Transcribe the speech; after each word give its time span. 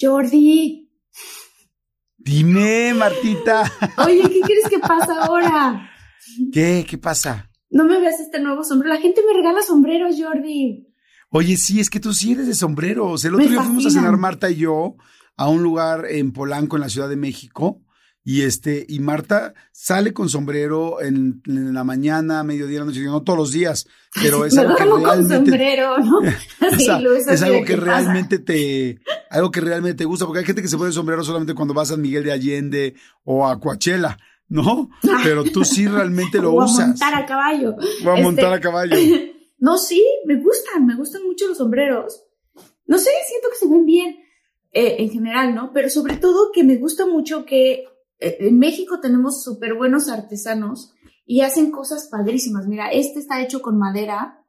Jordi. 0.00 0.90
Dime, 2.16 2.94
Martita. 2.94 3.70
Oye, 3.98 4.22
¿qué 4.22 4.40
quieres 4.40 4.68
que 4.70 4.78
pasa 4.78 5.24
ahora? 5.24 5.90
¿Qué? 6.52 6.86
¿Qué 6.88 6.98
pasa? 6.98 7.50
No 7.70 7.84
me 7.84 8.00
veas 8.00 8.18
este 8.20 8.40
nuevo 8.40 8.64
sombrero. 8.64 8.94
La 8.94 9.00
gente 9.00 9.20
me 9.26 9.34
regala 9.34 9.60
sombreros, 9.62 10.16
Jordi. 10.18 10.88
Oye, 11.30 11.56
sí, 11.56 11.80
es 11.80 11.90
que 11.90 12.00
tú 12.00 12.14
sí 12.14 12.32
eres 12.32 12.46
de 12.46 12.54
sombreros. 12.54 13.24
El 13.24 13.34
otro 13.34 13.44
Me 13.44 13.50
día 13.50 13.62
fuimos 13.62 13.86
a 13.86 13.90
cenar 13.90 14.16
Marta 14.16 14.50
y 14.50 14.56
yo 14.56 14.96
a 15.36 15.48
un 15.48 15.62
lugar 15.62 16.06
en 16.08 16.32
Polanco, 16.32 16.76
en 16.76 16.82
la 16.82 16.88
Ciudad 16.88 17.08
de 17.08 17.16
México. 17.16 17.83
Y 18.26 18.42
este, 18.42 18.86
y 18.88 19.00
Marta 19.00 19.52
sale 19.70 20.14
con 20.14 20.30
sombrero 20.30 21.02
en, 21.02 21.42
en 21.46 21.74
la 21.74 21.84
mañana, 21.84 22.42
mediodía, 22.42 22.78
la 22.80 22.86
noche, 22.86 23.02
no 23.02 23.22
todos 23.22 23.38
los 23.38 23.52
días, 23.52 23.86
pero 24.22 24.46
es 24.46 24.56
algo 24.58 24.74
que 24.76 24.84
con 24.88 25.02
realmente, 25.04 25.34
sombrero, 25.36 25.98
¿no? 25.98 26.20
Así, 26.60 26.74
o 26.76 26.86
sea, 26.86 27.00
Luis, 27.00 27.28
es 27.28 27.42
algo 27.42 27.64
que 27.66 27.76
realmente 27.76 28.38
te, 28.38 28.98
algo 29.28 29.50
que 29.50 29.60
realmente 29.60 29.98
te 29.98 30.04
gusta, 30.06 30.24
porque 30.24 30.38
hay 30.38 30.46
gente 30.46 30.62
que 30.62 30.68
se 30.68 30.78
pone 30.78 30.90
sombrero 30.92 31.22
solamente 31.22 31.54
cuando 31.54 31.74
vas 31.74 31.90
a 31.90 31.94
San 31.94 32.00
Miguel 32.00 32.24
de 32.24 32.32
Allende 32.32 32.94
o 33.24 33.46
a 33.46 33.60
Coachella, 33.60 34.16
¿no? 34.48 34.88
Pero 35.22 35.44
tú 35.44 35.62
sí 35.64 35.86
realmente 35.86 36.38
lo 36.38 36.58
a 36.62 36.64
usas. 36.64 36.88
montar 36.88 37.14
a 37.14 37.26
caballo. 37.26 37.74
O 37.76 38.08
a 38.08 38.12
Este, 38.14 38.22
montar 38.22 38.52
a 38.54 38.60
caballo. 38.60 38.96
No, 39.58 39.76
sí, 39.76 40.02
me 40.24 40.36
gustan, 40.36 40.86
me 40.86 40.96
gustan 40.96 41.22
mucho 41.24 41.46
los 41.46 41.58
sombreros. 41.58 42.22
No 42.86 42.96
sé, 42.98 43.10
siento 43.28 43.48
que 43.50 43.56
se 43.56 43.68
ven 43.68 43.84
bien 43.84 44.16
eh, 44.72 44.96
en 44.98 45.10
general, 45.10 45.54
¿no? 45.54 45.72
Pero 45.74 45.90
sobre 45.90 46.16
todo 46.16 46.52
que 46.52 46.64
me 46.64 46.76
gusta 46.76 47.06
mucho 47.06 47.44
que 47.44 47.84
en 48.40 48.58
México 48.58 49.00
tenemos 49.00 49.42
súper 49.42 49.74
buenos 49.74 50.08
artesanos 50.08 50.94
y 51.26 51.40
hacen 51.40 51.70
cosas 51.70 52.08
padrísimas. 52.10 52.66
Mira, 52.66 52.88
este 52.90 53.18
está 53.20 53.40
hecho 53.42 53.62
con 53.62 53.78
madera. 53.78 54.40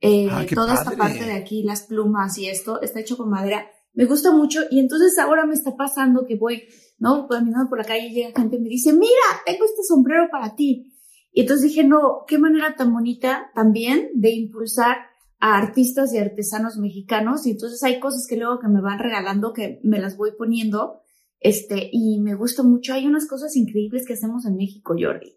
eh, 0.00 0.28
Ah, 0.30 0.44
toda 0.54 0.74
esta 0.74 0.84
padre. 0.92 0.98
parte 0.98 1.24
de 1.24 1.32
aquí, 1.32 1.62
las 1.64 1.82
plumas 1.82 2.38
y 2.38 2.46
esto, 2.48 2.80
está 2.80 3.00
hecho 3.00 3.16
con 3.16 3.30
madera. 3.30 3.66
Me 3.94 4.04
gusta 4.04 4.30
mucho 4.32 4.60
y 4.70 4.78
entonces 4.78 5.18
ahora 5.18 5.44
me 5.46 5.54
está 5.54 5.76
pasando 5.76 6.24
que 6.26 6.36
voy, 6.36 6.62
¿no? 6.98 7.26
Caminando 7.26 7.68
por 7.68 7.78
la 7.78 7.84
calle 7.84 8.10
llega 8.10 8.32
gente 8.38 8.56
y 8.56 8.60
me 8.60 8.68
dice, 8.68 8.92
mira, 8.92 9.28
tengo 9.44 9.64
este 9.64 9.82
sombrero 9.82 10.28
para 10.30 10.54
ti. 10.54 10.92
Y 11.32 11.40
entonces 11.42 11.70
dije, 11.70 11.84
no, 11.84 12.24
qué 12.28 12.38
manera 12.38 12.74
tan 12.76 12.92
bonita 12.92 13.50
también 13.54 14.10
de 14.14 14.30
impulsar 14.30 14.96
a 15.40 15.56
artistas 15.56 16.12
y 16.14 16.18
artesanos 16.18 16.76
mexicanos. 16.78 17.46
Y 17.46 17.52
entonces 17.52 17.82
hay 17.82 17.98
cosas 18.00 18.26
que 18.28 18.36
luego 18.36 18.58
que 18.60 18.68
me 18.68 18.80
van 18.80 18.98
regalando 18.98 19.52
que 19.52 19.80
me 19.82 19.98
las 20.00 20.16
voy 20.16 20.30
poniendo. 20.38 21.00
Este, 21.40 21.88
y 21.92 22.20
me 22.20 22.34
gusta 22.34 22.62
mucho. 22.62 22.94
Hay 22.94 23.06
unas 23.06 23.26
cosas 23.28 23.54
increíbles 23.56 24.04
que 24.06 24.14
hacemos 24.14 24.44
en 24.46 24.56
México, 24.56 24.94
Jordi. 24.98 25.34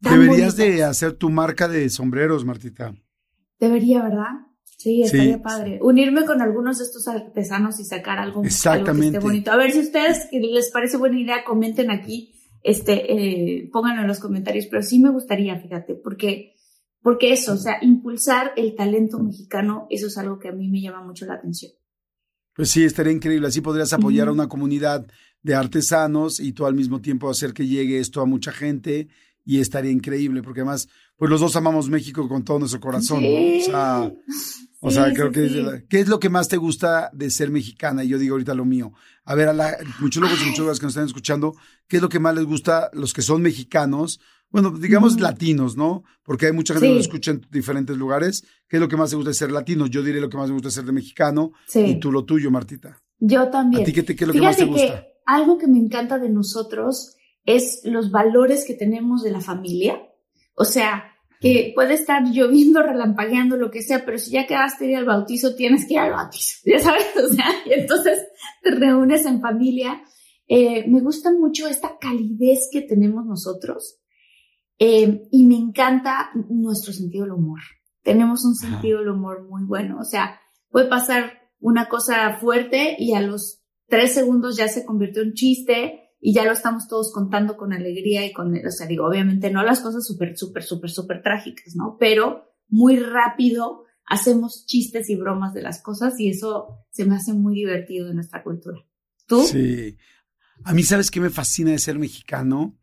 Deberías 0.00 0.56
de 0.56 0.82
hacer 0.82 1.12
tu 1.12 1.30
marca 1.30 1.68
de 1.68 1.88
sombreros, 1.90 2.44
Martita. 2.44 2.94
Debería, 3.58 4.02
¿verdad? 4.02 4.46
Sí, 4.64 5.02
estaría 5.02 5.34
Sí. 5.34 5.40
padre. 5.42 5.78
Unirme 5.82 6.24
con 6.24 6.40
algunos 6.40 6.78
de 6.78 6.84
estos 6.84 7.06
artesanos 7.06 7.78
y 7.80 7.84
sacar 7.84 8.18
algo, 8.18 8.30
algo 8.30 8.42
que 8.42 8.48
Exactamente. 8.48 9.18
esté 9.18 9.18
bonito. 9.18 9.52
A 9.52 9.56
ver 9.56 9.72
si 9.72 9.78
a 9.78 9.82
ustedes 9.82 10.28
les 10.32 10.70
parece 10.70 10.96
buena 10.96 11.20
idea, 11.20 11.44
comenten 11.44 11.90
aquí, 11.90 12.32
este, 12.62 13.12
eh, 13.12 13.68
pónganlo 13.70 14.00
en 14.02 14.08
los 14.08 14.20
comentarios. 14.20 14.66
Pero 14.70 14.82
sí 14.82 14.98
me 14.98 15.10
gustaría, 15.10 15.60
fíjate, 15.60 15.96
porque, 15.96 16.54
porque 17.02 17.32
eso, 17.32 17.52
o 17.52 17.56
sea, 17.58 17.74
impulsar 17.82 18.52
el 18.56 18.74
talento 18.74 19.18
mexicano, 19.18 19.86
eso 19.90 20.06
es 20.06 20.16
algo 20.16 20.38
que 20.38 20.48
a 20.48 20.52
mí 20.52 20.68
me 20.68 20.80
llama 20.80 21.04
mucho 21.04 21.26
la 21.26 21.34
atención. 21.34 21.72
Pues 22.54 22.70
sí, 22.70 22.84
estaría 22.84 23.12
increíble. 23.12 23.48
Así 23.48 23.60
podrías 23.60 23.92
apoyar 23.92 24.28
a 24.28 24.32
una 24.32 24.48
comunidad 24.48 25.06
de 25.42 25.54
artesanos 25.54 26.40
y 26.40 26.52
tú 26.52 26.66
al 26.66 26.74
mismo 26.74 27.00
tiempo 27.00 27.30
hacer 27.30 27.52
que 27.52 27.66
llegue 27.66 27.98
esto 27.98 28.20
a 28.20 28.26
mucha 28.26 28.52
gente 28.52 29.08
y 29.44 29.60
estaría 29.60 29.90
increíble, 29.90 30.42
porque 30.42 30.60
además, 30.60 30.88
pues 31.16 31.30
los 31.30 31.40
dos 31.40 31.56
amamos 31.56 31.88
México 31.88 32.28
con 32.28 32.44
todo 32.44 32.58
nuestro 32.58 32.80
corazón, 32.80 33.22
¿no? 33.22 33.58
O 33.58 33.64
sea, 33.64 34.12
o 34.80 34.90
sea 34.90 35.12
creo 35.12 35.32
que, 35.32 35.48
sí. 35.48 35.64
¿qué 35.88 36.00
es 36.00 36.08
lo 36.08 36.20
que 36.20 36.28
más 36.28 36.48
te 36.48 36.56
gusta 36.56 37.10
de 37.12 37.30
ser 37.30 37.50
mexicana? 37.50 38.04
Y 38.04 38.08
yo 38.08 38.18
digo 38.18 38.34
ahorita 38.34 38.54
lo 38.54 38.64
mío. 38.64 38.92
A 39.24 39.34
ver, 39.34 39.48
a 39.48 39.52
la, 39.52 39.76
muchos 40.00 40.22
locos 40.22 40.38
y 40.42 40.50
muchas 40.50 40.78
que 40.78 40.86
nos 40.86 40.92
están 40.92 41.06
escuchando, 41.06 41.56
¿qué 41.88 41.96
es 41.96 42.02
lo 42.02 42.08
que 42.08 42.20
más 42.20 42.34
les 42.34 42.44
gusta 42.44 42.90
los 42.92 43.12
que 43.12 43.22
son 43.22 43.42
mexicanos? 43.42 44.20
Bueno, 44.50 44.70
digamos 44.70 45.20
latinos, 45.20 45.76
¿no? 45.76 46.02
Porque 46.24 46.46
hay 46.46 46.52
mucha 46.52 46.74
gente 46.74 46.86
que 46.88 46.92
Sí. 46.92 46.96
nos 46.98 47.06
escucha 47.06 47.30
en 47.30 47.46
diferentes 47.50 47.96
lugares. 47.96 48.42
¿Qué 48.68 48.76
es 48.76 48.80
lo 48.80 48.88
que 48.88 48.96
más 48.96 49.10
te 49.10 49.16
gusta 49.16 49.30
de 49.30 49.34
ser 49.34 49.52
latino? 49.52 49.86
Yo 49.86 50.02
diré 50.02 50.20
lo 50.20 50.28
que 50.28 50.36
más 50.36 50.48
me 50.48 50.54
gusta 50.54 50.68
de 50.68 50.72
ser 50.72 50.84
de 50.84 50.92
mexicano 50.92 51.52
Sí. 51.68 51.80
y 51.80 52.00
tú 52.00 52.10
lo 52.10 52.24
tuyo, 52.24 52.50
Martita. 52.50 53.00
Yo 53.18 53.48
también. 53.48 53.82
¿A 53.82 53.86
ti 53.86 53.92
qué, 53.92 54.02
te- 54.02 54.16
qué 54.16 54.24
es 54.24 54.28
lo 54.28 54.34
que 54.34 54.40
más 54.40 54.56
te 54.56 54.64
Fíjate 54.64 54.82
gusta? 54.86 55.00
que 55.02 55.08
algo 55.26 55.58
que 55.58 55.66
me 55.68 55.78
encanta 55.78 56.18
de 56.18 56.30
nosotros 56.30 57.16
es 57.44 57.80
los 57.84 58.10
valores 58.10 58.64
que 58.66 58.74
tenemos 58.74 59.22
de 59.22 59.30
la 59.30 59.40
familia. 59.40 60.00
O 60.54 60.64
sea, 60.64 61.04
que 61.40 61.72
puede 61.74 61.94
estar 61.94 62.22
lloviendo, 62.32 62.82
relampagueando, 62.82 63.56
lo 63.56 63.70
que 63.70 63.82
sea, 63.82 64.04
pero 64.04 64.18
si 64.18 64.32
ya 64.32 64.46
quedaste 64.46 64.86
ir 64.90 64.96
al 64.96 65.04
bautizo, 65.06 65.54
tienes 65.54 65.86
que 65.86 65.94
ir 65.94 66.00
al 66.00 66.10
bautizo, 66.10 66.58
ya 66.64 66.80
sabes, 66.80 67.06
o 67.16 67.32
sea, 67.32 67.46
y 67.66 67.72
entonces 67.80 68.18
te 68.62 68.72
reúnes 68.72 69.24
en 69.26 69.40
familia. 69.40 70.02
Eh, 70.48 70.84
me 70.88 71.00
gusta 71.00 71.30
mucho 71.32 71.68
esta 71.68 71.96
calidez 72.00 72.68
que 72.72 72.80
tenemos 72.82 73.24
nosotros 73.24 73.99
eh, 74.80 75.28
y 75.30 75.46
me 75.46 75.56
encanta 75.56 76.30
nuestro 76.48 76.94
sentido 76.94 77.24
del 77.24 77.34
humor. 77.34 77.60
Tenemos 78.02 78.44
un 78.46 78.54
Ajá. 78.58 78.72
sentido 78.72 79.00
del 79.00 79.10
humor 79.10 79.46
muy 79.46 79.64
bueno, 79.64 79.98
o 80.00 80.04
sea, 80.04 80.40
puede 80.70 80.88
pasar 80.88 81.34
una 81.60 81.88
cosa 81.88 82.38
fuerte 82.40 82.96
y 82.98 83.12
a 83.12 83.20
los 83.20 83.62
tres 83.88 84.14
segundos 84.14 84.56
ya 84.56 84.68
se 84.68 84.86
convirtió 84.86 85.22
en 85.22 85.34
chiste 85.34 86.14
y 86.18 86.32
ya 86.32 86.46
lo 86.46 86.52
estamos 86.52 86.88
todos 86.88 87.12
contando 87.12 87.58
con 87.58 87.74
alegría 87.74 88.24
y 88.24 88.32
con, 88.32 88.54
o 88.54 88.70
sea, 88.70 88.86
digo, 88.86 89.06
obviamente 89.06 89.50
no 89.50 89.62
las 89.62 89.80
cosas 89.80 90.06
súper, 90.06 90.36
súper, 90.38 90.62
súper, 90.62 90.90
súper 90.90 91.22
trágicas, 91.22 91.74
¿no? 91.76 91.96
Pero 92.00 92.54
muy 92.68 92.96
rápido 92.96 93.84
hacemos 94.06 94.64
chistes 94.66 95.10
y 95.10 95.16
bromas 95.16 95.52
de 95.52 95.62
las 95.62 95.82
cosas 95.82 96.18
y 96.18 96.30
eso 96.30 96.86
se 96.90 97.04
me 97.04 97.16
hace 97.16 97.34
muy 97.34 97.54
divertido 97.54 98.08
en 98.08 98.14
nuestra 98.14 98.42
cultura. 98.42 98.78
¿Tú? 99.26 99.42
Sí. 99.42 99.98
A 100.64 100.72
mí, 100.72 100.82
¿sabes 100.84 101.10
qué 101.10 101.20
me 101.20 101.30
fascina 101.30 101.70
de 101.70 101.78
ser 101.78 101.98
mexicano? 101.98 102.79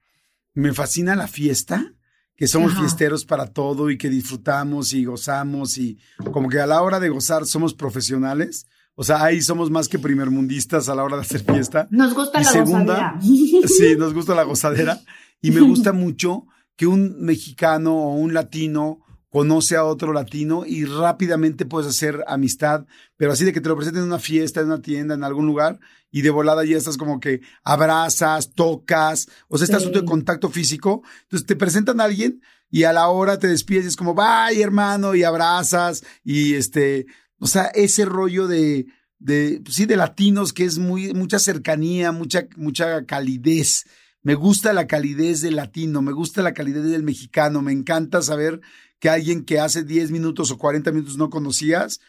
Me 0.57 0.73
fascina 0.73 1.15
la 1.15 1.27
fiesta, 1.27 1.93
que 2.35 2.47
somos 2.47 2.71
Ajá. 2.71 2.81
fiesteros 2.81 3.25
para 3.25 3.45
todo 3.45 3.91
y 3.91 3.97
que 3.97 4.09
disfrutamos 4.09 4.91
y 4.93 5.05
gozamos 5.05 5.77
y 5.77 5.99
como 6.31 6.49
que 6.49 6.59
a 6.59 6.65
la 6.65 6.81
hora 6.81 6.99
de 6.99 7.09
gozar 7.09 7.45
somos 7.45 7.75
profesionales. 7.75 8.65
O 8.95 9.03
sea, 9.03 9.23
ahí 9.23 9.41
somos 9.41 9.69
más 9.69 9.87
que 9.87 9.99
primermundistas 9.99 10.89
a 10.89 10.95
la 10.95 11.03
hora 11.03 11.17
de 11.17 11.21
hacer 11.21 11.43
fiesta. 11.43 11.87
Nos 11.91 12.15
gusta 12.15 12.41
Y 12.41 12.43
la 12.43 12.51
segunda, 12.51 13.13
gozadera. 13.21 13.67
Sí, 13.67 13.95
nos 13.95 14.15
gusta 14.15 14.33
la 14.33 14.43
gozadera. 14.43 14.99
Y 15.43 15.51
me 15.51 15.61
gusta 15.61 15.93
mucho 15.93 16.47
que 16.75 16.87
un 16.87 17.21
mexicano 17.21 17.95
o 17.95 18.15
un 18.15 18.33
latino 18.33 19.01
conoce 19.29 19.75
a 19.75 19.83
otro 19.83 20.13
latino 20.13 20.63
y 20.65 20.85
rápidamente 20.85 21.65
puedes 21.65 21.87
hacer 21.87 22.23
amistad, 22.27 22.87
pero 23.17 23.31
así 23.31 23.45
de 23.45 23.53
que 23.53 23.61
te 23.61 23.69
lo 23.69 23.75
presenten 23.75 24.01
en 24.01 24.07
una 24.07 24.17
fiesta, 24.19 24.61
en 24.61 24.67
una 24.67 24.81
tienda, 24.81 25.13
en 25.13 25.23
algún 25.23 25.45
lugar, 25.45 25.79
y 26.11 26.21
de 26.21 26.29
volada 26.29 26.63
ya 26.65 26.77
estás 26.77 26.97
como 26.97 27.19
que 27.19 27.41
abrazas, 27.63 28.53
tocas, 28.53 29.27
o 29.47 29.57
sea, 29.57 29.65
este 29.65 29.77
Sí. 29.77 29.83
asunto 29.83 29.99
de 30.01 30.05
contacto 30.05 30.49
físico. 30.49 31.03
Entonces 31.23 31.45
te 31.45 31.55
presentan 31.55 31.99
a 32.01 32.05
alguien 32.05 32.41
y 32.69 32.83
a 32.83 32.93
la 32.93 33.07
hora 33.09 33.39
te 33.39 33.47
despides 33.47 33.85
y 33.85 33.87
es 33.89 33.95
como, 33.95 34.13
bye 34.13 34.61
hermano, 34.61 35.15
y 35.15 35.23
abrazas, 35.23 36.03
y 36.23 36.53
este, 36.55 37.05
o 37.39 37.47
sea, 37.47 37.65
ese 37.67 38.05
rollo 38.05 38.47
de, 38.47 38.87
de, 39.19 39.61
pues 39.63 39.75
sí, 39.75 39.85
de 39.85 39.95
latinos 39.97 40.53
que 40.53 40.65
es 40.65 40.77
muy, 40.77 41.13
mucha 41.13 41.39
cercanía, 41.39 42.11
mucha, 42.11 42.47
mucha 42.55 43.05
calidez. 43.05 43.85
Me 44.23 44.35
gusta 44.35 44.73
la 44.73 44.87
calidez 44.87 45.41
del 45.41 45.55
latino, 45.55 46.01
me 46.01 46.11
gusta 46.11 46.41
la 46.41 46.53
calidez 46.53 46.83
del 46.83 47.03
mexicano, 47.03 47.61
me 47.61 47.71
encanta 47.71 48.21
saber 48.21 48.59
que 48.99 49.09
alguien 49.09 49.45
que 49.45 49.59
hace 49.59 49.83
10 49.83 50.11
minutos 50.11 50.51
o 50.51 50.57
40 50.57 50.91
minutos 50.91 51.17
no 51.17 51.29
conocías, 51.29 51.99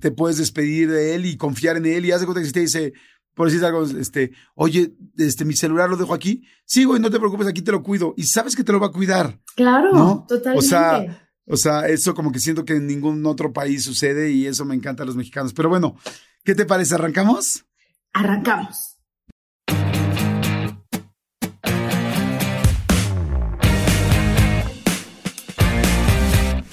te 0.00 0.10
puedes 0.10 0.36
despedir 0.36 0.90
de 0.90 1.14
él 1.14 1.26
y 1.26 1.36
confiar 1.36 1.76
en 1.76 1.86
él 1.86 2.04
y 2.04 2.12
hace 2.12 2.26
cuenta 2.26 2.40
que 2.40 2.46
si 2.46 2.52
te 2.52 2.60
dice, 2.60 2.92
por 3.34 3.48
decir 3.48 3.64
algo, 3.64 3.84
este, 3.84 4.32
oye, 4.54 4.94
este, 5.16 5.44
mi 5.44 5.54
celular 5.54 5.90
lo 5.90 5.96
dejo 5.96 6.14
aquí. 6.14 6.44
Sí, 6.64 6.84
güey, 6.84 7.00
no 7.00 7.10
te 7.10 7.18
preocupes, 7.18 7.46
aquí 7.46 7.62
te 7.62 7.72
lo 7.72 7.82
cuido. 7.82 8.14
Y 8.16 8.24
sabes 8.24 8.56
que 8.56 8.64
te 8.64 8.72
lo 8.72 8.80
va 8.80 8.86
a 8.86 8.92
cuidar. 8.92 9.40
Claro, 9.56 10.24
totalmente. 10.28 10.58
O 10.58 10.62
sea, 10.68 11.24
o 11.46 11.56
sea, 11.56 11.88
eso 11.88 12.14
como 12.14 12.32
que 12.32 12.38
siento 12.38 12.64
que 12.64 12.76
en 12.76 12.86
ningún 12.86 13.24
otro 13.26 13.52
país 13.52 13.84
sucede 13.84 14.30
y 14.30 14.46
eso 14.46 14.64
me 14.64 14.74
encanta 14.74 15.02
a 15.02 15.06
los 15.06 15.16
mexicanos. 15.16 15.52
Pero 15.52 15.68
bueno, 15.68 15.96
¿qué 16.42 16.54
te 16.54 16.64
parece? 16.64 16.94
¿Arrancamos? 16.94 17.64
Arrancamos. 18.12 18.96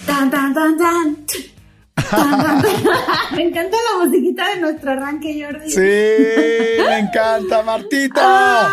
Tan, 0.05 0.29
tan, 0.29 0.53
tan, 0.53 0.77
tan. 0.77 1.50
me 3.35 3.43
encanta 3.43 3.77
la 3.91 4.05
musiquita 4.05 4.49
de 4.55 4.61
nuestro 4.61 4.91
arranque, 4.91 5.43
Jordi. 5.43 5.71
Sí, 5.71 6.83
me 6.83 6.99
encanta, 6.99 7.63
Martita. 7.63 8.69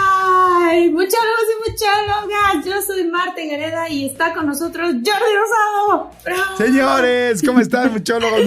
Ay, 0.61 0.91
muchólogos 0.91 1.47
y 1.53 1.71
muchólogas. 1.71 2.65
Yo 2.65 2.83
soy 2.83 3.09
Marta 3.09 3.41
Gareda 3.51 3.89
y 3.89 4.07
está 4.07 4.33
con 4.35 4.47
nosotros 4.47 4.93
Jordi 4.93 5.05
Rosado. 5.05 6.11
Señores, 6.57 7.43
¿cómo 7.43 7.61
están, 7.61 7.93
muchólogos, 7.93 8.41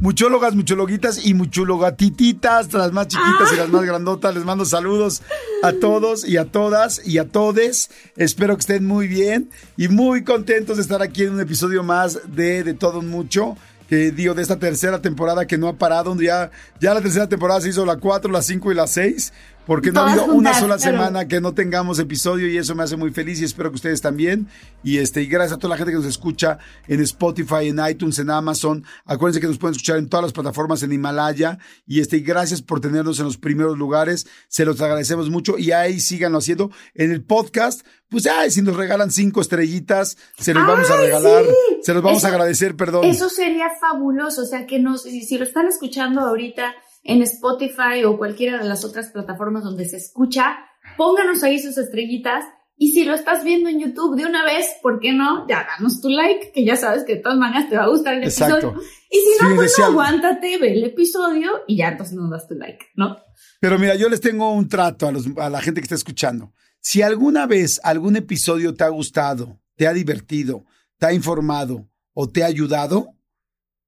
muchólogas, 0.00 0.54
muchologuitas 0.54 1.24
y 1.24 1.34
muchologatititas, 1.34 2.72
las 2.72 2.92
más 2.92 3.08
chiquitas 3.08 3.52
y 3.52 3.56
las 3.56 3.68
más 3.68 3.82
grandotas? 3.82 4.34
Les 4.34 4.44
mando 4.44 4.64
saludos 4.64 5.22
a 5.62 5.72
todos 5.72 6.26
y 6.26 6.36
a 6.36 6.44
todas 6.44 7.06
y 7.06 7.18
a 7.18 7.28
todes. 7.28 7.90
Espero 8.16 8.56
que 8.56 8.60
estén 8.60 8.86
muy 8.86 9.08
bien 9.08 9.50
y 9.76 9.88
muy 9.88 10.24
contentos 10.24 10.76
de 10.76 10.82
estar 10.82 11.02
aquí 11.02 11.24
en 11.24 11.34
un 11.34 11.40
episodio 11.40 11.82
más 11.82 12.20
de 12.34 12.62
De 12.62 12.74
Todo 12.74 13.02
Mucho 13.02 13.56
que 13.90 14.12
digo, 14.12 14.34
de 14.34 14.42
esta 14.42 14.56
tercera 14.56 15.02
temporada 15.02 15.48
que 15.48 15.58
no 15.58 15.66
ha 15.66 15.72
parado, 15.72 16.14
ya, 16.14 16.52
ya 16.80 16.94
la 16.94 17.00
tercera 17.00 17.28
temporada 17.28 17.60
se 17.60 17.70
hizo 17.70 17.84
la 17.84 17.96
4, 17.96 18.30
la 18.30 18.40
5 18.40 18.70
y 18.70 18.74
la 18.76 18.86
6, 18.86 19.32
porque 19.70 19.92
no 19.92 20.00
ha 20.00 20.10
habido 20.10 20.24
una 20.24 20.52
sola 20.52 20.80
semana 20.80 21.28
que 21.28 21.40
no 21.40 21.54
tengamos 21.54 22.00
episodio 22.00 22.48
y 22.48 22.56
eso 22.56 22.74
me 22.74 22.82
hace 22.82 22.96
muy 22.96 23.12
feliz 23.12 23.40
y 23.40 23.44
espero 23.44 23.70
que 23.70 23.76
ustedes 23.76 24.00
también. 24.00 24.48
Y 24.82 24.98
este, 24.98 25.22
y 25.22 25.26
gracias 25.26 25.52
a 25.52 25.58
toda 25.60 25.68
la 25.68 25.76
gente 25.76 25.92
que 25.92 25.98
nos 25.98 26.08
escucha 26.08 26.58
en 26.88 27.00
Spotify, 27.02 27.68
en 27.68 27.78
iTunes, 27.88 28.18
en 28.18 28.30
Amazon. 28.30 28.84
Acuérdense 29.04 29.40
que 29.40 29.46
nos 29.46 29.58
pueden 29.58 29.76
escuchar 29.76 29.98
en 29.98 30.08
todas 30.08 30.24
las 30.24 30.32
plataformas 30.32 30.82
en 30.82 30.92
Himalaya. 30.92 31.58
Y 31.86 32.00
este, 32.00 32.16
y 32.16 32.22
gracias 32.22 32.62
por 32.62 32.80
tenernos 32.80 33.20
en 33.20 33.26
los 33.26 33.38
primeros 33.38 33.78
lugares. 33.78 34.26
Se 34.48 34.64
los 34.64 34.80
agradecemos 34.80 35.30
mucho 35.30 35.56
y 35.56 35.70
ahí 35.70 36.00
síganlo 36.00 36.38
haciendo. 36.38 36.72
En 36.96 37.12
el 37.12 37.22
podcast, 37.22 37.86
pues 38.08 38.26
ay, 38.26 38.50
si 38.50 38.62
nos 38.62 38.74
regalan 38.74 39.12
cinco 39.12 39.40
estrellitas, 39.40 40.18
se 40.36 40.52
los 40.52 40.66
vamos 40.66 40.90
a 40.90 40.96
regalar. 40.96 41.44
Se 41.82 41.94
los 41.94 42.02
vamos 42.02 42.24
a 42.24 42.28
agradecer, 42.28 42.74
perdón. 42.74 43.04
Eso 43.04 43.28
sería 43.28 43.68
fabuloso. 43.80 44.42
O 44.42 44.46
sea, 44.46 44.66
que 44.66 44.80
nos, 44.80 45.02
si 45.02 45.38
lo 45.38 45.44
están 45.44 45.68
escuchando 45.68 46.22
ahorita 46.22 46.74
en 47.02 47.22
Spotify 47.22 48.04
o 48.04 48.18
cualquiera 48.18 48.58
de 48.58 48.68
las 48.68 48.84
otras 48.84 49.10
plataformas 49.10 49.64
donde 49.64 49.88
se 49.88 49.96
escucha, 49.96 50.58
pónganos 50.96 51.42
ahí 51.42 51.58
sus 51.58 51.76
estrellitas. 51.78 52.44
Y 52.76 52.92
si 52.92 53.04
lo 53.04 53.14
estás 53.14 53.44
viendo 53.44 53.68
en 53.68 53.78
YouTube 53.78 54.16
de 54.16 54.24
una 54.24 54.42
vez, 54.42 54.66
¿por 54.82 55.00
qué 55.00 55.12
no? 55.12 55.46
Ya 55.46 55.66
danos 55.66 56.00
tu 56.00 56.08
like, 56.08 56.52
que 56.52 56.64
ya 56.64 56.76
sabes 56.76 57.04
que 57.04 57.16
de 57.16 57.20
todas 57.20 57.36
maneras 57.36 57.68
te 57.68 57.76
va 57.76 57.84
a 57.84 57.88
gustar 57.88 58.14
el 58.14 58.22
episodio. 58.22 58.74
Y 59.10 59.16
si 59.18 59.44
no, 59.44 59.54
pues 59.54 59.78
aguántate, 59.78 60.56
ve 60.56 60.72
el 60.72 60.84
episodio 60.84 61.50
y 61.66 61.76
ya 61.76 61.88
entonces 61.88 62.16
nos 62.16 62.30
das 62.30 62.48
tu 62.48 62.54
like, 62.54 62.86
¿no? 62.94 63.18
Pero 63.60 63.78
mira, 63.78 63.96
yo 63.96 64.08
les 64.08 64.22
tengo 64.22 64.50
un 64.50 64.66
trato 64.68 65.06
a, 65.06 65.12
los, 65.12 65.26
a 65.36 65.50
la 65.50 65.60
gente 65.60 65.82
que 65.82 65.84
está 65.84 65.94
escuchando. 65.94 66.54
Si 66.80 67.02
alguna 67.02 67.46
vez 67.46 67.80
algún 67.84 68.16
episodio 68.16 68.74
te 68.74 68.84
ha 68.84 68.88
gustado, 68.88 69.60
te 69.76 69.86
ha 69.86 69.92
divertido, 69.92 70.64
te 70.96 71.06
ha 71.06 71.12
informado 71.12 71.86
o 72.14 72.30
te 72.30 72.42
ha 72.42 72.46
ayudado, 72.46 73.14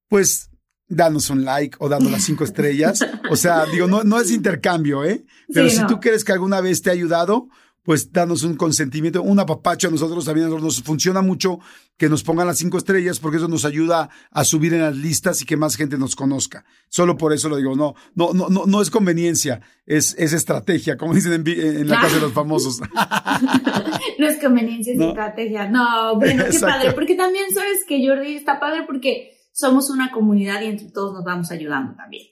pues 0.09 0.51
danos 0.95 1.31
un 1.31 1.45
like 1.45 1.77
o 1.81 1.89
dando 1.89 2.11
las 2.11 2.23
cinco 2.23 2.45
estrellas. 2.45 3.01
O 3.31 3.37
sea, 3.37 3.65
digo, 3.73 3.87
no, 3.87 4.05
no 4.05 4.21
es 4.21 4.31
intercambio, 4.31 5.05
¿eh? 5.05 5.25
Pero 5.53 5.69
si 5.71 5.85
tú 5.87 6.01
crees 6.01 6.25
que 6.25 6.33
alguna 6.33 6.61
vez 6.61 6.83
te 6.83 6.91
ha 6.91 6.93
ayudado, 6.93 7.49
pues 7.83 8.13
danos 8.13 8.45
un 8.45 8.57
consentimiento, 8.57 9.23
un 9.23 9.41
apapacho 9.41 9.89
a 9.89 9.91
nosotros 9.91 10.25
también. 10.25 10.49
Nos 10.51 10.83
funciona 10.83 11.21
mucho 11.21 11.59
que 11.97 12.09
nos 12.09 12.23
pongan 12.23 12.47
las 12.47 12.59
cinco 12.59 12.79
estrellas 12.79 13.19
porque 13.19 13.39
eso 13.39 13.49
nos 13.49 13.65
ayuda 13.65 14.09
a 14.31 14.45
subir 14.45 14.75
en 14.75 14.83
las 14.83 14.97
listas 14.97 15.43
y 15.43 15.45
que 15.45 15.57
más 15.57 15.77
gente 15.77 15.99
nos 15.99 16.15
conozca. 16.15 16.65
Solo 16.89 17.17
por 17.17 17.33
eso 17.33 17.49
lo 17.49 17.57
digo, 17.57 17.75
no, 17.75 17.95
no, 18.15 18.33
no, 18.33 18.49
no, 18.49 18.67
no 18.67 18.83
es 18.83 18.91
conveniencia, 18.91 19.61
es, 19.85 20.15
es 20.19 20.33
estrategia, 20.33 20.97
como 20.97 21.15
dicen 21.15 21.43
en, 21.47 21.89
la 21.89 22.01
casa 22.01 22.17
de 22.17 22.23
los 22.23 22.33
famosos. 22.33 22.81
no 24.19 24.27
es 24.29 24.41
conveniencia, 24.41 24.93
es 24.95 25.01
estrategia. 25.01 25.69
No, 25.69 26.17
bueno, 26.17 26.45
qué 26.51 26.59
padre, 26.61 26.93
porque 26.93 27.15
también 27.15 27.47
sabes 27.53 27.81
que 27.87 28.07
Jordi 28.07 28.37
está 28.37 28.61
padre 28.61 28.85
porque 28.87 29.42
somos 29.53 29.91
una 29.91 30.11
comunidad 30.11 30.63
y 30.63 30.67
entre 30.67 30.91
todos 30.91 31.15
nos 31.15 31.25
vamos 31.25 31.51
ayudando 31.51 31.95
también. 31.95 32.27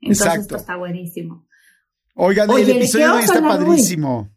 Entonces, 0.00 0.42
esto 0.42 0.56
está 0.56 0.76
buenísimo. 0.76 1.46
Oigan, 2.14 2.50
el 2.50 2.70
episodio 2.70 3.06
de 3.06 3.12
hoy 3.12 3.24
está 3.24 3.40
padrísimo. 3.40 4.30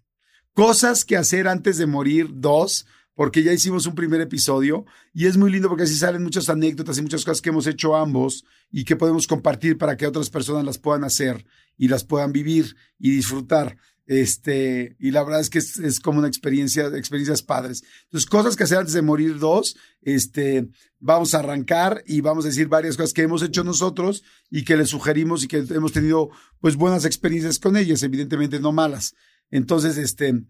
Cosas 0.53 1.05
que 1.05 1.15
hacer 1.15 1.47
antes 1.47 1.77
de 1.77 1.85
morir, 1.85 2.27
dos, 2.31 2.85
porque 3.13 3.43
ya 3.43 3.51
hicimos 3.51 3.85
un 3.85 3.95
primer 3.95 4.21
episodio 4.21 4.85
y 5.13 5.25
es 5.27 5.37
muy 5.37 5.51
lindo 5.51 5.67
porque 5.67 5.83
así 5.83 5.95
salen 5.95 6.23
muchas 6.23 6.49
anécdotas 6.49 6.97
y 6.97 7.01
muchas 7.01 7.23
cosas 7.25 7.41
que 7.41 7.49
hemos 7.49 7.67
hecho 7.67 7.95
ambos 7.95 8.45
y 8.71 8.85
que 8.85 8.95
podemos 8.95 9.27
compartir 9.27 9.77
para 9.77 9.97
que 9.97 10.07
otras 10.07 10.29
personas 10.29 10.63
las 10.63 10.77
puedan 10.77 11.03
hacer 11.03 11.45
y 11.77 11.89
las 11.89 12.03
puedan 12.03 12.31
vivir 12.31 12.75
y 12.97 13.11
disfrutar. 13.11 13.77
Este, 14.09 14.95
y 14.97 15.11
la 15.11 15.23
verdad 15.23 15.39
es 15.39 15.51
que 15.51 15.59
es, 15.59 15.99
como 15.99 16.17
una 16.17 16.27
experiencia, 16.27 16.87
experiencias 16.87 17.43
padres. 17.43 17.83
Entonces, 18.05 18.27
cosas 18.27 18.55
que 18.55 18.63
hacer 18.63 18.79
antes 18.79 18.95
de 18.95 19.03
morir 19.03 19.37
dos, 19.37 19.77
este, 20.01 20.67
vamos 20.97 21.35
a 21.35 21.39
arrancar 21.39 22.03
y 22.07 22.21
vamos 22.21 22.43
a 22.43 22.47
decir 22.47 22.69
varias 22.69 22.97
cosas 22.97 23.13
que 23.13 23.21
hemos 23.21 23.43
hecho 23.43 23.63
nosotros 23.63 24.23
y 24.49 24.63
que 24.63 24.77
les 24.77 24.89
sugerimos 24.89 25.43
y 25.43 25.47
que 25.47 25.57
hemos 25.57 25.91
tenido, 25.91 26.31
pues, 26.59 26.75
buenas 26.75 27.05
experiencias 27.05 27.59
con 27.59 27.77
ellas, 27.77 28.01
evidentemente 28.01 28.59
no 28.59 28.71
malas. 28.71 29.13
Entonces, 29.51 29.95
este, 29.97 30.41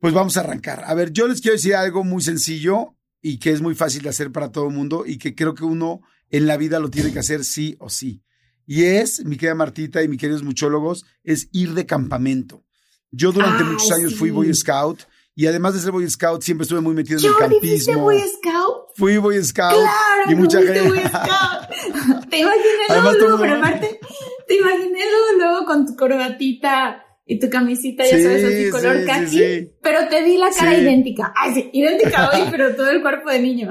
pues 0.00 0.14
vamos 0.14 0.38
a 0.38 0.40
arrancar. 0.40 0.84
A 0.86 0.94
ver, 0.94 1.12
yo 1.12 1.28
les 1.28 1.42
quiero 1.42 1.56
decir 1.56 1.74
algo 1.74 2.02
muy 2.02 2.22
sencillo 2.22 2.96
y 3.20 3.36
que 3.36 3.50
es 3.50 3.60
muy 3.60 3.74
fácil 3.74 4.04
de 4.04 4.08
hacer 4.08 4.32
para 4.32 4.50
todo 4.52 4.68
el 4.68 4.74
mundo 4.74 5.04
y 5.04 5.18
que 5.18 5.34
creo 5.34 5.54
que 5.54 5.64
uno 5.64 6.00
en 6.30 6.46
la 6.46 6.56
vida 6.56 6.78
lo 6.78 6.88
tiene 6.88 7.12
que 7.12 7.18
hacer 7.18 7.44
sí 7.44 7.76
o 7.78 7.90
sí. 7.90 8.22
Y 8.64 8.84
es, 8.84 9.22
mi 9.26 9.36
querida 9.36 9.54
Martita 9.54 10.02
y 10.02 10.08
mis 10.08 10.18
queridos 10.18 10.42
muchólogos, 10.42 11.04
es 11.24 11.50
ir 11.52 11.74
de 11.74 11.84
campamento. 11.84 12.65
Yo 13.10 13.32
durante 13.32 13.64
muchos 13.64 13.90
años 13.92 14.14
fui 14.14 14.30
Boy 14.30 14.52
Scout 14.54 15.02
y 15.34 15.46
además 15.46 15.74
de 15.74 15.80
ser 15.80 15.92
Boy 15.92 16.08
Scout 16.08 16.42
siempre 16.42 16.62
estuve 16.62 16.80
muy 16.80 16.94
metido 16.94 17.18
en 17.20 17.26
el 17.26 17.36
campismo. 17.36 18.02
Boy 18.02 18.20
Scout? 18.20 18.88
Fui 18.96 19.18
Boy 19.18 19.42
Scout. 19.44 19.74
Claro, 19.74 20.30
y 20.30 20.34
mucha 20.34 20.62
gente. 20.62 20.88
Boy 20.88 20.98
Scout. 21.06 22.28
te 22.30 22.38
imaginé 22.38 22.84
luego, 22.88 23.12
luego 23.12 23.38
pero 23.38 23.56
aparte, 23.56 24.00
te 24.48 24.56
imaginé 24.56 25.00
luego, 25.10 25.38
luego 25.38 25.66
con 25.66 25.86
tu 25.86 25.94
corbatita 25.94 27.04
y 27.26 27.38
tu 27.38 27.50
camisita, 27.50 28.04
ya 28.04 28.22
sabes, 28.22 28.44
así 28.44 28.70
color 28.70 29.28
sí, 29.28 29.72
pero 29.82 30.08
te 30.08 30.22
di 30.22 30.38
la 30.38 30.50
cara 30.50 30.78
idéntica. 30.78 31.34
Ay, 31.36 31.54
sí, 31.54 31.70
idéntica 31.72 32.30
hoy, 32.30 32.42
pero 32.50 32.74
todo 32.76 32.88
el 32.90 33.02
cuerpo 33.02 33.30
de 33.30 33.40
niño. 33.40 33.68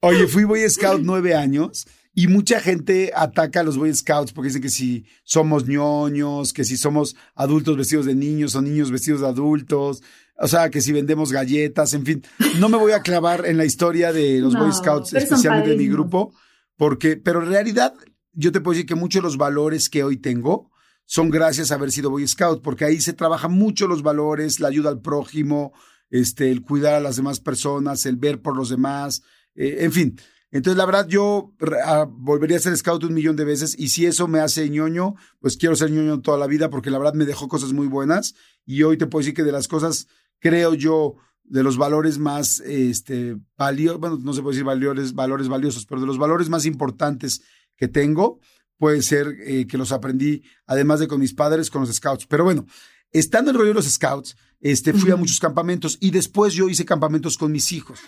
Oye, 0.00 0.26
fui 0.26 0.44
Boy 0.44 0.68
Scout 0.68 1.00
nueve 1.02 1.34
años 1.34 1.86
y 2.18 2.26
mucha 2.26 2.58
gente 2.58 3.12
ataca 3.14 3.60
a 3.60 3.62
los 3.62 3.78
Boy 3.78 3.94
Scouts 3.94 4.32
porque 4.32 4.48
dicen 4.48 4.62
que 4.62 4.70
si 4.70 5.06
somos 5.22 5.68
ñoños, 5.68 6.52
que 6.52 6.64
si 6.64 6.76
somos 6.76 7.14
adultos 7.36 7.76
vestidos 7.76 8.06
de 8.06 8.16
niños 8.16 8.56
o 8.56 8.60
niños 8.60 8.90
vestidos 8.90 9.20
de 9.20 9.28
adultos, 9.28 10.02
o 10.36 10.48
sea, 10.48 10.68
que 10.68 10.80
si 10.80 10.90
vendemos 10.90 11.30
galletas, 11.30 11.94
en 11.94 12.04
fin. 12.04 12.24
No 12.58 12.68
me 12.68 12.76
voy 12.76 12.90
a 12.90 13.02
clavar 13.02 13.46
en 13.46 13.56
la 13.56 13.64
historia 13.64 14.12
de 14.12 14.40
los 14.40 14.54
Boy 14.54 14.72
Scouts, 14.72 15.14
especialmente 15.14 15.70
de 15.70 15.76
mi 15.76 15.86
grupo, 15.86 16.34
porque, 16.76 17.16
pero 17.16 17.40
en 17.40 17.50
realidad 17.50 17.94
yo 18.32 18.50
te 18.50 18.60
puedo 18.60 18.74
decir 18.74 18.88
que 18.88 18.96
muchos 18.96 19.22
de 19.22 19.28
los 19.28 19.36
valores 19.36 19.88
que 19.88 20.02
hoy 20.02 20.16
tengo 20.16 20.72
son 21.04 21.30
gracias 21.30 21.70
a 21.70 21.76
haber 21.76 21.92
sido 21.92 22.10
Boy 22.10 22.26
Scout, 22.26 22.62
porque 22.62 22.84
ahí 22.84 23.00
se 23.00 23.12
trabajan 23.12 23.52
mucho 23.52 23.86
los 23.86 24.02
valores, 24.02 24.58
la 24.58 24.66
ayuda 24.66 24.90
al 24.90 25.02
prójimo, 25.02 25.72
este, 26.10 26.50
el 26.50 26.62
cuidar 26.62 26.94
a 26.94 27.00
las 27.00 27.14
demás 27.14 27.38
personas, 27.38 28.06
el 28.06 28.16
ver 28.16 28.42
por 28.42 28.56
los 28.56 28.70
demás, 28.70 29.22
eh, 29.54 29.76
en 29.82 29.92
fin. 29.92 30.20
Entonces, 30.50 30.78
la 30.78 30.86
verdad, 30.86 31.06
yo 31.06 31.52
ah, 31.84 32.06
volvería 32.08 32.56
a 32.56 32.60
ser 32.60 32.76
scout 32.76 33.04
un 33.04 33.12
millón 33.12 33.36
de 33.36 33.44
veces 33.44 33.74
y 33.78 33.88
si 33.88 34.06
eso 34.06 34.28
me 34.28 34.40
hace 34.40 34.70
ñoño, 34.70 35.14
pues 35.40 35.58
quiero 35.58 35.76
ser 35.76 35.90
ñoño 35.90 36.20
toda 36.20 36.38
la 36.38 36.46
vida 36.46 36.70
porque 36.70 36.90
la 36.90 36.98
verdad 36.98 37.14
me 37.14 37.26
dejó 37.26 37.48
cosas 37.48 37.72
muy 37.72 37.86
buenas 37.86 38.34
y 38.64 38.82
hoy 38.82 38.96
te 38.96 39.06
puedo 39.06 39.20
decir 39.20 39.34
que 39.34 39.44
de 39.44 39.52
las 39.52 39.68
cosas, 39.68 40.08
creo 40.38 40.74
yo, 40.74 41.16
de 41.44 41.62
los 41.62 41.76
valores 41.76 42.18
más 42.18 42.60
este, 42.60 43.36
valiosos, 43.56 44.00
bueno, 44.00 44.18
no 44.22 44.32
se 44.32 44.42
puede 44.42 44.54
decir 44.54 44.64
valores, 44.64 45.14
valores 45.14 45.48
valiosos, 45.48 45.84
pero 45.84 46.00
de 46.00 46.06
los 46.06 46.18
valores 46.18 46.48
más 46.48 46.64
importantes 46.64 47.42
que 47.76 47.88
tengo, 47.88 48.40
puede 48.78 49.02
ser 49.02 49.36
eh, 49.44 49.66
que 49.66 49.78
los 49.78 49.92
aprendí, 49.92 50.42
además 50.66 51.00
de 51.00 51.08
con 51.08 51.20
mis 51.20 51.34
padres, 51.34 51.70
con 51.70 51.82
los 51.82 51.94
scouts. 51.94 52.26
Pero 52.26 52.44
bueno, 52.44 52.66
estando 53.12 53.50
en 53.50 53.56
el 53.56 53.60
rollo 53.60 53.70
de 53.70 53.74
los 53.74 53.90
scouts, 53.90 54.36
este, 54.60 54.92
fui 54.92 55.10
a 55.10 55.16
muchos 55.16 55.40
campamentos 55.40 55.98
y 56.00 56.10
después 56.10 56.54
yo 56.54 56.68
hice 56.68 56.84
campamentos 56.84 57.36
con 57.36 57.52
mis 57.52 57.72
hijos 57.72 58.00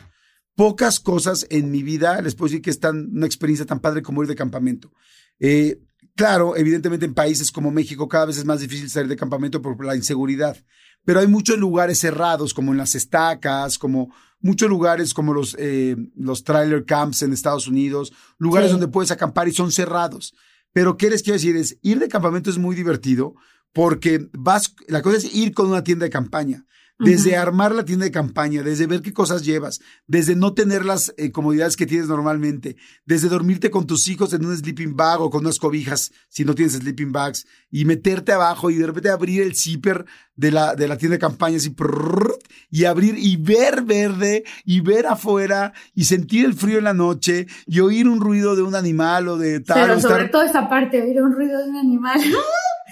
pocas 0.57 1.00
cosas 1.00 1.47
en 1.50 1.71
mi 1.71 1.83
vida 1.83 2.21
les 2.21 2.35
puedo 2.35 2.49
decir 2.50 2.62
que 2.62 2.71
es 2.71 2.80
tan, 2.80 3.11
una 3.12 3.26
experiencia 3.26 3.66
tan 3.66 3.80
padre 3.80 4.02
como 4.02 4.23
ir 4.23 4.28
de 4.28 4.35
campamento. 4.35 4.92
Eh, 5.38 5.80
claro, 6.14 6.57
evidentemente 6.57 7.07
en 7.07 7.14
países 7.14 7.50
como 7.50 7.71
México 7.71 8.09
cada 8.09 8.26
vez 8.26 8.37
es 8.37 8.45
más 8.45 8.61
difícil 8.61 8.90
salir 8.90 9.09
de 9.09 9.16
campamento 9.16 9.62
por 9.62 9.83
la 9.85 9.97
inseguridad, 9.97 10.57
pero 11.04 11.21
hay 11.21 11.26
muchos 11.26 11.59
lugares 11.59 11.99
cerrados, 11.99 12.52
como 12.52 12.73
en 12.73 12.78
las 12.78 12.95
estacas, 12.95 13.78
como 13.78 14.12
muchos 14.40 14.69
lugares 14.69 15.14
como 15.14 15.33
los, 15.33 15.57
eh, 15.59 15.97
los 16.14 16.45
trailer 16.45 16.85
camps 16.85 17.23
en 17.23 17.33
Estados 17.33 17.66
Unidos, 17.69 18.12
lugares 18.38 18.69
Sí. 18.69 18.73
donde 18.73 18.88
puedes 18.88 19.11
acampar 19.11 19.49
y 19.49 19.52
son 19.52 19.73
cerrados. 19.73 20.35
Pero 20.73 20.97
¿qué 20.97 21.11
les 21.11 21.23
quiero 21.23 21.35
decir? 21.35 21.57
Es 21.57 21.78
ir 21.83 21.99
de 21.99 22.09
campamento 22.09 22.50
es 22.50 22.59
muy 22.59 22.76
divertido 22.76 23.35
porque 23.73 24.28
vas, 24.33 24.75
la 24.88 25.02
cosa 25.02 25.16
es 25.19 25.35
ir 25.35 25.52
con 25.52 25.69
una 25.69 25.85
tienda 25.85 26.04
de 26.04 26.11
campaña. 26.11 26.64
Desde 27.00 27.37
armar 27.37 27.75
la 27.75 27.85
tienda 27.85 28.04
de 28.04 28.11
campaña, 28.11 28.62
desde 28.62 28.87
ver 28.87 29.00
qué 29.02 29.12
cosas 29.12 29.42
llevas, 29.45 29.80
desde 30.07 30.37
no 30.37 30.52
tener 30.54 30.85
las 30.85 31.12
eh, 31.16 31.33
comodidades 31.33 31.76
que 31.76 31.87
tienes 31.87 32.09
normalmente, 32.09 32.76
desde 33.07 33.28
dormirte 33.28 33.71
con 33.71 33.87
tus 33.87 34.07
hijos 34.09 34.33
en 34.33 34.45
un 34.45 34.57
sleeping 34.57 34.95
bag 34.97 35.21
o 35.21 35.30
con 35.30 35.40
unas 35.40 35.59
cobijas, 35.59 36.12
si 36.28 36.45
no 36.45 36.54
tienes 36.54 36.75
sleeping 36.75 37.12
bags, 37.12 37.47
y 37.71 37.85
meterte 37.85 38.33
abajo 38.33 38.71
y 38.71 38.76
de 38.76 38.87
repente 38.87 39.11
abrir 39.11 39.42
el 39.42 39.54
zipper 39.57 40.04
de 40.37 40.50
la, 40.50 40.75
de 40.75 40.88
la 40.88 40.97
tienda 40.97 41.14
de 41.16 41.21
campaña 41.21 41.57
así, 41.57 41.75
y 42.71 42.85
abrir 42.85 43.16
y 43.19 43.37
ver 43.37 43.83
verde 43.83 44.45
y 44.64 44.80
ver 44.80 45.07
afuera 45.07 45.73
y 45.95 46.04
sentir 46.04 46.45
el 46.47 46.54
frío 46.54 46.78
en 46.78 46.85
la 46.85 46.95
noche 46.95 47.47
y 47.66 47.80
oír 47.80 48.09
un 48.09 48.21
ruido 48.21 48.57
de 48.57 48.62
un 48.62 48.75
animal 48.75 49.28
o 49.28 49.37
de 49.37 49.61
tal. 49.61 49.80
Pero 49.87 50.00
sobre 50.00 50.25
estar- 50.25 50.30
todo 50.30 50.42
esa 50.42 50.69
parte, 50.69 51.02
oír 51.02 51.21
un 51.23 51.33
ruido 51.33 51.59
de 51.62 51.69
un 51.71 51.76
animal. 51.76 52.21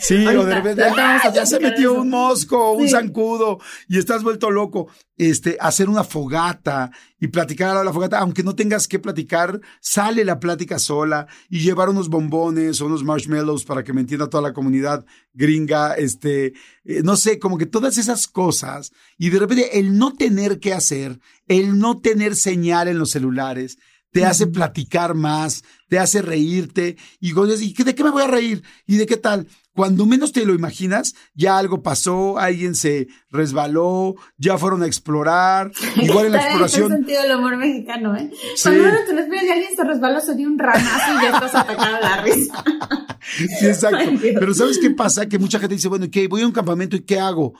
Sí, 0.00 0.26
o 0.26 0.44
de 0.44 0.54
repente, 0.54 0.82
¡ah! 0.84 1.30
ya 1.34 1.44
se 1.46 1.58
metió 1.60 1.92
eso. 1.92 2.00
un 2.02 2.10
mosco, 2.10 2.72
un 2.72 2.84
Sí. 2.86 2.90
zancudo 2.90 3.58
y 3.88 3.98
estás 3.98 4.22
vuelto 4.22 4.50
loco. 4.50 4.88
Este, 5.16 5.56
hacer 5.60 5.88
una 5.88 6.04
fogata 6.04 6.92
y 7.18 7.26
platicar 7.28 7.76
a 7.76 7.82
la 7.82 7.92
fogata, 7.92 8.20
aunque 8.20 8.44
no 8.44 8.54
tengas 8.54 8.86
que 8.86 9.00
platicar, 9.00 9.60
sale 9.80 10.24
la 10.24 10.38
plática 10.38 10.78
sola 10.78 11.26
y 11.48 11.58
llevar 11.58 11.88
unos 11.88 12.08
bombones 12.08 12.80
o 12.80 12.86
unos 12.86 13.02
marshmallows 13.02 13.64
para 13.64 13.82
que 13.82 13.92
me 13.92 14.00
entienda 14.02 14.28
toda 14.30 14.42
la 14.44 14.52
comunidad 14.52 15.04
gringa, 15.34 15.94
este, 15.94 16.52
eh, 16.84 17.02
no 17.02 17.16
sé, 17.16 17.40
como 17.40 17.58
que 17.58 17.66
todas 17.66 17.98
esas 17.98 18.28
cosas 18.28 18.92
y 19.16 19.30
de 19.30 19.40
repente 19.40 19.78
el 19.80 19.98
no 19.98 20.12
tener 20.12 20.60
que 20.60 20.72
hacer, 20.72 21.18
el 21.48 21.78
no 21.78 21.98
tener 21.98 22.36
señal 22.36 22.86
en 22.86 22.98
los 22.98 23.10
celulares, 23.10 23.78
te 24.10 24.24
hace 24.24 24.46
platicar 24.46 25.14
más, 25.14 25.64
te 25.88 25.98
hace 25.98 26.22
reírte 26.22 26.96
y, 27.20 27.30
¿y 27.30 27.72
de 27.84 27.94
qué 27.94 28.04
me 28.04 28.10
voy 28.10 28.22
a 28.22 28.28
reír? 28.28 28.62
¿Y 28.86 28.96
de 28.96 29.06
qué 29.06 29.16
tal? 29.16 29.48
Cuando 29.74 30.06
menos 30.06 30.32
te 30.32 30.44
lo 30.44 30.54
imaginas, 30.54 31.14
ya 31.34 31.56
algo 31.56 31.84
pasó, 31.84 32.38
alguien 32.38 32.74
se 32.74 33.06
resbaló, 33.30 34.16
ya 34.36 34.58
fueron 34.58 34.82
a 34.82 34.86
explorar, 34.86 35.70
igual 36.02 36.26
en 36.26 36.32
la 36.32 36.38
exploración. 36.38 36.90
sentido 36.90 37.22
del 37.22 37.36
humor 37.36 37.56
mexicano, 37.56 38.16
¿eh? 38.16 38.30
Sí. 38.56 38.64
Cuando 38.64 38.82
uno 38.88 38.98
te 39.06 39.12
lo 39.12 39.20
esperas 39.20 39.44
y 39.44 39.50
alguien 39.50 39.76
se 39.76 39.84
resbaló, 39.84 40.20
se 40.20 40.34
dio 40.34 40.48
un 40.48 40.58
ranazo 40.58 41.12
y 41.18 41.22
ya 41.22 41.30
estás 41.30 41.54
atacado 41.54 41.94
de 41.96 42.00
la 42.02 42.22
risa. 42.22 42.64
Sí, 43.20 43.66
exacto. 43.66 43.98
Ay. 43.98 44.18
Pero 44.38 44.54
¿sabes 44.54 44.78
qué 44.78 44.90
pasa? 44.90 45.28
Que 45.28 45.38
mucha 45.38 45.58
gente 45.58 45.74
dice, 45.74 45.88
bueno, 45.88 46.06
¿qué? 46.10 46.28
Voy 46.28 46.40
a 46.40 46.46
un 46.46 46.52
campamento 46.52 46.96
y 46.96 47.00
¿qué 47.00 47.20
hago? 47.20 47.52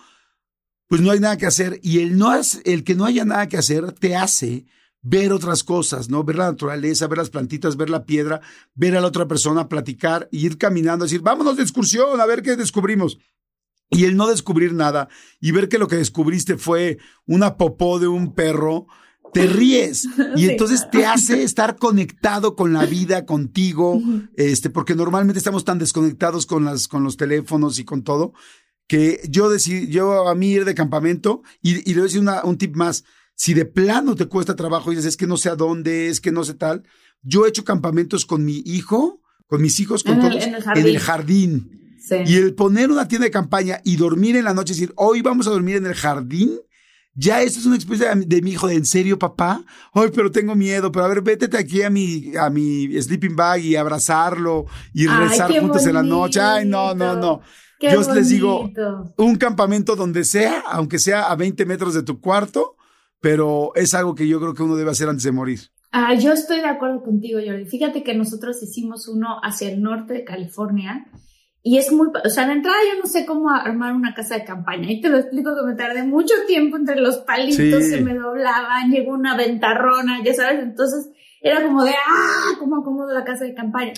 Pues 0.87 1.02
no 1.02 1.11
hay 1.11 1.20
nada 1.20 1.37
que 1.37 1.47
hacer. 1.47 1.78
Y 1.82 1.99
el, 1.99 2.16
no 2.16 2.32
el 2.64 2.85
que 2.85 2.94
no 2.94 3.04
haya 3.04 3.26
nada 3.26 3.49
que 3.49 3.58
hacer 3.58 3.92
te 3.92 4.16
hace 4.16 4.64
ver 5.02 5.32
otras 5.32 5.64
cosas, 5.64 6.08
¿no? 6.08 6.24
Ver 6.24 6.36
la 6.36 6.50
naturaleza, 6.50 7.06
ver 7.06 7.18
las 7.18 7.30
plantitas, 7.30 7.76
ver 7.76 7.88
la 7.90 8.04
piedra, 8.04 8.40
ver 8.74 8.96
a 8.96 9.00
la 9.00 9.06
otra 9.06 9.26
persona, 9.28 9.68
platicar, 9.68 10.28
y 10.32 10.44
ir 10.44 10.58
caminando, 10.58 11.04
decir, 11.04 11.20
vámonos 11.22 11.56
de 11.56 11.62
excursión, 11.62 12.20
a 12.20 12.26
ver 12.26 12.42
qué 12.42 12.56
descubrimos. 12.56 13.18
Y 13.90 14.04
el 14.04 14.16
no 14.16 14.26
descubrir 14.26 14.74
nada 14.74 15.08
y 15.40 15.52
ver 15.52 15.68
que 15.68 15.78
lo 15.78 15.88
que 15.88 15.96
descubriste 15.96 16.58
fue 16.58 16.98
una 17.26 17.56
popó 17.56 17.98
de 17.98 18.06
un 18.08 18.34
perro, 18.34 18.86
te 19.32 19.46
ríes 19.46 20.04
y 20.36 20.40
Sí, 20.40 20.50
entonces 20.50 20.90
te 20.90 21.06
hace 21.06 21.42
estar 21.42 21.76
conectado 21.76 22.54
con 22.54 22.72
la 22.74 22.84
vida, 22.84 23.24
contigo, 23.24 23.98
este, 24.36 24.68
porque 24.68 24.94
normalmente 24.94 25.38
estamos 25.38 25.64
tan 25.64 25.78
desconectados 25.78 26.44
con 26.44 26.64
las, 26.66 26.86
con 26.88 27.02
los 27.02 27.16
teléfonos 27.16 27.78
y 27.78 27.84
con 27.84 28.02
todo, 28.02 28.32
que 28.88 29.20
yo 29.30 29.48
decidí, 29.48 29.88
yo 29.88 30.28
a 30.28 30.34
mí 30.34 30.50
ir 30.50 30.64
de 30.64 30.74
campamento 30.74 31.42
y, 31.62 31.76
y 31.88 31.94
le 31.94 32.00
voy 32.00 32.00
a 32.00 32.04
decir 32.04 32.20
una- 32.20 32.42
un 32.44 32.58
tip 32.58 32.74
más. 32.76 33.04
Si 33.40 33.54
de 33.54 33.64
plano 33.64 34.16
te 34.16 34.26
cuesta 34.26 34.57
trabajo 34.57 34.90
y 34.90 34.97
dices, 34.97 35.11
es 35.11 35.16
que 35.16 35.28
no 35.28 35.37
sé 35.37 35.49
a 35.49 35.54
dónde, 35.54 36.09
es 36.09 36.21
que 36.21 36.33
no 36.33 36.42
sé 36.42 36.54
tal, 36.54 36.83
yo 37.23 37.47
he 37.47 37.50
hecho 37.50 37.62
campamentos 37.62 38.26
con 38.26 38.45
mi 38.45 38.62
hijo, 38.66 39.23
con 39.47 39.62
mis 39.62 39.78
hijos, 39.78 40.02
con 40.02 40.14
En 40.14 40.23
el- 40.23 40.28
todos, 40.33 40.42
en 40.45 40.49
el 40.50 40.54
en 40.57 40.62
jardín. 40.62 40.87
el 40.87 40.99
jardín. 40.99 41.97
Sí. 42.00 42.14
Y 42.26 42.35
el 42.37 42.54
poner 42.54 42.90
una 42.90 43.07
tienda 43.07 43.26
de 43.26 43.30
campaña 43.30 43.80
y 43.85 43.95
dormir 43.97 44.35
en 44.37 44.45
la 44.45 44.54
noche, 44.54 44.73
decir, 44.73 44.92
hoy 44.97 45.23
vamos 45.23 45.47
a 45.47 45.50
dormir 45.50 45.76
en 45.76 45.87
el 45.87 45.95
jardín, 45.95 46.59
ya 47.14 47.40
eso 47.42 47.61
es 47.61 47.66
una 47.66 47.76
experiencia 47.76 48.12
de, 48.14 48.25
de 48.26 48.42
mi 48.42 48.50
hijo, 48.52 48.66
de 48.66 48.75
en 48.75 48.85
serio, 48.87 49.18
papá. 49.21 49.64
Ay, 49.92 50.11
pero 50.12 50.30
tengo 50.33 50.54
miedo, 50.57 50.90
pero 50.90 51.04
a 51.04 51.09
ver, 51.09 51.23
vétete 51.23 51.57
aquí 51.59 51.83
a 51.83 51.90
mi, 51.90 52.33
a 52.37 52.50
mi 52.50 52.90
sleeping 53.00 53.37
bag 53.37 53.61
y 53.61 53.76
abrazarlo 53.76 54.66
y 54.92 55.07
Ay, 55.07 55.28
rezar 55.28 55.61
juntos 55.61 55.87
en 55.87 55.95
la 55.95 56.02
noche. 56.02 56.40
Ay, 56.40 56.66
no, 56.66 56.92
no, 56.95 57.07
bonito. 57.09 57.21
no. 57.21 57.40
Qué 57.80 57.92
yo 57.92 58.14
les 58.14 58.28
digo, 58.28 58.61
bonito. 58.62 59.14
Un 59.16 59.37
campamento 59.37 59.95
donde 59.95 60.25
sea, 60.25 60.61
aunque 60.66 60.99
sea 60.99 61.30
a 61.30 61.37
20 61.37 61.64
metros 61.66 61.95
de 61.95 62.02
tu 62.02 62.21
cuarto, 62.21 62.76
pero 63.20 63.72
es 63.75 63.94
algo 63.94 64.14
que 64.14 64.28
yo 64.28 64.40
creo 64.40 64.54
que 64.54 64.62
uno 64.62 64.76
debe 64.76 64.90
hacer 64.90 65.08
antes 65.08 65.25
de 65.25 65.32
morir. 65.32 65.60
Ah, 65.90 66.14
yo 66.14 66.32
estoy 66.32 66.58
de 66.58 66.66
acuerdo 66.66 67.02
contigo, 67.02 67.40
Jordi. 67.44 67.64
Fíjate 67.64 68.02
que 68.02 68.14
nosotros 68.14 68.62
hicimos 68.62 69.08
uno 69.08 69.38
hacia 69.42 69.70
el 69.70 69.80
norte 69.82 70.12
de 70.14 70.25
California 70.25 71.06
y 71.62 71.78
es 71.78 71.90
muy, 71.92 72.08
o 72.25 72.28
sea, 72.30 72.46
de 72.46 72.52
entrada 72.52 72.76
yo 72.92 73.00
no 73.02 73.06
sé 73.08 73.25
cómo 73.26 73.50
armar 73.50 73.94
una 73.94 74.14
casa 74.14 74.34
de 74.37 74.44
campaña. 74.44 74.90
Y 74.92 75.00
te 75.00 75.08
lo 75.08 75.18
explico 75.18 75.54
que 75.56 75.66
me 75.66 75.75
tardé 75.75 76.02
mucho 76.04 76.34
tiempo 76.46 76.76
entre 76.76 77.00
los 77.00 77.18
palitos, 77.18 77.56
Sí. 77.84 77.90
se 77.90 78.00
me 78.02 78.14
doblaban, 78.14 78.90
llegó 78.90 79.12
una 79.12 79.37
ventarrona, 79.37 80.22
ya 80.22 80.34
sabes, 80.34 80.62
entonces 80.62 81.08
era 81.40 81.62
como 81.62 81.84
de, 81.84 81.90
ah, 81.90 82.56
cómo 82.58 82.76
acomodo 82.76 83.12
la 83.12 83.25
casa 83.25 83.44
de 83.44 83.54
campaña. 83.54 83.92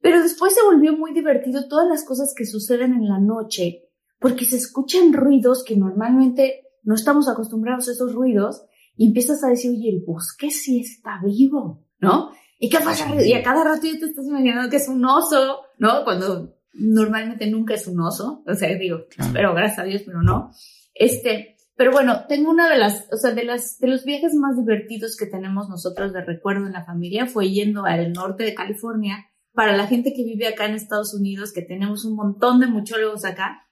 Pero 0.00 0.22
después 0.22 0.54
se 0.54 0.62
volvió 0.62 0.96
muy 0.96 1.12
divertido 1.12 1.66
todas 1.68 1.88
las 1.88 2.04
cosas 2.04 2.32
que 2.36 2.46
suceden 2.46 2.92
en 2.94 3.08
la 3.08 3.18
noche, 3.18 3.88
porque 4.20 4.44
se 4.44 4.56
escuchan 4.56 5.12
ruidos 5.12 5.64
que 5.64 5.76
normalmente 5.76 6.63
no 6.84 6.94
estamos 6.94 7.28
acostumbrados 7.28 7.88
a 7.88 7.92
esos 7.92 8.12
ruidos 8.14 8.64
y 8.96 9.08
empiezas 9.08 9.42
a 9.42 9.48
decir, 9.48 9.72
oye, 9.72 9.90
el 9.90 10.04
bosque 10.06 10.50
sí 10.50 10.80
está 10.80 11.20
vivo, 11.24 11.84
¿no? 11.98 12.30
¿Y 12.58 12.68
qué 12.68 12.78
pasa? 12.78 13.06
Y 13.22 13.32
a 13.32 13.42
cada 13.42 13.64
rato 13.64 13.86
ya 13.86 13.98
te 13.98 14.06
estás 14.06 14.26
imaginando 14.26 14.70
que 14.70 14.76
es 14.76 14.88
un 14.88 15.04
oso, 15.04 15.62
¿no? 15.78 16.04
Cuando 16.04 16.56
normalmente 16.72 17.46
nunca 17.46 17.74
es 17.74 17.86
un 17.86 18.00
oso, 18.00 18.42
o 18.46 18.54
sea, 18.54 18.76
digo, 18.76 19.00
espero, 19.18 19.54
gracias 19.54 19.78
a 19.80 19.84
Dios, 19.84 20.02
pero 20.04 20.22
no. 20.22 20.50
Este, 20.94 21.56
pero 21.76 21.90
bueno, 21.90 22.24
tengo 22.28 22.50
una 22.50 22.68
de 22.68 22.78
las, 22.78 23.08
o 23.12 23.16
sea, 23.16 23.32
de 23.32 23.44
las, 23.44 23.78
de 23.78 23.88
los 23.88 24.04
viajes 24.04 24.34
más 24.34 24.56
divertidos 24.56 25.16
que 25.16 25.26
tenemos 25.26 25.68
nosotros 25.68 26.12
de 26.12 26.24
recuerdo 26.24 26.66
en 26.66 26.72
la 26.72 26.84
familia 26.84 27.26
fue 27.26 27.50
yendo 27.50 27.84
al 27.84 28.12
norte 28.12 28.44
de 28.44 28.54
California. 28.54 29.26
Para 29.52 29.76
la 29.76 29.86
gente 29.86 30.12
que 30.14 30.24
vive 30.24 30.48
acá 30.48 30.66
en 30.66 30.74
Estados 30.74 31.14
Unidos, 31.14 31.52
que 31.52 31.62
tenemos 31.62 32.04
un 32.04 32.16
montón 32.16 32.58
de 32.58 32.66
muchólogos 32.66 33.24
acá, 33.24 33.68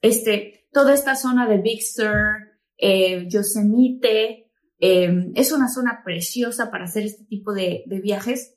este, 0.00 0.68
toda 0.72 0.94
esta 0.94 1.16
zona 1.16 1.48
de 1.48 1.58
Big 1.58 1.82
Sur, 1.82 2.43
eh, 2.78 3.26
Yosemite, 3.28 4.50
eh, 4.78 5.32
es 5.34 5.52
una 5.52 5.68
zona 5.68 6.02
preciosa 6.04 6.70
para 6.70 6.84
hacer 6.84 7.04
este 7.04 7.24
tipo 7.24 7.52
de, 7.52 7.84
de 7.86 8.00
viajes. 8.00 8.56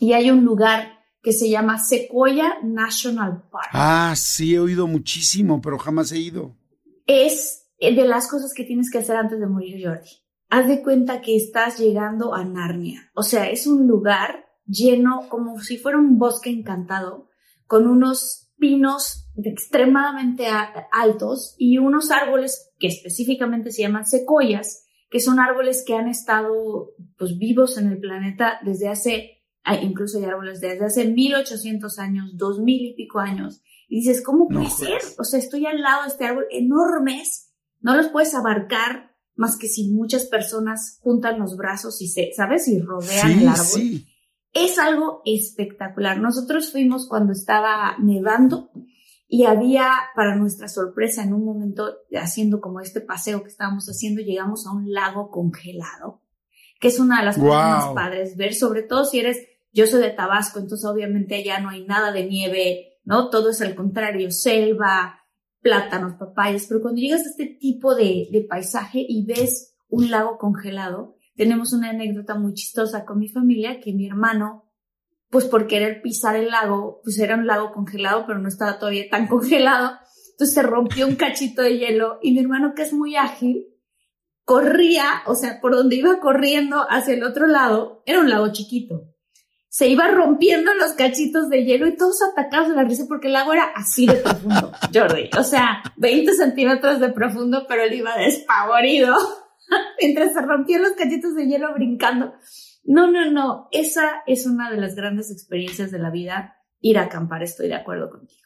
Y 0.00 0.12
hay 0.12 0.30
un 0.30 0.44
lugar 0.44 0.98
que 1.22 1.32
se 1.32 1.48
llama 1.48 1.78
Sequoia 1.78 2.58
National 2.62 3.48
Park. 3.50 3.70
Ah, 3.72 4.14
sí, 4.16 4.54
he 4.54 4.58
oído 4.58 4.86
muchísimo, 4.86 5.60
pero 5.62 5.78
jamás 5.78 6.12
he 6.12 6.18
ido. 6.18 6.54
Es 7.06 7.64
de 7.80 8.04
las 8.04 8.28
cosas 8.28 8.52
que 8.54 8.64
tienes 8.64 8.90
que 8.90 8.98
hacer 8.98 9.16
antes 9.16 9.40
de 9.40 9.46
morir, 9.46 9.84
Jordi. 9.84 10.10
Haz 10.50 10.68
de 10.68 10.82
cuenta 10.82 11.20
que 11.20 11.36
estás 11.36 11.78
llegando 11.78 12.34
a 12.34 12.44
Narnia. 12.44 13.10
O 13.14 13.22
sea, 13.22 13.50
es 13.50 13.66
un 13.66 13.86
lugar 13.86 14.46
lleno 14.66 15.28
como 15.28 15.60
si 15.60 15.78
fuera 15.78 15.98
un 15.98 16.18
bosque 16.18 16.50
encantado, 16.50 17.28
con 17.66 17.86
unos 17.86 18.52
pinos 18.58 19.23
extremadamente 19.42 20.46
altos 20.92 21.54
y 21.58 21.78
unos 21.78 22.10
árboles 22.10 22.70
que 22.78 22.86
específicamente 22.86 23.72
se 23.72 23.82
llaman 23.82 24.06
secoyas, 24.06 24.86
que 25.10 25.20
son 25.20 25.40
árboles 25.40 25.84
que 25.86 25.94
han 25.94 26.08
estado 26.08 26.92
pues 27.16 27.38
vivos 27.38 27.78
en 27.78 27.88
el 27.88 27.98
planeta 27.98 28.58
desde 28.64 28.88
hace, 28.88 29.42
incluso 29.82 30.18
hay 30.18 30.24
árboles 30.24 30.60
desde 30.60 30.84
hace 30.84 31.06
1800 31.06 31.98
años, 31.98 32.36
2000 32.36 32.86
y 32.86 32.94
pico 32.94 33.20
años. 33.20 33.62
Y 33.88 33.96
dices, 34.00 34.22
¿cómo 34.22 34.46
No 34.48 34.58
puede 34.58 34.70
ser? 34.70 35.00
O 35.18 35.24
sea, 35.24 35.38
estoy 35.38 35.66
al 35.66 35.80
lado 35.82 36.02
de 36.02 36.08
este 36.08 36.26
árbol 36.26 36.46
enormes, 36.50 37.52
no 37.80 37.96
los 37.96 38.08
puedes 38.08 38.34
abarcar 38.34 39.14
más 39.36 39.58
que 39.58 39.68
si 39.68 39.90
muchas 39.90 40.26
personas 40.26 40.98
juntan 41.02 41.40
los 41.40 41.56
brazos 41.56 42.00
y 42.00 42.08
se, 42.08 42.32
¿sabes? 42.36 42.68
Y 42.68 42.80
rodean 42.80 43.32
el 43.32 43.48
árbol. 43.48 43.66
sí. 43.66 44.06
Es 44.52 44.78
algo 44.78 45.20
espectacular. 45.24 46.20
Nosotros 46.20 46.70
fuimos 46.70 47.08
cuando 47.08 47.32
estaba 47.32 47.96
nevando 47.98 48.70
y 49.26 49.44
había, 49.44 49.90
para 50.14 50.36
nuestra 50.36 50.68
sorpresa, 50.68 51.22
en 51.22 51.32
un 51.32 51.44
momento 51.44 51.96
haciendo 52.14 52.60
como 52.60 52.80
este 52.80 53.00
paseo 53.00 53.42
que 53.42 53.48
estábamos 53.48 53.86
haciendo, 53.86 54.20
llegamos 54.20 54.66
a 54.66 54.72
un 54.72 54.92
lago 54.92 55.30
congelado, 55.30 56.22
que 56.80 56.88
es 56.88 56.98
una 56.98 57.20
de 57.20 57.26
las 57.26 57.38
cosas 57.38 57.86
más 57.86 57.88
padres 57.94 58.36
ver, 58.36 58.54
sobre 58.54 58.82
todo 58.82 59.04
si 59.04 59.20
eres, 59.20 59.38
yo 59.72 59.86
soy 59.86 60.02
de 60.02 60.10
Tabasco, 60.10 60.58
entonces 60.58 60.88
obviamente 60.88 61.34
allá 61.34 61.58
no 61.60 61.70
hay 61.70 61.84
nada 61.84 62.12
de 62.12 62.26
nieve, 62.26 62.98
¿no? 63.04 63.30
Todo 63.30 63.50
es 63.50 63.60
al 63.60 63.74
contrario, 63.74 64.30
selva, 64.30 65.20
plátanos, 65.60 66.14
papayas, 66.14 66.66
pero 66.68 66.82
cuando 66.82 67.00
llegas 67.00 67.22
a 67.22 67.30
este 67.30 67.46
tipo 67.46 67.94
de, 67.94 68.28
de 68.30 68.42
paisaje 68.42 69.04
y 69.06 69.24
ves 69.24 69.74
un 69.88 70.10
lago 70.10 70.36
congelado, 70.38 71.16
tenemos 71.34 71.72
una 71.72 71.90
anécdota 71.90 72.34
muy 72.36 72.54
chistosa 72.54 73.04
con 73.04 73.18
mi 73.18 73.28
familia, 73.28 73.80
que 73.80 73.92
mi 73.92 74.06
hermano, 74.06 74.63
pues 75.34 75.46
por 75.46 75.66
querer 75.66 76.00
pisar 76.00 76.36
el 76.36 76.50
lago, 76.50 77.00
pues 77.02 77.18
era 77.18 77.34
un 77.34 77.48
lago 77.48 77.72
congelado, 77.72 78.22
pero 78.24 78.38
no 78.38 78.46
estaba 78.46 78.78
todavía 78.78 79.10
tan 79.10 79.26
congelado, 79.26 79.98
entonces 80.30 80.54
se 80.54 80.62
rompió 80.62 81.08
un 81.08 81.16
cachito 81.16 81.60
de 81.60 81.76
hielo 81.76 82.20
y 82.22 82.30
mi 82.30 82.38
hermano 82.38 82.72
que 82.76 82.82
es 82.82 82.92
muy 82.92 83.16
ágil, 83.16 83.66
corría, 84.44 85.24
o 85.26 85.34
sea, 85.34 85.60
por 85.60 85.74
donde 85.74 85.96
iba 85.96 86.20
corriendo 86.20 86.86
hacia 86.88 87.14
el 87.14 87.24
otro 87.24 87.48
lado, 87.48 88.04
era 88.06 88.20
un 88.20 88.30
lago 88.30 88.52
chiquito. 88.52 89.08
Se 89.68 89.88
iba 89.88 90.06
rompiendo 90.06 90.72
los 90.74 90.92
cachitos 90.92 91.48
de 91.48 91.64
hielo 91.64 91.88
y 91.88 91.96
todos 91.96 92.18
atacados 92.22 92.68
de 92.68 92.76
la 92.76 92.84
risa 92.84 93.06
porque 93.08 93.26
el 93.26 93.32
lago 93.32 93.54
era 93.54 93.64
así 93.74 94.06
de 94.06 94.14
profundo, 94.14 94.70
Jordi. 94.94 95.30
O 95.36 95.42
sea, 95.42 95.82
20 95.96 96.32
centímetros 96.32 97.00
de 97.00 97.08
profundo, 97.08 97.64
pero 97.68 97.82
él 97.82 97.94
iba 97.94 98.16
despavorido 98.16 99.16
mientras 100.00 100.32
se 100.32 100.42
rompían 100.42 100.82
los 100.82 100.92
cachitos 100.92 101.34
de 101.34 101.48
hielo 101.48 101.74
brincando. 101.74 102.34
No, 102.84 103.10
no, 103.10 103.30
no. 103.30 103.68
Esa 103.72 104.22
es 104.26 104.46
una 104.46 104.70
de 104.70 104.76
las 104.76 104.94
grandes 104.94 105.30
experiencias 105.30 105.90
de 105.90 105.98
la 105.98 106.10
vida, 106.10 106.56
ir 106.80 106.98
a 106.98 107.04
acampar. 107.04 107.42
Estoy 107.42 107.68
de 107.68 107.74
acuerdo 107.74 108.10
contigo. 108.10 108.44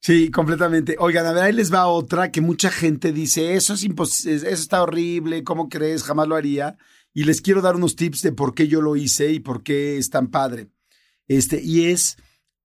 Sí, 0.00 0.32
completamente. 0.32 0.96
Oigan, 0.98 1.26
a 1.26 1.32
ver, 1.32 1.44
ahí 1.44 1.52
les 1.52 1.72
va 1.72 1.86
otra 1.86 2.32
que 2.32 2.40
mucha 2.40 2.70
gente 2.70 3.12
dice, 3.12 3.54
eso 3.54 3.74
es 3.74 3.84
imposible, 3.84 4.34
eso 4.34 4.48
está 4.48 4.82
horrible, 4.82 5.44
¿cómo 5.44 5.68
crees? 5.68 6.02
Jamás 6.02 6.26
lo 6.26 6.34
haría. 6.34 6.76
Y 7.14 7.22
les 7.22 7.40
quiero 7.40 7.60
dar 7.60 7.76
unos 7.76 7.94
tips 7.94 8.22
de 8.22 8.32
por 8.32 8.52
qué 8.52 8.66
yo 8.66 8.80
lo 8.80 8.96
hice 8.96 9.30
y 9.30 9.38
por 9.38 9.62
qué 9.62 9.98
es 9.98 10.10
tan 10.10 10.28
padre. 10.28 10.68
Este, 11.28 11.62
y 11.62 11.84
es 11.90 12.16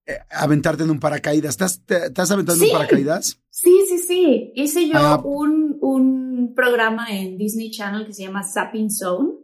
eh, 0.06 0.18
aventarte 0.30 0.82
en 0.82 0.90
un 0.90 0.98
paracaídas. 0.98 1.50
¿Estás, 1.50 1.82
te, 1.84 2.06
estás 2.06 2.30
aventando 2.32 2.64
en 2.64 2.70
un 2.70 2.76
paracaídas? 2.76 3.40
Sí, 3.50 3.84
sí, 3.88 3.98
sí. 3.98 4.52
Hice 4.56 4.88
yo 4.88 4.98
ah. 4.98 5.22
un, 5.22 5.78
un 5.80 6.54
programa 6.56 7.06
en 7.10 7.38
Disney 7.38 7.70
Channel 7.70 8.04
que 8.04 8.14
se 8.14 8.22
llama 8.22 8.42
Zapping 8.42 8.90
Zone, 8.90 9.34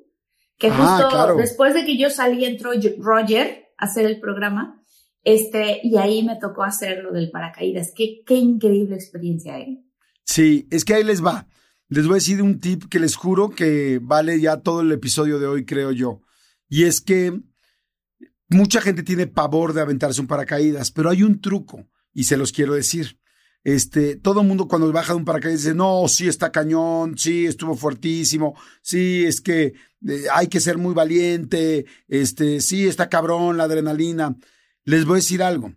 que 0.59 0.69
ah, 0.69 1.09
justo 1.11 1.37
después 1.37 1.75
de 1.75 1.85
que 1.85 1.99
yo 1.99 2.11
salí 2.11 2.45
entró 2.45 2.71
Roger 2.99 3.67
a 3.79 3.87
hacer 3.87 4.07
el 4.07 4.21
programa 4.21 4.81
este, 5.25 5.81
y 5.83 5.97
ahí 5.97 6.23
me 6.23 6.37
tocó 6.37 6.63
hacer 6.63 7.03
lo 7.03 7.13
del 7.13 7.31
paracaídas. 7.31 7.93
Qué, 7.97 8.23
qué 8.27 8.35
increíble 8.35 8.95
experiencia, 8.95 9.59
¿eh? 9.59 9.83
Sí, 10.25 10.69
es 10.71 10.85
que 10.85 10.95
ahí 10.95 11.05
les 11.05 11.25
va. 11.25 11.49
Les 11.89 12.05
voy 12.07 12.15
a 12.15 12.17
decir 12.17 12.43
un 12.43 12.61
tip 12.61 12.85
que 12.89 12.99
les 12.99 13.17
juro 13.17 13.51
que 13.51 14.01
vale 14.03 14.41
ya 14.41 14.59
todo 14.59 14.81
el 14.81 14.93
episodio 14.93 15.39
de 15.39 15.47
hoy, 15.47 15.65
creo 15.65 15.93
yo. 15.93 16.21
Y 16.69 16.85
es 16.85 17.01
que 17.01 17.41
mucha 18.49 18.81
gente 18.81 19.03
tiene 19.03 19.27
pavor 19.27 19.73
de 19.73 19.81
aventarse 19.81 20.21
un 20.21 20.27
paracaídas, 20.27 20.91
pero 20.91 21.11
hay 21.11 21.23
un 21.23 21.41
truco 21.41 21.89
y 22.13 22.25
se 22.25 22.37
los 22.37 22.53
quiero 22.53 22.75
decir. 22.75 23.19
Este, 23.65 24.17
todo 24.17 24.43
el 24.43 24.47
mundo 24.47 24.69
cuando 24.69 24.93
baja 24.93 25.15
de 25.15 25.19
un 25.19 25.25
paracaídas 25.25 25.63
dice, 25.63 25.75
no, 25.75 26.07
sí 26.07 26.29
está 26.29 26.53
cañón, 26.53 27.17
sí 27.17 27.47
estuvo 27.47 27.75
fuertísimo, 27.75 28.55
sí 28.83 29.25
es 29.25 29.41
que 29.41 29.73
eh, 30.07 30.25
hay 30.33 30.49
que 30.49 30.61
ser 30.61 30.77
muy 30.77 30.93
valiente, 30.93 31.87
este, 32.07 32.61
sí 32.61 32.87
está 32.87 33.09
cabrón 33.09 33.57
la 33.57 33.65
adrenalina. 33.65 34.37
Les 34.85 35.07
voy 35.07 35.15
a 35.15 35.17
decir 35.17 35.43
algo. 35.43 35.73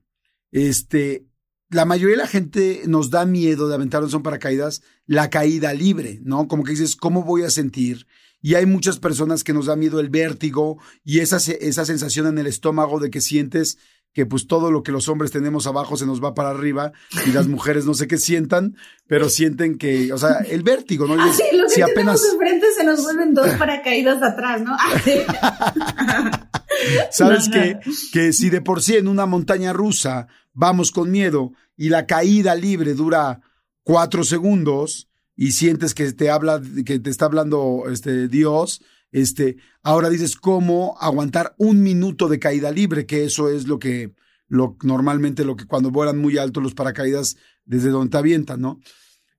Este, 0.51 1.25
la 1.70 1.86
mayoría 1.86 2.17
de 2.17 2.24
la 2.24 2.27
gente 2.27 2.82
nos 2.88 3.10
da 3.10 3.25
miedo 3.25 3.70
de 3.70 3.75
aventarnos 3.75 4.13
un 4.13 4.24
paracaídas 4.24 4.82
la 5.06 5.29
caída 5.29 5.74
libre, 5.74 6.20
¿no? 6.24 6.50
Como 6.50 6.63
que 6.63 6.72
dices, 6.72 6.98
¿cómo 6.98 7.24
voy 7.24 7.44
a 7.44 7.50
sentir? 7.50 8.06
Y 8.41 8.56
hay 8.56 8.65
muchas 8.65 9.00
personas 9.00 9.44
que 9.44 9.53
nos 9.53 9.65
da 9.65 9.75
miedo 9.75 10.00
el 10.00 10.10
vértigo 10.10 10.77
y 11.03 11.20
esa, 11.20 11.38
esa 11.38 11.86
sensación 11.86 12.27
en 12.27 12.38
el 12.38 12.48
estómago 12.48 13.00
de 13.00 13.10
que 13.10 13.22
sientes 13.22 13.77
que 14.17 14.25
pues 14.25 14.47
todo 14.47 14.71
lo 14.71 14.81
que 14.81 14.91
los 14.91 15.09
hombres 15.09 15.29
tenemos 15.29 15.67
abajo 15.67 15.95
se 15.95 16.07
nos 16.07 16.24
va 16.24 16.33
para 16.33 16.50
arriba 16.50 16.91
y 17.27 17.33
las 17.33 17.47
mujeres 17.47 17.86
no 17.86 17.93
sé 17.93 18.07
qué 18.07 18.17
sientan, 18.17 18.75
pero 19.05 19.29
sienten 19.29 19.77
que, 19.77 20.12
o 20.12 20.17
sea, 20.17 20.39
el 20.39 20.63
vértigo, 20.63 21.05
¿no? 21.05 21.21
Ah, 21.21 21.31
sí, 21.31 21.43
lo 21.55 21.65
que 21.65 21.69
si 21.69 21.83
apenas 21.83 22.19
enfrente 22.33 22.65
se 22.75 22.83
nos 22.83 23.03
vuelven 23.03 23.36
dos 23.36 23.47
paracaídas 23.59 24.24
atrás, 24.24 24.63
¿no? 24.63 24.75
¿Sabes 27.12 27.47
que, 27.47 27.77
que 28.12 28.33
si 28.33 28.50
de 28.50 28.62
por 28.62 28.81
sí 28.81 28.95
en 28.95 29.07
una 29.07 29.27
montaña 29.27 29.71
rusa 29.71 30.25
vamos 30.51 30.89
con 30.89 31.12
miedo 31.12 31.51
y 31.75 31.89
la 31.89 32.07
caída 32.07 32.55
libre 32.55 32.95
dura 32.95 33.41
cuatro 33.83 34.24
segundos 34.24 35.09
y 35.36 35.51
sientes 35.51 35.93
que 35.93 36.12
te 36.12 36.31
habla, 36.31 36.59
que 36.88 36.97
te 36.97 37.12
está 37.12 37.25
hablando 37.25 37.83
este 37.91 38.29
Dios, 38.29 38.81
este, 39.11 39.57
ahora 39.83 40.09
dices 40.09 40.35
cómo 40.35 40.97
aguantar 40.99 41.55
un 41.57 41.81
minuto 41.81 42.27
de 42.27 42.39
caída 42.39 42.71
libre, 42.71 43.05
que 43.05 43.25
eso 43.25 43.49
es 43.49 43.67
lo 43.67 43.79
que, 43.79 44.13
lo, 44.47 44.77
normalmente 44.83 45.45
lo 45.45 45.55
que 45.55 45.65
cuando 45.65 45.91
vuelan 45.91 46.17
muy 46.17 46.37
alto 46.37 46.61
los 46.61 46.73
paracaídas 46.73 47.37
desde 47.65 47.89
donde 47.89 48.11
te 48.11 48.17
avientan, 48.17 48.61
¿no? 48.61 48.79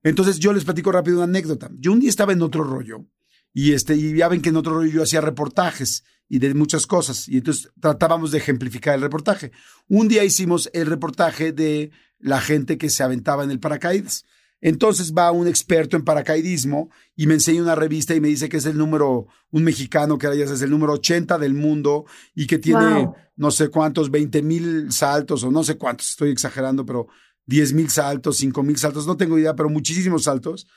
Entonces 0.03 0.39
yo 0.39 0.53
les 0.53 0.63
platico 0.63 0.91
rápido 0.91 1.17
una 1.17 1.25
anécdota. 1.25 1.69
Yo 1.77 1.91
un 1.91 1.99
día 1.99 2.09
estaba 2.09 2.33
en 2.33 2.41
otro 2.41 2.63
rollo 2.63 3.05
y 3.53 3.73
este, 3.73 3.95
y 3.95 4.15
ya 4.15 4.27
ven 4.27 4.41
que 4.41 4.49
en 4.49 4.55
otro 4.55 4.73
rollo 4.73 4.91
yo 4.91 5.03
hacía 5.03 5.21
reportajes 5.21 6.03
y 6.29 6.39
de 6.39 6.53
muchas 6.53 6.87
cosas. 6.87 7.27
Y 7.27 7.37
entonces 7.37 7.71
tratábamos 7.79 8.31
de 8.31 8.37
ejemplificar 8.37 8.95
el 8.95 9.01
reportaje. 9.01 9.51
Un 9.87 10.07
día 10.07 10.23
hicimos 10.23 10.69
el 10.73 10.85
reportaje 10.85 11.51
de 11.51 11.91
la 12.19 12.39
gente 12.39 12.77
que 12.77 12.89
se 12.89 13.03
aventaba 13.03 13.43
en 13.43 13.51
el 13.51 13.59
paracaídas. 13.59 14.25
Entonces 14.61 15.13
va 15.13 15.31
un 15.31 15.47
experto 15.47 15.95
en 15.95 16.03
paracaidismo 16.03 16.89
y 17.15 17.27
me 17.27 17.35
enseña 17.35 17.61
una 17.61 17.75
revista 17.75 18.13
y 18.13 18.19
me 18.19 18.27
dice 18.27 18.49
que 18.49 18.57
es 18.57 18.65
el 18.65 18.77
número, 18.77 19.27
un 19.51 19.63
mexicano 19.63 20.17
que 20.17 20.27
ya 20.37 20.43
es 20.45 20.61
el 20.61 20.69
número 20.69 20.93
80 20.93 21.37
del 21.37 21.53
mundo 21.53 22.05
y 22.35 22.45
que 22.45 22.57
tiene 22.57 23.09
no 23.37 23.51
sé 23.51 23.69
cuántos, 23.69 24.11
20 24.11 24.41
mil 24.41 24.91
saltos 24.91 25.43
o 25.43 25.51
no 25.51 25.63
sé 25.63 25.77
cuántos, 25.77 26.09
estoy 26.09 26.31
exagerando, 26.31 26.85
pero 26.85 27.07
10 27.45 27.73
mil 27.73 27.89
saltos, 27.89 28.37
5 28.37 28.61
mil 28.63 28.77
saltos, 28.77 29.07
no 29.07 29.17
tengo 29.17 29.39
idea, 29.39 29.55
pero 29.55 29.69
muchísimos 29.69 30.25
saltos. 30.25 30.67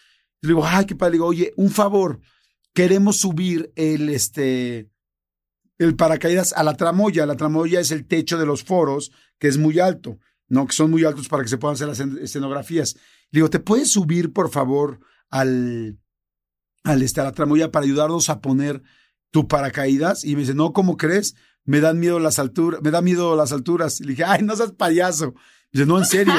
le 0.41 0.49
digo, 0.49 0.65
ay, 0.65 0.87
qué 0.87 0.95
padre. 0.95 1.13
Le 1.13 1.17
digo, 1.17 1.27
oye, 1.27 1.53
un 1.57 1.71
favor, 1.71 2.21
queremos 2.73 3.19
subir 3.19 3.73
el, 3.77 4.09
este, 4.09 4.89
el 5.79 5.97
paracaídas 5.97 6.53
a 6.55 6.63
la 6.63 6.77
tramoya. 6.77 7.27
La 7.27 7.37
tramoya 7.37 7.81
es 7.81 7.91
el 7.91 8.07
techo 8.07 8.39
de 8.39 8.47
los 8.47 8.65
foros, 8.65 9.13
que 9.39 9.49
es 9.49 9.59
muy 9.59 9.81
alto, 9.81 10.19
¿no? 10.49 10.67
Que 10.67 10.73
son 10.73 10.91
muy 10.91 11.05
altos 11.05 11.29
para 11.29 11.43
que 11.43 11.51
se 11.51 11.59
puedan 11.59 11.75
hacer 11.75 11.89
las 11.89 12.01
escenografías. 12.01 12.97
Le 13.33 13.39
digo, 13.39 13.51
¿te 13.51 13.59
puedes 13.59 13.91
subir, 13.91 14.33
por 14.33 14.51
favor, 14.51 15.01
al, 15.31 15.99
al 16.85 17.03
este, 17.03 17.21
a 17.21 17.25
la 17.25 17.33
tramoya 17.33 17.73
para 17.73 17.85
ayudarnos 17.85 18.29
a 18.31 18.41
poner 18.41 18.83
tu 19.31 19.49
paracaídas? 19.49 20.25
Y 20.25 20.35
me 20.35 20.43
dice, 20.43 20.55
no, 20.55 20.73
¿cómo 20.73 20.97
crees? 20.97 21.35
Me 21.65 21.81
dan 21.81 21.99
miedo 21.99 22.19
las 22.19 22.39
alturas, 22.39 22.81
me 22.83 22.91
da 22.91 23.03
miedo 23.03 23.35
las 23.35 23.53
alturas. 23.53 24.01
le 24.01 24.09
dije, 24.09 24.25
ay, 24.25 24.43
no 24.43 24.55
seas 24.55 24.73
payaso. 24.73 25.35
dice, 25.73 25.87
no, 25.87 25.99
en 25.99 26.05
serio. 26.07 26.35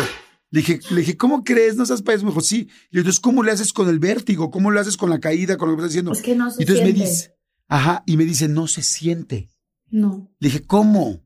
Le 0.52 0.60
dije, 0.62 0.80
le 0.92 0.98
dije, 1.02 1.18
¿cómo 1.18 1.44
crees? 1.44 1.76
No 1.78 1.86
seas 1.86 2.04
payaso. 2.04 2.26
Me 2.26 2.30
dijo, 2.32 2.42
sí. 2.42 2.70
Y 2.92 3.00
entonces, 3.00 3.20
¿cómo 3.20 3.42
le 3.42 3.52
haces 3.52 3.74
con 3.74 3.90
el 3.90 3.98
vértigo? 4.00 4.52
¿Cómo 4.52 4.70
le 4.70 4.80
haces 4.80 4.98
con 4.98 5.10
la 5.10 5.20
caída? 5.20 5.58
Con 5.58 5.70
lo 5.70 5.76
que 5.76 5.82
estás 5.82 5.92
diciendo. 5.92 6.12
Es 6.12 6.22
que 6.22 6.36
no 6.36 6.52
se 6.52 6.62
y 6.62 6.64
entonces 6.64 6.84
siente. 6.86 7.00
me 7.00 7.06
dice, 7.10 7.36
Ajá, 7.68 8.04
y 8.06 8.18
me 8.18 8.26
dice, 8.26 8.48
no 8.48 8.68
se 8.68 8.84
siente. 8.84 9.50
No. 9.90 10.32
Le 10.40 10.50
dije, 10.50 10.64
¿cómo? 10.64 11.26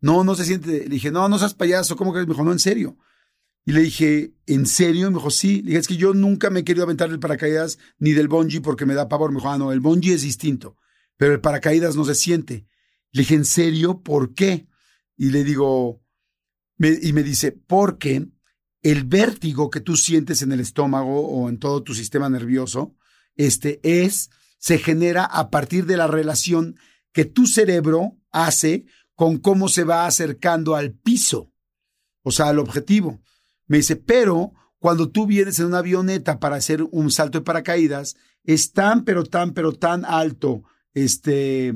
No, 0.00 0.24
no 0.24 0.34
se 0.34 0.44
siente. 0.44 0.80
Le 0.80 0.88
dije, 0.88 1.12
no, 1.12 1.28
no 1.28 1.38
seas 1.38 1.54
payaso, 1.54 1.94
¿cómo 1.96 2.12
crees? 2.12 2.26
Me 2.26 2.32
dijo, 2.34 2.42
no, 2.44 2.50
en 2.50 2.58
serio. 2.58 2.98
Y 3.68 3.72
le 3.72 3.80
dije, 3.80 4.32
¿en 4.46 4.64
serio? 4.64 5.10
me 5.10 5.16
dijo, 5.18 5.30
sí. 5.30 5.56
Le 5.56 5.70
dije, 5.70 5.78
es 5.78 5.88
que 5.88 5.96
yo 5.96 6.14
nunca 6.14 6.50
me 6.50 6.60
he 6.60 6.64
querido 6.64 6.84
aventar 6.84 7.10
el 7.10 7.18
paracaídas 7.18 7.78
ni 7.98 8.12
del 8.12 8.28
bungee 8.28 8.60
porque 8.60 8.86
me 8.86 8.94
da 8.94 9.08
pavor. 9.08 9.32
Me 9.32 9.38
dijo, 9.38 9.50
ah, 9.50 9.58
no, 9.58 9.72
el 9.72 9.80
bungee 9.80 10.14
es 10.14 10.22
distinto, 10.22 10.76
pero 11.16 11.32
el 11.32 11.40
paracaídas 11.40 11.96
no 11.96 12.04
se 12.04 12.14
siente. 12.14 12.68
Le 13.10 13.22
dije, 13.22 13.34
¿en 13.34 13.44
serio? 13.44 14.02
¿Por 14.02 14.34
qué? 14.34 14.68
Y 15.16 15.30
le 15.30 15.42
digo, 15.42 16.00
y 16.78 17.12
me 17.12 17.24
dice, 17.24 17.50
porque 17.50 18.28
el 18.82 19.02
vértigo 19.02 19.68
que 19.68 19.80
tú 19.80 19.96
sientes 19.96 20.42
en 20.42 20.52
el 20.52 20.60
estómago 20.60 21.26
o 21.26 21.48
en 21.48 21.58
todo 21.58 21.82
tu 21.82 21.92
sistema 21.92 22.28
nervioso, 22.28 22.94
este 23.34 23.80
es 23.82 24.30
se 24.58 24.78
genera 24.78 25.24
a 25.24 25.50
partir 25.50 25.86
de 25.86 25.96
la 25.96 26.06
relación 26.06 26.78
que 27.12 27.24
tu 27.24 27.46
cerebro 27.46 28.16
hace 28.30 28.84
con 29.16 29.38
cómo 29.38 29.68
se 29.68 29.82
va 29.82 30.06
acercando 30.06 30.76
al 30.76 30.92
piso, 30.92 31.52
o 32.22 32.30
sea, 32.30 32.48
al 32.48 32.60
objetivo. 32.60 33.20
Me 33.66 33.78
dice, 33.78 33.96
pero 33.96 34.52
cuando 34.78 35.10
tú 35.10 35.26
vienes 35.26 35.58
en 35.58 35.66
una 35.66 35.78
avioneta 35.78 36.38
para 36.38 36.56
hacer 36.56 36.82
un 36.90 37.10
salto 37.10 37.38
de 37.38 37.44
paracaídas, 37.44 38.16
es 38.44 38.72
tan, 38.72 39.04
pero 39.04 39.24
tan, 39.24 39.52
pero 39.52 39.72
tan 39.72 40.04
alto, 40.04 40.62
este, 40.94 41.74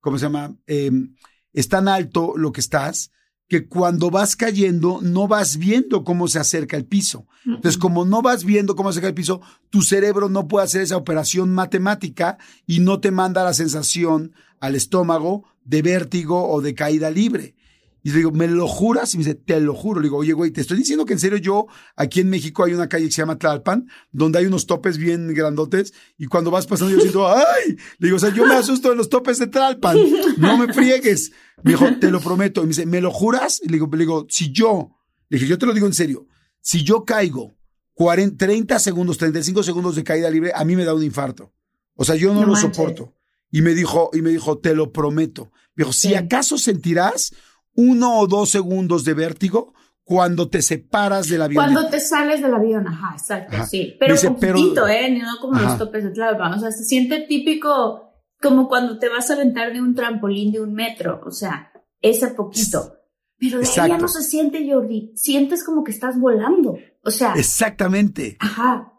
¿cómo 0.00 0.18
se 0.18 0.26
llama? 0.26 0.56
Em, 0.66 1.14
es 1.52 1.68
tan 1.68 1.88
alto 1.88 2.34
lo 2.36 2.52
que 2.52 2.60
estás, 2.60 3.10
que 3.48 3.66
cuando 3.66 4.10
vas 4.10 4.36
cayendo 4.36 5.00
no 5.02 5.26
vas 5.26 5.56
viendo 5.56 6.04
cómo 6.04 6.28
se 6.28 6.38
acerca 6.38 6.76
el 6.76 6.84
piso. 6.84 7.26
Entonces, 7.44 7.78
como 7.78 8.04
no 8.04 8.22
vas 8.22 8.44
viendo 8.44 8.76
cómo 8.76 8.90
se 8.92 8.98
acerca 8.98 9.08
el 9.08 9.14
piso, 9.14 9.40
tu 9.70 9.82
cerebro 9.82 10.28
no 10.28 10.46
puede 10.46 10.66
hacer 10.66 10.82
esa 10.82 10.96
operación 10.96 11.52
matemática 11.52 12.38
y 12.66 12.78
no 12.78 13.00
te 13.00 13.10
manda 13.10 13.42
la 13.42 13.54
sensación 13.54 14.34
al 14.60 14.76
estómago 14.76 15.44
de 15.64 15.82
vértigo 15.82 16.48
o 16.48 16.60
de 16.60 16.74
caída 16.74 17.10
libre. 17.10 17.56
Y 18.02 18.10
le 18.10 18.18
digo, 18.18 18.30
¿me 18.30 18.48
lo 18.48 18.66
juras? 18.66 19.14
Y 19.14 19.18
me 19.18 19.24
dice, 19.24 19.34
te 19.34 19.60
lo 19.60 19.74
juro. 19.74 20.00
Le 20.00 20.06
digo, 20.06 20.18
oye, 20.18 20.32
güey, 20.32 20.50
te 20.50 20.60
estoy 20.60 20.78
diciendo 20.78 21.04
que 21.04 21.12
en 21.12 21.18
serio 21.18 21.38
yo, 21.38 21.66
aquí 21.96 22.20
en 22.20 22.30
México 22.30 22.64
hay 22.64 22.72
una 22.72 22.88
calle 22.88 23.06
que 23.06 23.12
se 23.12 23.22
llama 23.22 23.38
Tlalpan, 23.38 23.88
donde 24.10 24.38
hay 24.38 24.46
unos 24.46 24.66
topes 24.66 24.96
bien 24.96 25.32
grandotes, 25.34 25.92
y 26.16 26.26
cuando 26.26 26.50
vas 26.50 26.66
pasando 26.66 26.94
yo 26.94 27.00
siento, 27.00 27.28
¡ay! 27.28 27.76
Le 27.98 28.08
digo, 28.08 28.16
o 28.16 28.20
sea, 28.20 28.32
yo 28.32 28.46
me 28.46 28.54
asusto 28.54 28.90
de 28.90 28.96
los 28.96 29.08
topes 29.08 29.38
de 29.38 29.48
Tlalpan, 29.48 29.98
no 30.38 30.56
me 30.56 30.72
friegues. 30.72 31.32
Me 31.62 31.72
dijo, 31.72 31.86
te 32.00 32.10
lo 32.10 32.20
prometo. 32.20 32.60
Y 32.62 32.64
me 32.64 32.68
dice, 32.70 32.86
¿me 32.86 33.00
lo 33.00 33.10
juras? 33.10 33.60
Y 33.62 33.66
le 33.66 33.74
digo, 33.74 33.88
le 33.92 33.98
digo, 33.98 34.26
si 34.30 34.50
yo, 34.52 34.96
le 35.28 35.36
dije, 35.38 35.48
yo 35.48 35.58
te 35.58 35.66
lo 35.66 35.74
digo 35.74 35.86
en 35.86 35.94
serio, 35.94 36.26
si 36.60 36.82
yo 36.82 37.04
caigo 37.04 37.56
40, 37.94 38.36
30 38.46 38.78
segundos, 38.78 39.18
35 39.18 39.62
segundos 39.62 39.94
de 39.94 40.04
caída 40.04 40.30
libre, 40.30 40.52
a 40.54 40.64
mí 40.64 40.74
me 40.74 40.84
da 40.84 40.94
un 40.94 41.02
infarto. 41.02 41.52
O 41.94 42.04
sea, 42.04 42.14
yo 42.14 42.32
no, 42.32 42.46
lo 42.46 42.56
soporto. 42.56 43.14
Y 43.50 43.60
me 43.62 43.74
dijo, 43.74 44.10
y 44.14 44.22
me 44.22 44.30
dijo, 44.30 44.58
te 44.58 44.74
lo 44.74 44.90
prometo. 44.90 45.52
Me 45.74 45.84
dijo, 45.84 45.92
si 45.92 46.14
acaso 46.14 46.56
sentirás 46.56 47.34
uno 47.74 48.18
o 48.18 48.26
dos 48.26 48.50
segundos 48.50 49.04
de 49.04 49.14
vértigo, 49.14 49.74
cuando 50.04 50.48
te 50.48 50.60
separas 50.60 51.28
del 51.28 51.42
avión. 51.42 51.62
Cuando 51.62 51.88
te 51.88 52.00
sales 52.00 52.42
del 52.42 52.52
avión, 52.52 52.86
ajá, 52.88 53.14
exacto, 53.16 53.54
Ajá. 53.56 53.66
sí. 53.66 53.96
Pero 54.00 54.14
Dice, 54.14 54.28
poquitito, 54.30 54.74
pero- 54.74 54.88
¿eh? 54.88 55.10
No 55.10 55.38
como 55.40 55.54
Ajá. 55.54 55.68
los 55.70 55.78
topes 55.78 56.02
de 56.04 56.10
Tlalpan. 56.10 56.54
O 56.54 56.58
sea, 56.58 56.72
se 56.72 56.84
siente 56.84 57.20
típico 57.28 58.10
como 58.42 58.66
cuando 58.68 58.98
te 58.98 59.08
vas 59.08 59.30
a 59.30 59.34
aventar 59.34 59.72
de 59.72 59.80
un 59.80 59.94
trampolín 59.94 60.50
de 60.50 60.60
un 60.60 60.72
metro. 60.74 61.20
O 61.24 61.30
sea, 61.30 61.70
ese 62.00 62.28
poquito. 62.28 62.94
Pero 63.38 63.60
de 63.60 63.66
ahí 63.80 63.88
ya 63.90 63.98
no 63.98 64.08
se 64.08 64.22
siente, 64.22 64.68
Jordi. 64.70 65.12
Sientes 65.14 65.62
como 65.64 65.84
que 65.84 65.92
estás 65.92 66.18
volando. 66.18 66.76
O 67.04 67.10
sea, 67.10 67.34
Exactamente. 67.34 68.36
ajá. 68.40 68.92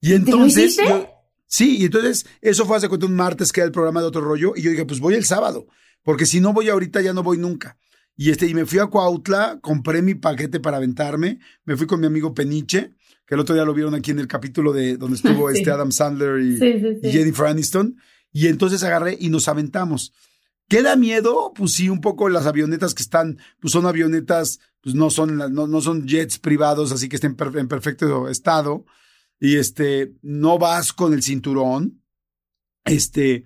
Y 0.00 0.08
¿Te 0.08 0.12
lo 0.12 0.16
entonces. 0.18 0.64
hiciste? 0.64 0.88
yo- 0.88 1.06
sí, 1.46 1.78
y 1.78 1.84
entonces 1.84 2.26
eso 2.40 2.66
fue 2.66 2.76
hace 2.78 2.88
cuenta 2.88 3.06
un 3.06 3.14
martes 3.14 3.52
que 3.52 3.60
era 3.60 3.66
el 3.66 3.72
programa 3.72 4.00
de 4.00 4.06
otro 4.08 4.22
rollo. 4.22 4.52
Y 4.56 4.62
yo 4.62 4.70
dije, 4.70 4.84
pues 4.84 4.98
voy 5.00 5.14
el 5.14 5.24
sábado. 5.24 5.66
Porque 6.02 6.26
si 6.26 6.40
no 6.40 6.52
voy 6.52 6.68
ahorita, 6.68 7.00
ya 7.00 7.12
no 7.12 7.22
voy 7.22 7.38
nunca. 7.38 7.78
Y 8.20 8.30
este, 8.30 8.48
y 8.48 8.54
me 8.54 8.66
fui 8.66 8.80
a 8.80 8.86
Cuautla, 8.86 9.60
compré 9.62 10.02
mi 10.02 10.16
paquete 10.16 10.58
para 10.58 10.78
aventarme. 10.78 11.38
Me 11.64 11.76
fui 11.76 11.86
con 11.86 12.00
mi 12.00 12.06
amigo 12.06 12.34
Peniche, 12.34 12.90
que 13.24 13.36
el 13.36 13.40
otro 13.40 13.54
día 13.54 13.64
lo 13.64 13.72
vieron 13.72 13.94
aquí 13.94 14.10
en 14.10 14.18
el 14.18 14.26
capítulo 14.26 14.72
de 14.72 14.96
donde 14.96 15.14
estuvo 15.22 15.48
Sí. 15.52 15.58
este 15.58 15.70
Adam 15.70 15.92
Sandler 15.92 16.40
y, 16.40 16.58
Sí, 16.58 16.80
sí, 16.80 16.98
y. 17.00 17.12
Jennifer 17.12 17.46
Aniston. 17.46 17.96
Y 18.32 18.48
entonces 18.48 18.82
agarré 18.82 19.16
y 19.20 19.28
nos 19.28 19.46
aventamos. 19.46 20.12
¿Qué 20.68 20.82
da 20.82 20.96
miedo? 20.96 21.52
Pues 21.54 21.74
sí, 21.74 21.88
un 21.88 22.00
poco 22.00 22.28
las 22.28 22.46
avionetas 22.46 22.92
que 22.92 23.04
están, 23.04 23.38
pues 23.60 23.70
son 23.72 23.86
avionetas, 23.86 24.58
pues 24.80 24.96
no 24.96 25.10
son, 25.10 25.36
no, 25.36 25.68
no 25.68 25.80
son 25.80 26.08
jets 26.08 26.40
privados, 26.40 26.90
así 26.90 27.08
que 27.08 27.14
estén 27.16 27.36
en 27.54 27.68
perfecto 27.68 28.28
estado. 28.28 28.84
Y 29.38 29.58
este, 29.58 30.12
no 30.22 30.58
vas 30.58 30.92
con 30.92 31.14
el 31.14 31.22
cinturón. 31.22 32.02
Este, 32.84 33.44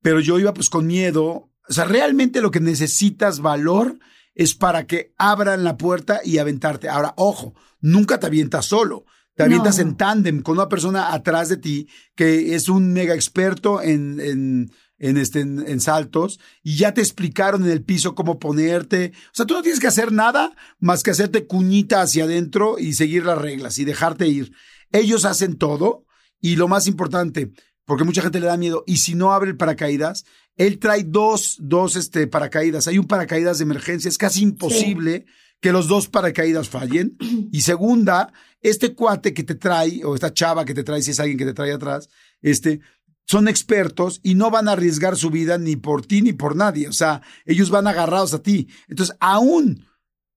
pero 0.00 0.18
yo 0.20 0.38
iba 0.38 0.54
pues 0.54 0.70
con 0.70 0.86
miedo. 0.86 1.50
O 1.68 1.72
sea, 1.72 1.84
realmente 1.84 2.40
lo 2.40 2.50
que 2.50 2.60
necesitas 2.60 3.40
valor 3.40 3.98
es 4.34 4.54
para 4.54 4.86
que 4.86 5.12
abran 5.18 5.64
la 5.64 5.76
puerta 5.76 6.20
y 6.24 6.38
aventarte. 6.38 6.88
Ahora, 6.88 7.14
ojo, 7.16 7.54
nunca 7.80 8.18
te 8.18 8.26
avientas 8.26 8.66
solo. 8.66 9.04
Te 9.36 9.42
avientas 9.42 9.78
No. 9.78 9.82
en 9.82 9.96
tándem 9.96 10.42
con 10.42 10.56
una 10.56 10.68
persona 10.68 11.12
atrás 11.12 11.48
de 11.48 11.56
ti 11.56 11.88
que 12.14 12.54
es 12.54 12.68
un 12.68 12.92
mega 12.92 13.14
experto 13.14 13.82
en, 13.82 14.20
en, 14.20 14.70
en, 14.98 15.16
este, 15.16 15.40
en, 15.40 15.64
en 15.66 15.80
saltos 15.80 16.38
y 16.62 16.76
ya 16.76 16.94
te 16.94 17.00
explicaron 17.00 17.64
en 17.64 17.70
el 17.72 17.82
piso 17.82 18.14
cómo 18.14 18.38
ponerte. 18.38 19.12
O 19.26 19.30
sea, 19.34 19.44
tú 19.44 19.54
no 19.54 19.62
tienes 19.62 19.80
que 19.80 19.88
hacer 19.88 20.12
nada 20.12 20.54
más 20.78 21.02
que 21.02 21.10
hacerte 21.10 21.46
cuñita 21.48 22.00
hacia 22.00 22.24
adentro 22.24 22.78
y 22.78 22.92
seguir 22.92 23.24
las 23.26 23.38
reglas 23.38 23.76
y 23.78 23.84
dejarte 23.84 24.28
ir. 24.28 24.52
Ellos 24.92 25.24
hacen 25.24 25.56
todo 25.58 26.04
y 26.40 26.54
lo 26.54 26.68
más 26.68 26.86
importante, 26.86 27.50
porque 27.86 28.04
mucha 28.04 28.22
gente 28.22 28.38
le 28.38 28.46
da 28.46 28.56
miedo, 28.56 28.84
y 28.86 28.98
si 28.98 29.14
no 29.16 29.32
abre 29.32 29.50
el 29.50 29.56
paracaídas, 29.56 30.24
él 30.56 30.78
trae 30.78 31.04
dos, 31.04 31.56
dos 31.60 31.96
este, 31.96 32.26
paracaídas. 32.26 32.86
Hay 32.86 32.98
un 32.98 33.06
paracaídas 33.06 33.58
de 33.58 33.64
emergencia, 33.64 34.08
es 34.08 34.18
casi 34.18 34.42
imposible 34.42 35.26
que 35.60 35.72
los 35.72 35.88
dos 35.88 36.08
paracaídas 36.08 36.68
fallen. 36.68 37.16
Y 37.50 37.62
segunda, 37.62 38.32
este 38.60 38.94
cuate 38.94 39.32
que 39.34 39.42
te 39.42 39.54
trae, 39.54 40.04
o 40.04 40.14
esta 40.14 40.32
chava 40.32 40.64
que 40.64 40.74
te 40.74 40.84
trae, 40.84 41.02
si 41.02 41.12
es 41.12 41.20
alguien 41.20 41.38
que 41.38 41.46
te 41.46 41.54
trae 41.54 41.72
atrás, 41.72 42.08
este, 42.42 42.80
son 43.26 43.48
expertos 43.48 44.20
y 44.22 44.34
no 44.34 44.50
van 44.50 44.68
a 44.68 44.72
arriesgar 44.72 45.16
su 45.16 45.30
vida 45.30 45.58
ni 45.58 45.76
por 45.76 46.04
ti 46.04 46.22
ni 46.22 46.32
por 46.32 46.54
nadie. 46.54 46.88
O 46.88 46.92
sea, 46.92 47.22
ellos 47.46 47.70
van 47.70 47.86
agarrados 47.86 48.34
a 48.34 48.42
ti. 48.42 48.68
Entonces, 48.88 49.16
aún 49.20 49.86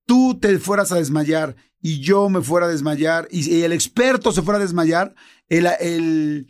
tú 0.06 0.40
te 0.40 0.58
fueras 0.60 0.92
a 0.92 0.96
desmayar 0.96 1.56
y 1.82 2.00
yo 2.00 2.30
me 2.30 2.42
fuera 2.42 2.68
a 2.68 2.70
desmayar 2.70 3.28
y, 3.30 3.54
y 3.54 3.64
el 3.64 3.74
experto 3.74 4.32
se 4.32 4.42
fuera 4.42 4.60
a 4.60 4.64
desmayar, 4.64 5.14
el, 5.50 5.68
el 5.80 6.48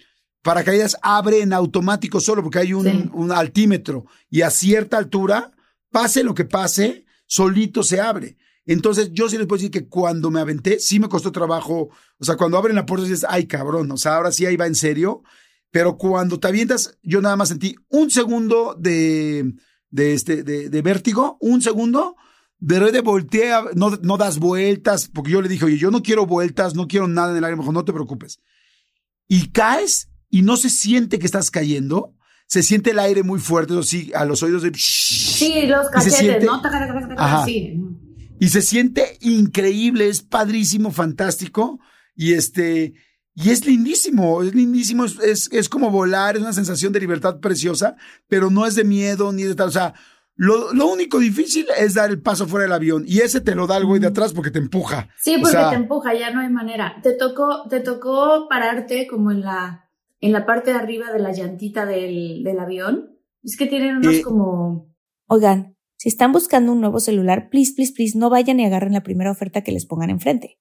paracaídas 0.48 0.96
abre 1.02 1.42
en 1.42 1.52
automático 1.52 2.22
solo 2.22 2.42
porque 2.42 2.60
hay 2.60 2.74
un, 2.74 2.86
Sí. 2.86 3.10
un 3.14 3.34
altímetro 3.34 4.06
y 4.30 4.44
a 4.44 4.50
cierta 4.50 4.98
altura, 4.98 5.52
pase 5.92 6.24
lo 6.24 6.34
que 6.34 6.46
pase, 6.46 7.04
solito 7.26 7.84
se 7.84 8.00
abre. 8.00 8.38
Entonces, 8.66 9.10
yo 9.12 9.28
sí 9.28 9.38
les 9.38 9.46
puedo 9.46 9.58
decir 9.60 9.72
que 9.72 9.90
cuando 9.90 10.32
me 10.32 10.40
aventé, 10.40 10.80
sí 10.80 11.02
me 11.02 11.10
costó 11.10 11.34
trabajo. 11.34 11.90
O 12.18 12.24
sea, 12.24 12.38
cuando 12.38 12.58
abren 12.58 12.78
la 12.78 12.86
puerta 12.86 13.04
dices, 13.06 13.26
ay, 13.28 13.46
cabrón, 13.46 13.92
o 13.92 13.98
sea, 13.98 14.16
ahora 14.16 14.32
sí 14.32 14.46
ahí 14.46 14.56
va 14.56 14.68
en 14.68 14.76
serio. 14.76 15.22
Pero 15.70 15.98
cuando 15.98 16.40
te 16.40 16.48
avientas, 16.48 16.98
yo 17.04 17.22
nada 17.22 17.36
más 17.36 17.50
sentí 17.50 17.76
un 17.90 18.10
segundo 18.10 18.74
de, 18.80 19.54
de, 19.90 20.14
este, 20.14 20.44
de, 20.44 20.70
de 20.70 20.82
vértigo, 20.82 21.38
un 21.42 21.62
segundo. 21.62 22.16
De 22.58 22.80
repente 22.80 23.02
volteé, 23.02 23.52
a- 23.52 23.66
no, 23.76 23.90
no 24.02 24.16
das 24.18 24.40
vueltas, 24.40 25.10
porque 25.14 25.32
yo 25.32 25.42
le 25.42 25.50
dije, 25.50 25.66
oye, 25.66 25.78
yo 25.78 25.92
no 25.92 26.02
quiero 26.02 26.26
vueltas, 26.26 26.74
no 26.74 26.88
quiero 26.88 27.08
nada 27.10 27.32
en 27.32 27.38
el 27.38 27.44
aire. 27.44 27.58
Me 27.58 27.64
dijo, 27.64 27.74
no 27.74 27.84
te 27.84 27.92
preocupes. 27.92 28.40
Y 29.28 29.50
caes 29.52 30.10
y 30.30 30.42
no 30.42 30.58
se 30.58 30.70
siente 30.70 31.20
que 31.20 31.26
estás 31.26 31.52
cayendo. 31.52 32.14
Se 32.50 32.64
siente 32.64 32.92
el 32.92 33.00
aire 33.00 33.24
muy 33.24 33.40
fuerte, 33.40 33.74
eso 33.74 33.84
sí, 33.84 34.12
a 34.16 34.24
los 34.24 34.42
oídos 34.42 34.64
de... 34.64 34.72
Sí, 34.74 35.64
los 35.68 35.88
Y 35.88 35.92
cachetes, 35.92 36.18
siente- 36.20 36.46
¿no? 36.46 36.62
Ajá. 37.18 37.44
Sí. 37.46 37.78
y 38.40 38.48
se 38.50 38.62
siente 38.62 39.18
increíble, 39.20 40.08
es 40.08 40.22
padrísimo, 40.22 40.92
fantástico 40.92 41.80
y 42.16 42.34
este 42.34 42.94
y 43.36 43.50
es 43.52 43.66
lindísimo, 43.66 44.42
es 44.42 44.56
lindísimo, 44.56 45.06
es, 45.06 45.20
es, 45.20 45.50
es 45.52 45.70
como 45.70 45.92
volar, 45.92 46.36
es 46.38 46.42
una 46.42 46.54
sensación 46.54 46.92
de 46.94 47.00
libertad 47.02 47.40
preciosa, 47.40 47.96
pero 48.28 48.50
no 48.50 48.66
es 48.66 48.74
de 48.76 48.84
miedo 48.84 49.32
ni 49.34 49.44
de 49.44 49.54
tal, 49.54 49.68
o 49.68 49.72
sea, 49.72 49.94
lo, 50.36 50.74
lo 50.74 50.88
único 50.88 51.20
difícil 51.20 51.68
es 51.78 51.96
dar 51.96 52.10
el 52.10 52.22
paso 52.22 52.48
fuera 52.48 52.64
del 52.64 52.74
avión 52.74 53.04
y 53.08 53.20
ese 53.20 53.42
te 53.42 53.56
lo 53.56 53.68
da 53.68 53.78
el 53.78 53.86
güey 53.86 54.00
de 54.00 54.08
atrás 54.08 54.34
porque 54.34 54.52
te 54.52 54.60
empuja. 54.60 55.10
Sí, 55.22 55.36
O 55.36 55.40
porque 55.42 55.52
sea, 55.52 55.70
te 55.70 55.76
empuja, 55.76 56.14
ya 56.14 56.32
no 56.32 56.40
hay 56.42 56.50
manera. 56.50 56.96
Te 57.04 57.12
tocó, 57.14 57.68
te 57.70 57.80
tocó 57.82 58.48
pararte 58.50 59.06
como 59.08 59.32
en 59.32 59.42
la, 59.42 59.87
en 60.20 60.32
la 60.32 60.46
parte 60.46 60.72
de 60.72 60.78
arriba 60.78 61.12
de 61.12 61.20
la 61.20 61.32
llantita 61.32 61.86
del, 61.86 62.44
del 62.44 62.60
avión. 62.60 63.18
Es 63.44 63.58
que 63.58 63.68
tienen 63.68 63.98
unos 63.98 64.16
Eh, 64.16 64.22
como, 64.22 64.94
Oigan, 65.28 65.78
si 65.98 66.10
están 66.10 66.32
buscando 66.32 66.72
un 66.72 66.82
nuevo 66.82 67.00
celular, 67.00 67.50
please, 67.50 67.74
please, 67.76 67.94
please, 67.94 68.18
no 68.18 68.30
vayan 68.30 68.60
y 68.60 68.66
agarren 68.66 68.94
la 68.94 69.04
primera 69.04 69.32
oferta 69.32 69.64
que 69.64 69.72
les 69.72 69.86
pongan 69.86 70.10
enfrente. 70.10 70.58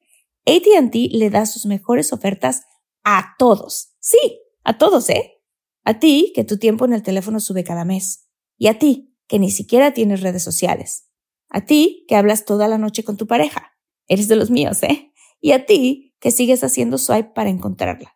ATT 0.46 0.94
le 1.10 1.30
da 1.30 1.46
sus 1.46 1.66
mejores 1.66 2.12
ofertas 2.12 2.62
a 3.04 3.34
todos. 3.38 3.94
Sí, 4.00 4.40
a 4.64 4.78
todos, 4.78 5.10
¿eh? 5.10 5.34
A 5.84 5.98
ti, 5.98 6.32
que 6.34 6.44
tu 6.44 6.58
tiempo 6.58 6.84
en 6.84 6.92
el 6.92 7.02
teléfono 7.02 7.40
sube 7.40 7.64
cada 7.64 7.84
mes. 7.84 8.28
Y 8.56 8.68
a 8.68 8.78
ti, 8.78 9.16
que 9.28 9.38
ni 9.38 9.50
siquiera 9.50 9.92
tienes 9.92 10.20
redes 10.20 10.42
sociales. 10.42 11.08
A 11.48 11.64
ti, 11.64 12.04
que 12.08 12.16
hablas 12.16 12.44
toda 12.44 12.66
la 12.66 12.78
noche 12.78 13.04
con 13.04 13.16
tu 13.16 13.26
pareja. 13.26 13.72
Eres 14.08 14.28
de 14.28 14.36
los 14.36 14.50
míos, 14.50 14.82
¿eh? 14.82 15.12
Y 15.40 15.52
a 15.52 15.66
ti, 15.66 16.14
que 16.18 16.30
sigues 16.30 16.64
haciendo 16.64 16.98
swipe 16.98 17.30
para 17.34 17.50
encontrarla. 17.50 18.15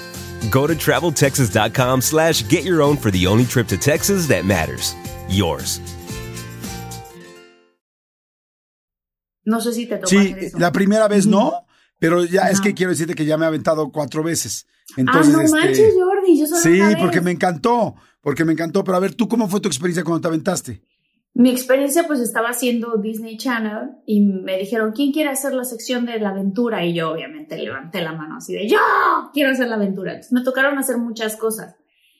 Go 0.49 0.65
to 0.67 0.73
traveltexas.com 0.75 2.01
slash 2.01 2.47
get 2.49 2.63
your 2.63 2.81
own 2.81 2.97
for 2.97 3.11
the 3.11 3.27
only 3.27 3.45
trip 3.45 3.67
to 3.67 3.77
Texas 3.77 4.27
that 4.27 4.45
matters. 4.45 4.95
Yours. 5.29 5.79
no 9.43 9.59
sé 9.59 9.73
si 9.73 9.85
te 9.87 9.95
tocó 9.97 10.07
Sí, 10.07 10.17
hacer 10.17 10.43
eso. 10.45 10.59
la 10.59 10.71
primera 10.71 11.07
vez 11.07 11.25
no, 11.25 11.65
pero 11.99 12.23
ya 12.23 12.49
es 12.49 12.61
que 12.61 12.73
quiero 12.73 12.91
decirte 12.91 13.15
que 13.15 13.25
ya 13.25 13.37
me 13.37 13.45
he 13.45 13.47
aventado 13.47 13.91
cuatro 13.91 14.23
veces. 14.23 14.65
Entonces, 14.97 15.33
ah, 15.33 15.37
no 15.37 15.43
este, 15.43 15.57
manches, 15.57 15.93
Jordi, 15.95 16.39
yo 16.39 16.47
solo 16.47 16.61
Sí, 16.61 16.79
una 16.79 16.87
vez. 16.89 16.97
porque 16.99 17.21
me 17.21 17.31
encantó, 17.31 17.95
porque 18.21 18.45
me 18.45 18.53
encantó. 18.53 18.83
Pero 18.83 18.97
a 18.97 18.99
ver, 18.99 19.15
¿tú 19.15 19.27
cómo 19.27 19.47
fue 19.49 19.59
tu 19.59 19.67
experiencia 19.67 20.03
cuando 20.03 20.21
te 20.21 20.27
aventaste? 20.27 20.81
Mi 21.33 21.49
experiencia 21.49 22.03
pues 22.07 22.19
estaba 22.19 22.49
haciendo 22.49 22.97
Disney 22.97 23.37
Channel 23.37 23.91
y 24.05 24.21
me 24.21 24.57
dijeron, 24.57 24.91
¿quién 24.91 25.11
quiere 25.11 25.29
hacer 25.29 25.53
la 25.53 25.63
sección 25.63 26.05
de 26.05 26.19
la 26.19 26.29
aventura? 26.29 26.85
Y 26.85 26.93
yo 26.93 27.11
obviamente 27.11 27.57
levanté 27.57 28.01
la 28.01 28.11
mano 28.13 28.35
así 28.37 28.53
de, 28.53 28.67
yo 28.67 28.77
quiero 29.33 29.51
hacer 29.51 29.67
la 29.67 29.75
aventura. 29.75 30.11
Entonces 30.11 30.33
me 30.33 30.43
tocaron 30.43 30.77
hacer 30.77 30.97
muchas 30.97 31.37
cosas. 31.37 31.75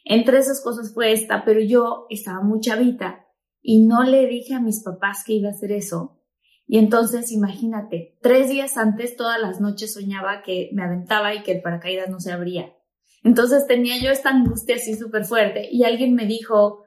Entre 0.05 0.37
esas 0.37 0.63
cosas 0.63 0.93
fue 0.93 1.11
esta, 1.11 1.43
pero 1.43 1.59
yo 1.59 2.07
estaba 2.09 2.41
muy 2.41 2.61
chavita 2.61 3.25
y 3.61 3.85
no 3.85 4.03
le 4.03 4.25
dije 4.27 4.55
a 4.55 4.61
mis 4.61 4.81
papás 4.83 5.23
que 5.25 5.33
iba 5.33 5.49
a 5.49 5.51
hacer 5.51 5.71
eso. 5.71 6.17
Y 6.65 6.77
entonces, 6.77 7.33
imagínate, 7.33 8.17
tres 8.21 8.49
días 8.49 8.77
antes, 8.77 9.17
todas 9.17 9.39
las 9.41 9.59
noches 9.59 9.93
soñaba 9.93 10.41
que 10.41 10.69
me 10.73 10.83
aventaba 10.83 11.35
y 11.35 11.43
que 11.43 11.51
el 11.51 11.61
paracaídas 11.61 12.09
no 12.09 12.21
se 12.21 12.31
abría. 12.31 12.73
Entonces 13.23 13.67
tenía 13.67 14.01
yo 14.01 14.09
esta 14.09 14.29
angustia 14.29 14.75
así 14.75 14.95
súper 14.95 15.25
fuerte 15.25 15.67
y 15.69 15.83
alguien 15.83 16.15
me 16.15 16.25
dijo, 16.25 16.80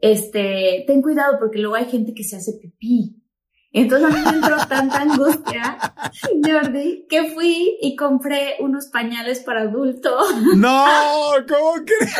este, 0.00 0.84
ten 0.86 1.02
cuidado 1.02 1.38
porque 1.38 1.58
luego 1.58 1.74
hay 1.76 1.86
gente 1.86 2.12
que 2.14 2.24
se 2.24 2.36
hace 2.36 2.52
pipí. 2.60 3.14
Entonces 3.70 4.08
a 4.08 4.16
mí 4.16 4.22
me 4.24 4.36
entró 4.38 4.56
tanta 4.66 5.02
angustia, 5.02 5.78
Jordi, 6.44 7.06
que 7.08 7.30
fui 7.30 7.76
y 7.82 7.96
compré 7.96 8.56
unos 8.60 8.86
pañales 8.86 9.40
para 9.40 9.62
adulto. 9.62 10.16
No, 10.56 10.86
¿cómo 11.46 11.72
crees? 11.84 12.14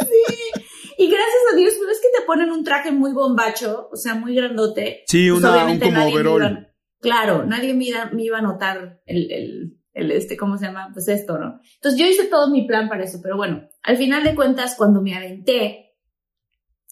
sí. 0.00 0.62
Y 1.00 1.06
gracias 1.08 1.42
a 1.52 1.56
Dios, 1.56 1.74
pues 1.78 1.90
es 1.96 2.00
que 2.00 2.18
te 2.20 2.26
ponen 2.26 2.50
un 2.50 2.64
traje 2.64 2.90
muy 2.92 3.12
bombacho, 3.12 3.88
o 3.92 3.96
sea, 3.96 4.14
muy 4.14 4.34
grandote. 4.34 5.02
Sí, 5.06 5.28
Pues, 5.30 5.40
una, 5.40 5.50
un 5.50 5.54
obviamente 5.54 5.84
como 5.86 6.06
overol. 6.06 6.42
iba- 6.42 6.68
claro, 7.00 7.44
nadie 7.44 7.74
me 7.74 7.84
iba, 7.84 8.06
me 8.12 8.24
iba 8.24 8.38
a 8.38 8.42
notar 8.42 9.00
el, 9.06 9.30
el, 9.30 9.78
el, 9.94 10.10
este, 10.12 10.36
¿cómo 10.36 10.58
se 10.58 10.66
llama? 10.66 10.90
Pues 10.92 11.06
esto, 11.08 11.38
¿no? 11.38 11.60
Entonces 11.74 12.00
yo 12.00 12.06
hice 12.06 12.24
todo 12.26 12.50
mi 12.50 12.66
plan 12.66 12.88
para 12.88 13.04
eso, 13.04 13.18
pero 13.22 13.36
bueno, 13.36 13.68
al 13.82 13.96
final 13.96 14.24
de 14.24 14.34
cuentas, 14.34 14.74
cuando 14.76 15.00
me 15.00 15.14
aventé, 15.16 15.87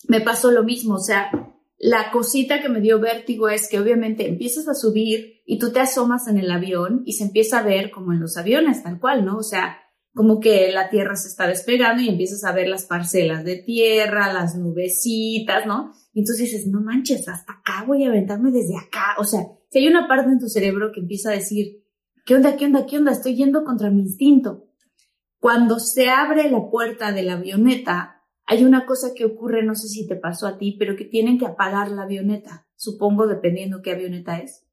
me 0.09 0.21
pasó 0.21 0.51
lo 0.51 0.65
mismo, 0.65 0.95
o 0.95 1.01
sea, 1.01 1.31
la 1.79 2.11
cosita 2.11 2.63
que 2.63 2.69
me 2.69 2.81
dio 2.81 2.99
vértigo 2.99 3.49
es 3.49 3.69
que 3.69 3.79
obviamente 3.79 4.29
empiezas 4.29 4.67
a 4.69 4.75
subir 4.75 5.43
y 5.45 5.59
tú 5.59 5.73
te 5.73 5.81
asomas 5.81 6.27
en 6.27 6.39
el 6.39 6.51
avión 6.51 7.03
y 7.05 7.13
se 7.13 7.25
empieza 7.25 7.59
a 7.59 7.63
ver 7.63 7.91
como 7.91 8.13
en 8.13 8.21
los 8.21 8.37
aviones, 8.37 8.83
tal 8.83 8.99
cual, 8.99 9.25
¿no? 9.25 9.37
O 9.37 9.43
sea, 9.43 9.79
como 10.15 10.41
que 10.41 10.73
la 10.73 10.89
tierra 10.89 11.15
se 11.15 11.29
está 11.29 11.47
despegando 11.47 12.03
y 12.03 12.09
empiezas 12.09 12.43
a 12.45 12.53
ver 12.53 12.69
las 12.69 12.87
parcelas 12.87 13.45
de 13.45 13.57
tierra, 13.57 14.33
las 14.33 14.57
nubecitas, 14.57 15.67
¿no? 15.67 15.93
Y 16.15 16.21
entonces 16.21 16.51
dices, 16.51 16.67
no 16.67 16.81
manches, 16.81 17.29
hasta 17.29 17.53
acá 17.53 17.85
voy 17.87 18.05
a 18.05 18.09
aventarme 18.09 18.51
desde 18.51 18.79
acá. 18.79 19.17
O 19.19 19.25
sea, 19.25 19.47
si 19.71 19.79
hay 19.79 19.89
una 19.89 20.09
parte 20.09 20.31
en 20.31 20.39
tu 20.39 20.49
cerebro 20.49 20.91
que 20.95 21.01
empieza 21.01 21.29
a 21.29 21.35
decir, 21.35 21.85
¿qué 22.25 22.35
onda, 22.35 22.57
qué 22.57 22.65
onda, 22.65 22.87
qué 22.87 22.97
onda? 22.97 23.13
Estoy 23.13 23.37
yendo 23.37 23.63
contra 23.63 23.91
mi 23.91 24.01
instinto. 24.01 24.65
Cuando 25.39 25.79
se 25.79 26.09
abre 26.09 26.51
la 26.51 26.71
puerta 26.71 27.13
de 27.13 27.23
la 27.23 27.35
avioneta, 27.35 28.16
hay 28.47 28.65
una 28.65 28.87
cosa 28.87 29.09
que 29.15 29.25
ocurre, 29.25 29.65
no 29.65 29.75
sé 29.75 29.89
si 29.89 30.07
te 30.07 30.17
pasó 30.17 30.47
a 30.47 30.57
ti, 30.57 30.77
pero 30.79 30.97
que 30.97 31.05
tienen 31.05 31.39
que 31.39 31.47
apagar 31.47 31.91
la 31.91 32.03
avioneta, 32.03 32.67
supongo, 32.77 33.27
dependiendo 33.27 33.83
qué 33.83 33.93
avioneta 33.93 34.39
es. 34.39 34.65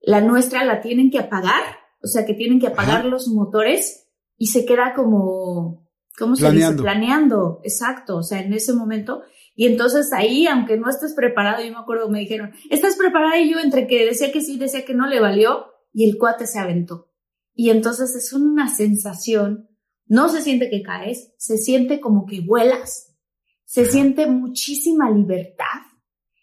La 0.00 0.20
nuestra 0.20 0.64
la 0.64 0.80
tienen 0.80 1.10
que 1.10 1.18
apagar, 1.18 1.62
o 2.02 2.06
sea, 2.06 2.24
que 2.24 2.34
tienen 2.34 2.58
que 2.58 2.68
apagar 2.68 3.00
Ajá. 3.00 3.08
los 3.08 3.28
motores 3.28 4.08
y 4.36 4.46
se 4.46 4.64
queda 4.64 4.94
como, 4.94 5.88
¿cómo 6.18 6.36
se 6.36 6.42
Planeando. 6.42 6.72
dice? 6.72 6.82
Planeando, 6.82 7.60
exacto, 7.62 8.16
o 8.16 8.22
sea, 8.22 8.40
en 8.40 8.52
ese 8.54 8.72
momento. 8.72 9.22
Y 9.54 9.66
entonces 9.66 10.12
ahí, 10.12 10.46
aunque 10.46 10.78
no 10.78 10.88
estés 10.88 11.14
preparado, 11.14 11.62
yo 11.62 11.70
me 11.70 11.78
acuerdo, 11.78 12.08
me 12.08 12.20
dijeron, 12.20 12.52
¿estás 12.70 12.96
preparada? 12.96 13.38
Y 13.38 13.52
yo 13.52 13.60
entre 13.60 13.86
que 13.86 14.06
decía 14.06 14.32
que 14.32 14.40
sí, 14.40 14.58
decía 14.58 14.84
que 14.84 14.94
no, 14.94 15.06
le 15.06 15.20
valió 15.20 15.66
y 15.92 16.08
el 16.08 16.16
cuate 16.18 16.46
se 16.46 16.58
aventó. 16.58 17.10
Y 17.54 17.70
entonces 17.70 18.16
es 18.16 18.32
una 18.32 18.68
sensación, 18.74 19.68
no 20.06 20.28
se 20.28 20.42
siente 20.42 20.70
que 20.70 20.82
caes, 20.82 21.32
se 21.38 21.56
siente 21.58 22.00
como 22.00 22.26
que 22.26 22.40
vuelas, 22.40 23.14
se 23.64 23.86
siente 23.86 24.26
muchísima 24.26 25.10
libertad. 25.10 25.80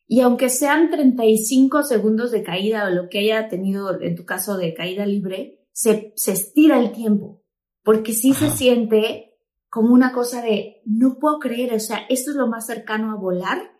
Y 0.08 0.22
aunque 0.22 0.50
sean 0.50 0.89
35 0.89 1.84
segundos 1.84 2.32
de 2.32 2.41
caída 2.41 2.88
o 2.88 2.89
lo 2.89 3.10
que 3.10 3.19
haya 3.19 3.48
tenido 3.48 4.02
en 4.02 4.15
tu 4.15 4.26
caso 4.26 4.58
de 4.58 4.74
caída 4.74 5.06
libre, 5.06 5.67
se, 5.72 6.13
se 6.15 6.32
estira 6.32 6.80
el 6.80 6.91
tiempo, 6.91 7.43
porque 7.84 8.13
sí 8.13 8.34
se 8.34 8.50
siente 8.50 9.38
como 9.69 9.93
una 9.93 10.12
cosa 10.12 10.41
de, 10.41 10.82
no 10.86 11.19
puedo 11.19 11.38
creer, 11.38 11.74
o 11.74 11.80
sea, 11.80 12.00
esto 12.10 12.32
es 12.32 12.38
lo 12.38 12.48
más 12.48 12.65
cercano 12.65 13.12
a 13.12 13.19
volar 13.19 13.72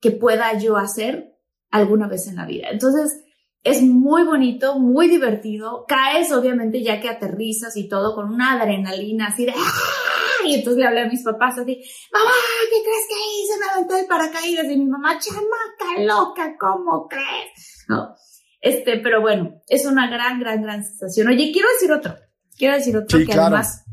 que 0.00 0.12
pueda 0.12 0.56
yo 0.58 0.76
hacer 0.76 1.36
alguna 1.70 2.06
vez 2.06 2.28
en 2.28 2.36
la 2.36 2.46
vida. 2.46 2.68
Entonces, 2.70 3.23
es 3.64 3.82
muy 3.82 4.24
bonito, 4.24 4.78
muy 4.78 5.08
divertido. 5.08 5.86
Caes, 5.88 6.30
obviamente, 6.32 6.82
ya 6.82 7.00
que 7.00 7.08
aterrizas 7.08 7.76
y 7.76 7.88
todo, 7.88 8.14
con 8.14 8.32
una 8.32 8.52
adrenalina 8.52 9.28
así 9.28 9.46
de 9.46 9.52
¡ah! 9.56 10.44
Y 10.46 10.56
entonces 10.56 10.78
le 10.78 10.86
hablé 10.86 11.00
a 11.00 11.08
mis 11.08 11.22
papás 11.22 11.58
así, 11.58 11.82
mamá, 12.12 12.30
¿qué 12.70 12.82
crees 12.82 13.06
que 13.08 13.14
hice? 13.42 13.58
Me 13.58 13.72
aventó 13.72 13.94
de 13.94 14.04
paracaídas. 14.04 14.66
Y 14.66 14.76
mi 14.76 14.84
mamá, 14.84 15.18
chamaca 15.18 16.02
loca, 16.02 16.56
¿cómo 16.60 17.08
crees? 17.08 17.86
No. 17.88 18.14
Este, 18.60 18.98
pero 18.98 19.22
bueno, 19.22 19.62
es 19.66 19.86
una 19.86 20.08
gran, 20.08 20.38
gran, 20.40 20.62
gran 20.62 20.84
sensación. 20.84 21.28
Oye, 21.28 21.50
quiero 21.50 21.68
decir 21.72 21.90
otro. 21.90 22.14
Quiero 22.56 22.74
decir 22.74 22.96
otro 22.96 23.18
Sí, 23.18 23.24
que 23.24 23.32
claro. 23.32 23.56
además 23.56 23.84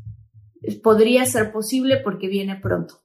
podría 0.84 1.26
ser 1.26 1.52
posible 1.52 1.98
porque 1.98 2.28
viene 2.28 2.58
pronto. 2.58 3.02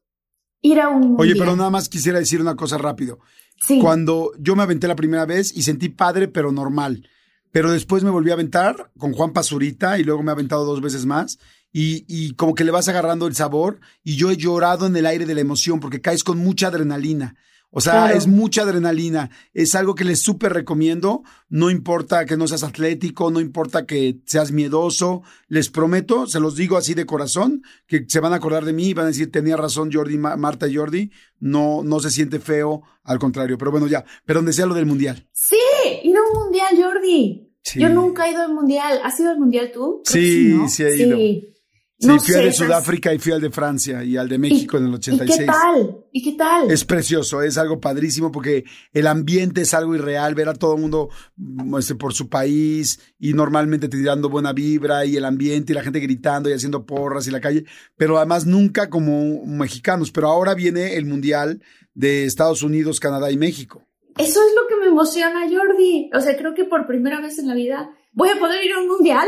Ir 0.67 0.81
a 0.81 0.89
un 0.89 1.15
Oye, 1.19 1.37
pero 1.37 1.55
nada 1.55 1.71
más 1.71 1.89
quisiera 1.89 2.19
decir 2.19 2.41
una 2.41 2.57
cosa 2.57 2.77
rápido. 2.77 3.21
Sí. 3.63 3.79
Cuando 3.81 4.33
yo 4.39 4.57
me 4.57 4.65
aventé 4.65 4.89
la 4.89 4.97
primera 4.97 5.25
vez 5.25 5.57
y 5.57 5.63
sentí 5.63 5.89
padre, 5.89 6.27
pero 6.27 6.51
normal. 6.51 7.09
Pero 7.53 7.71
después 7.71 8.03
me 8.03 8.11
volví 8.11 8.31
a 8.31 8.35
aventar 8.35 8.91
con 8.99 9.13
Juan 9.13 9.33
Pazurita 9.33 9.99
y 9.99 10.05
luego 10.05 10.23
me 10.23 10.31
he 10.31 10.33
aventado 10.33 10.65
dos 10.65 10.81
veces 10.81 11.07
más. 11.07 11.39
Y, 11.73 12.05
y 12.09 12.33
como 12.35 12.55
que 12.55 12.65
le 12.65 12.73
vas 12.73 12.89
agarrando 12.89 13.29
el 13.29 13.37
sabor. 13.37 13.79
Y 14.03 14.17
yo 14.17 14.31
he 14.31 14.37
llorado 14.37 14.87
en 14.87 14.97
el 14.97 15.07
aire 15.07 15.25
de 15.25 15.35
la 15.37 15.41
emoción 15.41 15.79
porque 15.79 16.01
caes 16.01 16.25
con 16.25 16.39
mucha 16.39 16.67
adrenalina. 16.67 17.37
O 17.79 17.81
sea, 17.83 17.93
Claro. 17.93 18.17
es 18.17 18.27
mucha 18.27 18.63
adrenalina. 18.63 19.29
Es 19.53 19.75
algo 19.75 19.95
que 19.95 20.05
les 20.05 20.21
súper 20.21 20.55
recomiendo. 20.55 21.25
No 21.51 21.71
importa 21.71 22.25
que 22.25 22.39
no 22.39 22.49
seas 22.49 22.63
atlético, 22.63 23.31
no 23.31 23.39
importa 23.39 23.85
que 23.85 24.19
seas 24.25 24.51
miedoso. 24.51 25.23
Les 25.49 25.69
prometo, 25.69 26.27
se 26.27 26.41
los 26.41 26.57
digo 26.57 26.79
así 26.79 26.95
de 26.95 27.05
corazón, 27.05 27.63
que 27.87 28.07
se 28.09 28.21
van 28.21 28.33
a 28.33 28.37
acordar 28.37 28.65
de 28.65 28.73
mí 28.73 28.87
y 28.89 28.95
van 28.95 29.05
a 29.05 29.09
decir, 29.09 29.31
tenía 29.31 29.59
razón 29.59 29.91
Jordi, 29.93 30.17
Ma- 30.17 30.37
Marta 30.37 30.67
y 30.67 30.75
Jordi. 30.77 31.11
No, 31.39 31.83
no 31.85 32.01
se 32.01 32.11
siente 32.11 32.41
feo, 32.41 32.81
al 33.05 33.19
contrario. 33.19 33.59
Pero 33.59 33.71
bueno, 33.73 33.87
ya. 33.89 34.07
Pero 34.25 34.39
donde 34.39 34.55
sea 34.55 34.65
lo 34.65 34.75
del 34.75 34.87
mundial. 34.87 35.29
Sí, 35.33 35.57
ir 36.03 36.17
a 36.17 36.21
un 36.23 36.45
mundial, 36.45 36.69
Jordi. 36.83 37.43
Sí. 37.63 37.79
Yo 37.81 37.91
nunca 37.91 38.27
he 38.27 38.31
ido 38.33 38.41
al 38.43 38.55
mundial. 38.55 39.01
¿Has 39.05 39.21
ido 39.21 39.29
al 39.31 39.39
mundial 39.39 39.71
tú? 39.75 40.01
Creo 40.07 40.23
Sí, 40.23 40.49
¿no? 40.55 40.69
sí 40.71 40.83
he 40.83 40.97
ido. 40.97 41.17
Sí, 41.17 41.49
Sí, 41.99 42.09
No 42.09 42.19
fui 42.21 42.35
sé, 42.35 42.39
al 42.41 42.45
de 42.45 42.53
Sudáfrica 42.53 43.15
y 43.15 43.19
fui 43.19 43.33
al 43.33 43.41
de 43.41 43.51
Francia 43.51 44.05
y 44.05 44.19
al 44.19 44.29
de 44.29 44.37
México 44.39 44.77
¿Y- 44.77 44.81
en 44.81 44.87
el 44.87 44.93
¿Y 44.93 44.97
86. 44.97 45.39
qué 45.39 45.47
tal? 45.47 45.97
¿Y 46.13 46.23
qué 46.23 46.33
tal? 46.33 46.71
Es 46.71 46.85
precioso, 46.85 47.41
es 47.41 47.57
algo 47.57 47.81
padrísimo 47.81 48.31
porque 48.31 48.65
el 48.93 49.07
ambiente 49.07 49.63
es 49.63 49.73
algo 49.73 49.95
irreal, 49.95 50.35
ver 50.35 50.51
a 50.51 50.55
todo 50.55 50.75
el 50.75 50.83
mundo 50.83 51.09
mm, 51.37 51.79
este, 51.79 51.95
por 51.95 52.13
su 52.13 52.29
país 52.29 53.01
y 53.19 53.33
normalmente 53.33 53.89
te 53.89 53.97
tirando 53.97 54.29
buena 54.29 54.53
vibra 54.53 55.07
y 55.07 55.17
el 55.17 55.25
ambiente 55.25 55.73
y 55.73 55.75
la 55.75 55.83
gente 55.83 56.01
gritando 56.01 56.51
y 56.51 56.53
haciendo 56.53 56.85
porras 56.85 57.27
y 57.29 57.31
la 57.31 57.41
calle, 57.41 57.65
pero 57.97 58.19
además 58.19 58.45
nunca 58.45 58.91
como 58.91 59.47
mexicanos, 59.47 60.11
pero 60.13 60.29
ahora 60.29 60.55
viene 60.55 60.97
el 60.97 61.07
Mundial 61.07 61.63
de 61.95 62.25
Estados 62.27 62.63
Unidos, 62.63 63.01
Canadá 63.01 63.31
y 63.31 63.39
México. 63.39 63.83
Eso 64.19 64.41
es 64.47 64.55
lo 64.55 64.67
que 64.69 64.77
me 64.77 64.87
emociona, 64.87 65.47
Jordi. 65.51 66.11
O 66.15 66.21
sea, 66.21 66.37
creo 66.37 66.55
que 66.55 66.65
por 66.65 66.87
primera 66.87 67.23
vez 67.23 67.39
en 67.39 67.49
la 67.49 67.55
vida 67.55 67.91
voy 68.13 68.29
a 68.29 68.39
poder 68.39 68.63
ir 68.65 68.73
a 68.73 68.81
un 68.81 68.89
mundial. 68.89 69.27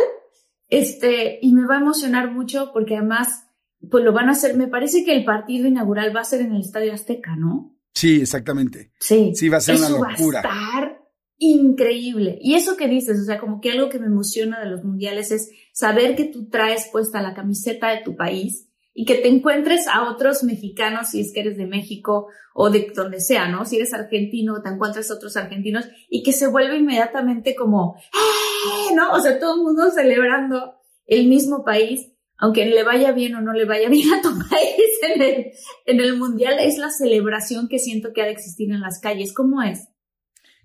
Este, 0.68 1.38
y 1.42 1.52
me 1.52 1.66
va 1.66 1.76
a 1.76 1.80
emocionar 1.80 2.30
mucho 2.30 2.70
porque 2.72 2.96
además, 2.96 3.46
pues 3.90 4.04
lo 4.04 4.12
van 4.12 4.28
a 4.28 4.32
hacer. 4.32 4.56
Me 4.56 4.68
parece 4.68 5.04
que 5.04 5.14
el 5.16 5.24
partido 5.24 5.66
inaugural 5.66 6.14
va 6.14 6.20
a 6.20 6.24
ser 6.24 6.42
en 6.42 6.52
el 6.52 6.60
Estadio 6.60 6.92
Azteca, 6.92 7.36
¿no? 7.36 7.74
Sí, 7.94 8.20
exactamente. 8.20 8.92
Sí. 9.00 9.32
Sí, 9.34 9.48
va 9.48 9.56
a 9.56 9.60
ser 9.60 9.76
una 9.76 9.86
Eso 9.86 9.98
locura. 10.04 10.42
va 10.42 10.50
a 10.50 10.52
estar 10.80 10.98
increíble. 11.38 12.38
Y 12.42 12.54
eso 12.54 12.76
que 12.76 12.88
dices, 12.88 13.18
o 13.20 13.24
sea, 13.24 13.38
como 13.38 13.60
que 13.60 13.70
algo 13.70 13.88
que 13.88 13.98
me 13.98 14.06
emociona 14.06 14.60
de 14.60 14.66
los 14.70 14.84
mundiales 14.84 15.30
es 15.30 15.50
saber 15.72 16.16
que 16.16 16.24
tú 16.24 16.48
traes 16.48 16.88
puesta 16.92 17.22
la 17.22 17.34
camiseta 17.34 17.90
de 17.90 18.02
tu 18.02 18.16
país 18.16 18.68
y 18.92 19.04
que 19.04 19.14
te 19.14 19.28
encuentres 19.28 19.86
a 19.86 20.10
otros 20.10 20.42
mexicanos, 20.42 21.10
si 21.10 21.20
es 21.20 21.32
que 21.32 21.40
eres 21.40 21.56
de 21.56 21.66
México 21.66 22.26
o 22.54 22.70
de 22.70 22.92
donde 22.94 23.20
sea, 23.20 23.48
¿no? 23.48 23.64
Si 23.64 23.76
eres 23.76 23.94
argentino, 23.94 24.60
te 24.60 24.70
encuentras 24.70 25.10
a 25.10 25.14
otros 25.14 25.36
argentinos 25.36 25.88
y 26.10 26.24
que 26.24 26.32
se 26.32 26.48
vuelve 26.48 26.76
inmediatamente 26.78 27.54
como, 27.54 27.94
¡eh! 27.96 28.47
¿No? 28.94 29.12
O 29.12 29.20
sea, 29.20 29.38
todo 29.38 29.56
el 29.56 29.62
mundo 29.62 29.90
celebrando 29.90 30.74
el 31.06 31.26
mismo 31.28 31.64
país, 31.64 32.12
aunque 32.36 32.66
le 32.66 32.82
vaya 32.84 33.12
bien 33.12 33.34
o 33.34 33.40
no 33.40 33.52
le 33.52 33.64
vaya 33.64 33.88
bien 33.88 34.12
a 34.14 34.22
tu 34.22 34.30
país 34.50 34.90
en 35.14 35.22
el, 35.22 35.46
en 35.86 36.00
el 36.00 36.16
mundial, 36.16 36.56
es 36.60 36.78
la 36.78 36.90
celebración 36.90 37.68
que 37.68 37.78
siento 37.78 38.12
que 38.12 38.22
ha 38.22 38.26
de 38.26 38.32
existir 38.32 38.70
en 38.70 38.80
las 38.80 39.00
calles. 39.00 39.32
¿Cómo 39.32 39.62
es? 39.62 39.88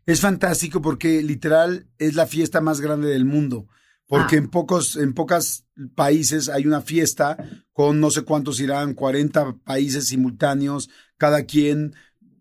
Es 0.06 0.20
fantástico 0.20 0.82
porque 0.82 1.24
literal 1.24 1.88
es 1.98 2.16
la 2.16 2.28
fiesta 2.28 2.60
más 2.62 2.82
grande 2.82 3.08
del 3.10 3.26
mundo. 3.26 3.68
Porque 4.06 4.36
Ah. 4.36 4.40
en 4.40 4.50
pocos, 4.50 4.98
en 4.98 5.14
pocos 5.14 5.66
países 5.96 6.50
hay 6.50 6.68
una 6.68 6.82
fiesta 6.82 7.38
con 7.72 8.00
no 8.02 8.12
sé 8.12 8.24
cuántos 8.24 8.60
irán, 8.60 8.94
40 8.94 9.60
países 9.64 10.08
simultáneos, 10.08 10.90
cada 11.18 11.46
quien 11.46 11.94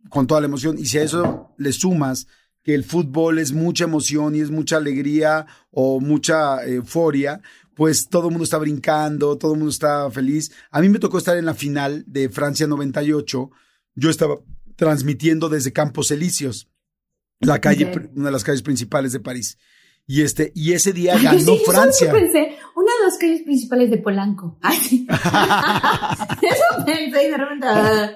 con 0.09 0.27
toda 0.27 0.41
la 0.41 0.49
emoción. 0.49 0.77
Y 0.79 0.87
si 0.87 0.99
a 0.99 1.05
eso 1.05 1.55
le 1.57 1.73
sumas 1.73 2.27
que 2.63 2.75
el 2.75 2.85
fútbol 2.85 3.39
es 3.39 3.53
mucha 3.53 3.85
emoción 3.85 4.35
y 4.35 4.41
es 4.41 4.51
mucha 4.51 4.77
alegría 4.77 5.47
o 5.71 6.01
mucha 6.01 6.65
euforia, 6.65 7.41
pues 7.75 8.09
todo 8.09 8.29
el 8.29 8.33
mundo 8.33 8.45
está 8.45 8.59
brincando, 8.59 9.37
todo 9.37 9.53
el 9.55 9.59
mundo 9.59 9.73
está 9.73 10.11
feliz. 10.11 10.53
A 10.71 10.81
mí 10.81 10.89
me 10.89 10.99
tocó 10.99 11.19
estar 11.19 11.37
en 11.37 11.47
la 11.47 11.55
final 11.55 12.05
de 12.07 12.29
Francia 12.29 12.67
98. 12.67 13.51
Yo 13.95 14.11
estaba 14.11 14.37
transmitiendo 14.77 15.49
desde 15.49 15.73
Campos 15.73 16.11
Elíseos, 16.11 16.69
la 17.41 17.61
calle, 17.61 17.91
una 18.15 18.27
de 18.27 18.33
las 18.33 18.45
calles 18.45 18.63
principales 18.63 19.13
de 19.13 19.21
París. 19.21 19.59
Y 20.07 20.23
este, 20.23 20.53
y 20.55 20.73
ese 20.73 20.93
día 20.93 21.15
Ay, 21.17 21.23
ganó 21.25 21.39
sí, 21.39 21.47
yo 21.47 21.57
solo 21.59 21.73
Francia. 21.73 22.13
pensé, 22.13 22.57
una 22.77 22.93
de 22.99 23.05
las 23.05 23.19
calles 23.19 23.43
principales 23.43 23.91
de 23.91 23.99
Polanco. 23.99 24.59
Ay, 24.63 24.77
sí. 24.77 25.07
Eso 26.43 26.85
pensé 26.85 27.27
y 27.27 27.31
de 27.31 27.37
repente. 27.37 27.67
ah. 27.67 28.11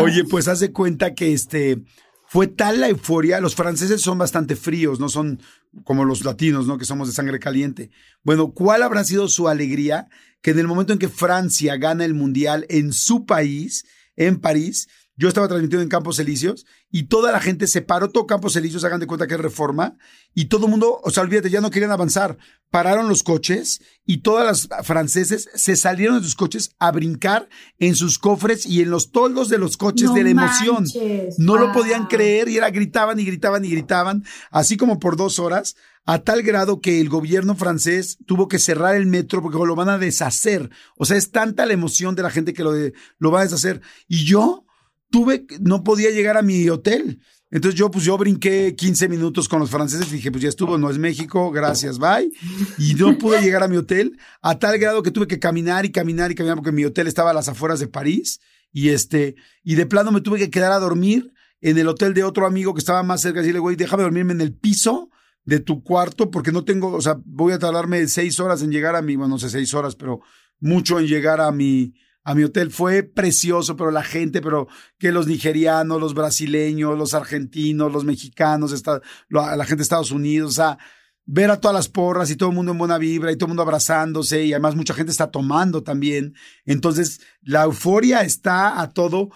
Oye, 0.00 0.24
pues 0.24 0.48
haz 0.48 0.60
de 0.60 0.72
cuenta 0.72 1.14
que 1.14 1.32
este 1.32 1.82
fue 2.32 2.46
tal 2.46 2.80
la 2.80 2.88
euforia, 2.88 3.42
los 3.42 3.54
franceses 3.54 4.00
son 4.00 4.16
bastante 4.16 4.56
fríos, 4.56 4.98
no 4.98 5.10
son 5.10 5.38
como 5.84 6.06
los 6.06 6.24
latinos, 6.24 6.66
¿no? 6.66 6.78
Que 6.78 6.86
somos 6.86 7.06
de 7.06 7.12
sangre 7.12 7.38
caliente. 7.38 7.90
Bueno, 8.22 8.52
¿cuál 8.52 8.82
habrá 8.82 9.04
sido 9.04 9.28
su 9.28 9.48
alegría 9.48 10.08
que 10.40 10.52
en 10.52 10.58
el 10.58 10.66
momento 10.66 10.94
en 10.94 10.98
que 10.98 11.10
Francia 11.10 11.76
gana 11.76 12.06
el 12.06 12.14
mundial 12.14 12.64
en 12.70 12.94
su 12.94 13.26
país, 13.26 13.84
en 14.16 14.40
París, 14.40 14.88
yo 15.22 15.28
estaba 15.28 15.46
transmitiendo 15.46 15.82
en 15.84 15.88
Campos 15.88 16.18
Elíseos 16.18 16.66
y 16.90 17.04
toda 17.04 17.30
la 17.30 17.38
gente 17.40 17.68
se 17.68 17.80
paró, 17.80 18.10
todo 18.10 18.26
Campos 18.26 18.56
Elíseos, 18.56 18.82
hagan 18.82 18.98
de 18.98 19.06
cuenta 19.06 19.28
que 19.28 19.34
es 19.34 19.40
reforma, 19.40 19.96
y 20.34 20.46
todo 20.46 20.66
el 20.66 20.70
mundo, 20.72 21.00
o 21.04 21.10
sea, 21.10 21.22
olvídate, 21.22 21.48
ya 21.48 21.60
no 21.60 21.70
querían 21.70 21.92
avanzar. 21.92 22.36
Pararon 22.70 23.08
los 23.08 23.22
coches 23.22 23.80
y 24.04 24.18
todas 24.18 24.68
las 24.68 24.84
franceses 24.86 25.48
se 25.54 25.76
salieron 25.76 26.16
de 26.18 26.24
sus 26.24 26.34
coches 26.34 26.74
a 26.78 26.90
brincar 26.90 27.48
en 27.78 27.94
sus 27.94 28.18
cofres 28.18 28.66
y 28.66 28.80
en 28.82 28.90
los 28.90 29.12
toldos 29.12 29.48
de 29.48 29.58
los 29.58 29.76
coches 29.76 30.08
No 30.08 30.14
de 30.14 30.24
la 30.24 30.30
emoción. 30.30 30.74
manches, 30.84 31.38
No 31.38 31.56
lo 31.58 31.72
podían 31.72 32.06
creer 32.06 32.48
y 32.48 32.56
era 32.56 32.70
gritaban 32.70 33.20
y 33.20 33.24
gritaban 33.24 33.64
y 33.64 33.68
gritaban, 33.70 34.24
así 34.50 34.76
como 34.76 34.98
por 34.98 35.16
dos 35.16 35.38
horas, 35.38 35.76
a 36.04 36.18
tal 36.18 36.42
grado 36.42 36.80
que 36.80 37.00
el 37.00 37.08
gobierno 37.08 37.54
francés 37.54 38.18
tuvo 38.26 38.48
que 38.48 38.58
cerrar 38.58 38.96
el 38.96 39.06
metro 39.06 39.40
porque 39.40 39.58
lo 39.58 39.76
van 39.76 39.88
a 39.90 39.98
deshacer. 39.98 40.68
O 40.96 41.04
sea, 41.04 41.16
es 41.16 41.30
tanta 41.30 41.64
la 41.66 41.74
emoción 41.74 42.16
de 42.16 42.22
la 42.24 42.30
gente 42.30 42.52
que 42.54 42.64
lo, 42.64 42.72
de- 42.72 42.92
lo 43.18 43.30
va 43.30 43.40
a 43.40 43.44
deshacer. 43.44 43.82
Y 44.08 44.24
yo 44.24 44.64
tuve, 45.12 45.46
no 45.60 45.84
podía 45.84 46.10
llegar 46.10 46.36
a 46.36 46.42
mi 46.42 46.68
hotel. 46.68 47.20
Entonces 47.50 47.78
yo, 47.78 47.90
pues 47.90 48.04
yo 48.04 48.16
brinqué 48.16 48.74
15 48.74 49.08
minutos 49.10 49.46
con 49.46 49.60
los 49.60 49.70
franceses 49.70 50.08
y 50.08 50.16
dije, 50.16 50.32
pues 50.32 50.42
ya 50.42 50.48
estuvo, 50.48 50.78
no 50.78 50.88
es 50.88 50.96
México, 50.96 51.50
gracias, 51.50 51.98
bye. 51.98 52.32
Y 52.78 52.94
no 52.94 53.16
pude 53.18 53.42
llegar 53.42 53.62
a 53.62 53.68
mi 53.68 53.76
hotel 53.76 54.18
a 54.40 54.58
tal 54.58 54.78
grado 54.78 55.02
que 55.02 55.10
tuve 55.10 55.26
que 55.26 55.38
caminar 55.38 55.84
y 55.84 55.92
caminar 55.92 56.32
y 56.32 56.34
caminar 56.34 56.56
porque 56.56 56.72
mi 56.72 56.84
hotel 56.86 57.06
estaba 57.06 57.30
a 57.30 57.34
las 57.34 57.48
afueras 57.48 57.78
de 57.78 57.88
París 57.88 58.40
y 58.72 58.88
este, 58.88 59.36
y 59.62 59.74
de 59.74 59.84
plano 59.84 60.10
me 60.10 60.22
tuve 60.22 60.38
que 60.38 60.50
quedar 60.50 60.72
a 60.72 60.78
dormir 60.78 61.34
en 61.60 61.76
el 61.76 61.88
hotel 61.88 62.14
de 62.14 62.24
otro 62.24 62.46
amigo 62.46 62.72
que 62.72 62.80
estaba 62.80 63.02
más 63.02 63.20
cerca 63.20 63.40
y 63.40 63.42
decirle, 63.42 63.60
güey, 63.60 63.76
déjame 63.76 64.02
dormirme 64.02 64.32
en 64.32 64.40
el 64.40 64.54
piso 64.54 65.10
de 65.44 65.60
tu 65.60 65.82
cuarto 65.82 66.30
porque 66.30 66.52
no 66.52 66.64
tengo, 66.64 66.92
o 66.92 67.02
sea, 67.02 67.18
voy 67.22 67.52
a 67.52 67.58
tardarme 67.58 68.08
seis 68.08 68.40
horas 68.40 68.62
en 68.62 68.72
llegar 68.72 68.96
a 68.96 69.02
mi, 69.02 69.14
bueno, 69.16 69.34
no 69.34 69.38
sé, 69.38 69.50
seis 69.50 69.74
horas, 69.74 69.94
pero 69.94 70.20
mucho 70.58 70.98
en 70.98 71.06
llegar 71.06 71.42
a 71.42 71.52
mi, 71.52 71.92
a 72.24 72.34
mi 72.34 72.44
hotel. 72.44 72.70
Fue 72.70 73.02
precioso, 73.02 73.76
pero 73.76 73.90
la 73.90 74.02
gente, 74.02 74.40
pero 74.40 74.68
que 74.98 75.12
los 75.12 75.26
nigerianos, 75.26 76.00
los 76.00 76.14
brasileños, 76.14 76.96
los 76.98 77.14
argentinos, 77.14 77.92
los 77.92 78.04
mexicanos, 78.04 78.72
esta- 78.72 79.00
lo- 79.28 79.56
la 79.56 79.64
gente 79.64 79.76
de 79.76 79.82
Estados 79.82 80.10
Unidos, 80.12 80.52
o 80.52 80.54
sea, 80.54 80.78
ver 81.24 81.50
a 81.50 81.60
todas 81.60 81.74
las 81.74 81.88
porras 81.88 82.30
y 82.30 82.36
todo 82.36 82.48
el 82.50 82.54
mundo 82.54 82.72
en 82.72 82.78
buena 82.78 82.98
vibra 82.98 83.30
y 83.30 83.36
todo 83.36 83.46
el 83.46 83.50
mundo 83.50 83.62
abrazándose 83.62 84.44
y 84.44 84.52
además 84.52 84.74
mucha 84.74 84.94
gente 84.94 85.12
está 85.12 85.30
tomando 85.30 85.82
también. 85.82 86.34
Entonces, 86.64 87.20
la 87.42 87.62
euforia 87.64 88.22
está 88.22 88.80
a 88.80 88.90
todo. 88.90 89.30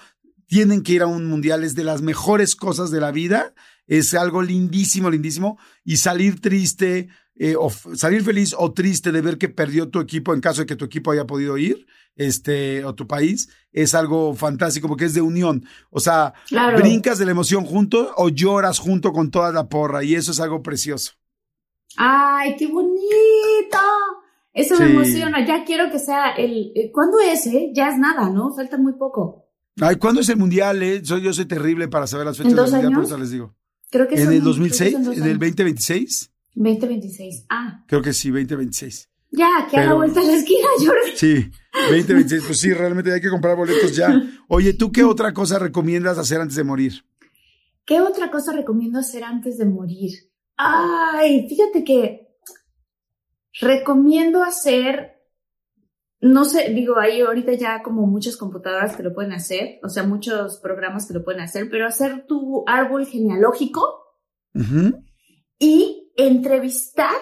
Tienen 0.46 0.83
que 0.83 0.92
ir 0.94 1.03
a 1.03 1.07
un 1.07 1.27
mundial, 1.27 1.64
es 1.64 1.75
de 1.75 1.85
las 1.85 2.03
mejores 2.03 2.57
cosas 2.57 2.90
de 2.90 3.01
la 3.01 3.12
vida. 3.12 3.55
Es 3.87 4.14
algo 4.14 4.42
lindísimo, 4.42 5.11
lindísimo. 5.11 5.59
Y 5.85 5.99
salir 5.99 6.40
triste, 6.40 7.09
eh, 7.38 7.55
o 7.59 7.70
salir 7.70 8.22
feliz 8.22 8.55
o 8.59 8.72
triste 8.72 9.12
de 9.12 9.20
ver 9.20 9.37
que 9.38 9.49
perdió 9.49 9.88
tu 9.90 10.01
equipo 10.01 10.33
en 10.35 10.40
caso 10.40 10.62
de 10.62 10.66
que 10.66 10.77
tu 10.77 10.85
equipo 10.87 11.11
haya 11.12 11.27
podido 11.27 11.57
ir, 11.59 11.87
este, 12.16 12.83
o 12.85 12.94
tu 12.94 13.07
país, 13.07 13.49
es 13.72 13.94
algo 13.94 14.35
fantástico 14.35 14.88
porque 14.88 15.05
es 15.05 15.12
de 15.14 15.20
unión. 15.20 15.64
O 15.90 16.01
sea, 16.01 16.33
Claro. 16.49 16.79
brincas 16.79 17.18
de 17.18 17.27
la 17.27 17.33
emoción 17.33 17.64
junto 17.66 18.12
o 18.16 18.31
lloras 18.31 18.79
junto 18.79 19.12
con 19.12 19.31
toda 19.31 19.53
la 19.53 19.68
porra 19.68 20.03
y 20.03 20.14
eso 20.14 20.31
es 20.33 20.40
algo 20.40 20.62
precioso. 20.62 21.12
¡Ay, 21.99 22.57
qué 22.59 22.66
bonito! 22.66 23.79
Eso 24.53 24.79
me 24.79 24.87
emociona. 24.90 25.46
Ya 25.46 25.64
quiero 25.64 25.90
que 25.90 25.99
sea 25.99 26.31
el. 26.31 26.72
eh, 26.75 26.90
¿Cuándo 26.92 27.18
es, 27.20 27.46
eh? 27.46 27.70
Ya 27.75 27.88
es 27.90 27.99
nada, 27.99 28.31
¿no? 28.31 28.55
Falta 28.55 28.79
muy 28.79 28.94
poco. 28.94 29.44
Ay, 29.81 29.96
¿cuándo 29.96 30.22
es 30.22 30.29
el 30.31 30.37
mundial? 30.38 30.83
Eh? 30.83 31.03
Soy, 31.05 31.20
yo 31.22 31.33
soy 31.35 31.44
terrible 31.44 31.88
para 31.88 32.07
saber 32.07 32.25
las 32.27 32.38
fechas 32.38 32.53
¿En 32.53 32.57
dos 32.57 32.70
del 32.72 32.81
mundial, 32.83 32.92
por 32.94 33.01
años? 33.01 33.11
eso 33.11 33.18
les 33.18 33.31
digo. 33.31 33.55
Creo 33.90 34.09
que 34.09 34.14
¿En 34.14 34.25
son- 34.25 34.33
el 34.33 34.40
creo 34.40 34.42
que 34.42 34.59
2006? 34.59 34.92
son 34.92 35.05
dos 35.05 35.12
¿En 35.16 35.22
el 35.22 35.29
años. 35.29 35.38
2026? 35.40 36.31
2026. 36.57 37.47
Ah, 37.49 37.85
Creo 37.87 38.03
que 38.03 38.12
sí, 38.12 38.31
2026. 38.31 39.09
ya, 39.31 39.66
que 39.71 39.77
a 39.77 39.81
la 39.81 39.87
Pero- 39.87 39.97
vuelta 39.97 40.21
de 40.21 40.27
la 40.27 40.33
esquina, 40.38 40.66
Jordi. 40.79 41.16
Sí, 41.16 41.51
2026. 41.90 42.42
Pues 42.47 42.59
sí, 42.61 42.73
realmente 42.73 43.12
hay 43.12 43.21
que 43.21 43.31
comprar 43.31 43.57
boletos 43.57 43.95
ya. 43.95 44.21
Oye, 44.49 44.73
¿tú 44.75 44.90
qué 44.90 45.05
otra 45.05 45.33
cosa 45.33 45.59
recomiendas 45.59 46.19
hacer 46.19 46.40
antes 46.40 46.57
de 46.57 46.64
morir? 46.64 47.05
¿Qué 47.85 48.01
otra 48.01 48.31
cosa 48.31 48.53
recomiendo 48.53 48.99
hacer 48.99 49.23
antes 49.23 49.59
de 49.59 49.66
morir? 49.66 50.11
Ay, 50.57 51.47
fíjate 51.49 51.85
que 51.85 52.27
recomiendo 53.61 54.42
hacer, 54.42 55.12
no 56.21 56.45
sé, 56.45 56.71
digo, 56.75 56.99
hay 56.99 57.21
ahorita 57.21 57.53
ya 57.55 57.83
como 57.83 58.07
muchas 58.07 58.37
computadoras 58.37 58.97
que 58.97 59.03
lo 59.03 59.14
pueden 59.14 59.33
hacer, 59.33 59.79
o 59.83 59.88
sea, 59.88 60.03
muchos 60.03 60.59
programas 60.61 61.07
que 61.07 61.14
lo 61.14 61.25
pueden 61.25 61.42
hacer, 61.42 61.69
pero 61.71 61.87
hacer 61.87 62.27
tu 62.27 62.64
árbol 62.66 63.07
genealógico 63.07 63.83
Ujú. 64.55 65.03
y 65.59 66.06
entrevistar 66.16 67.14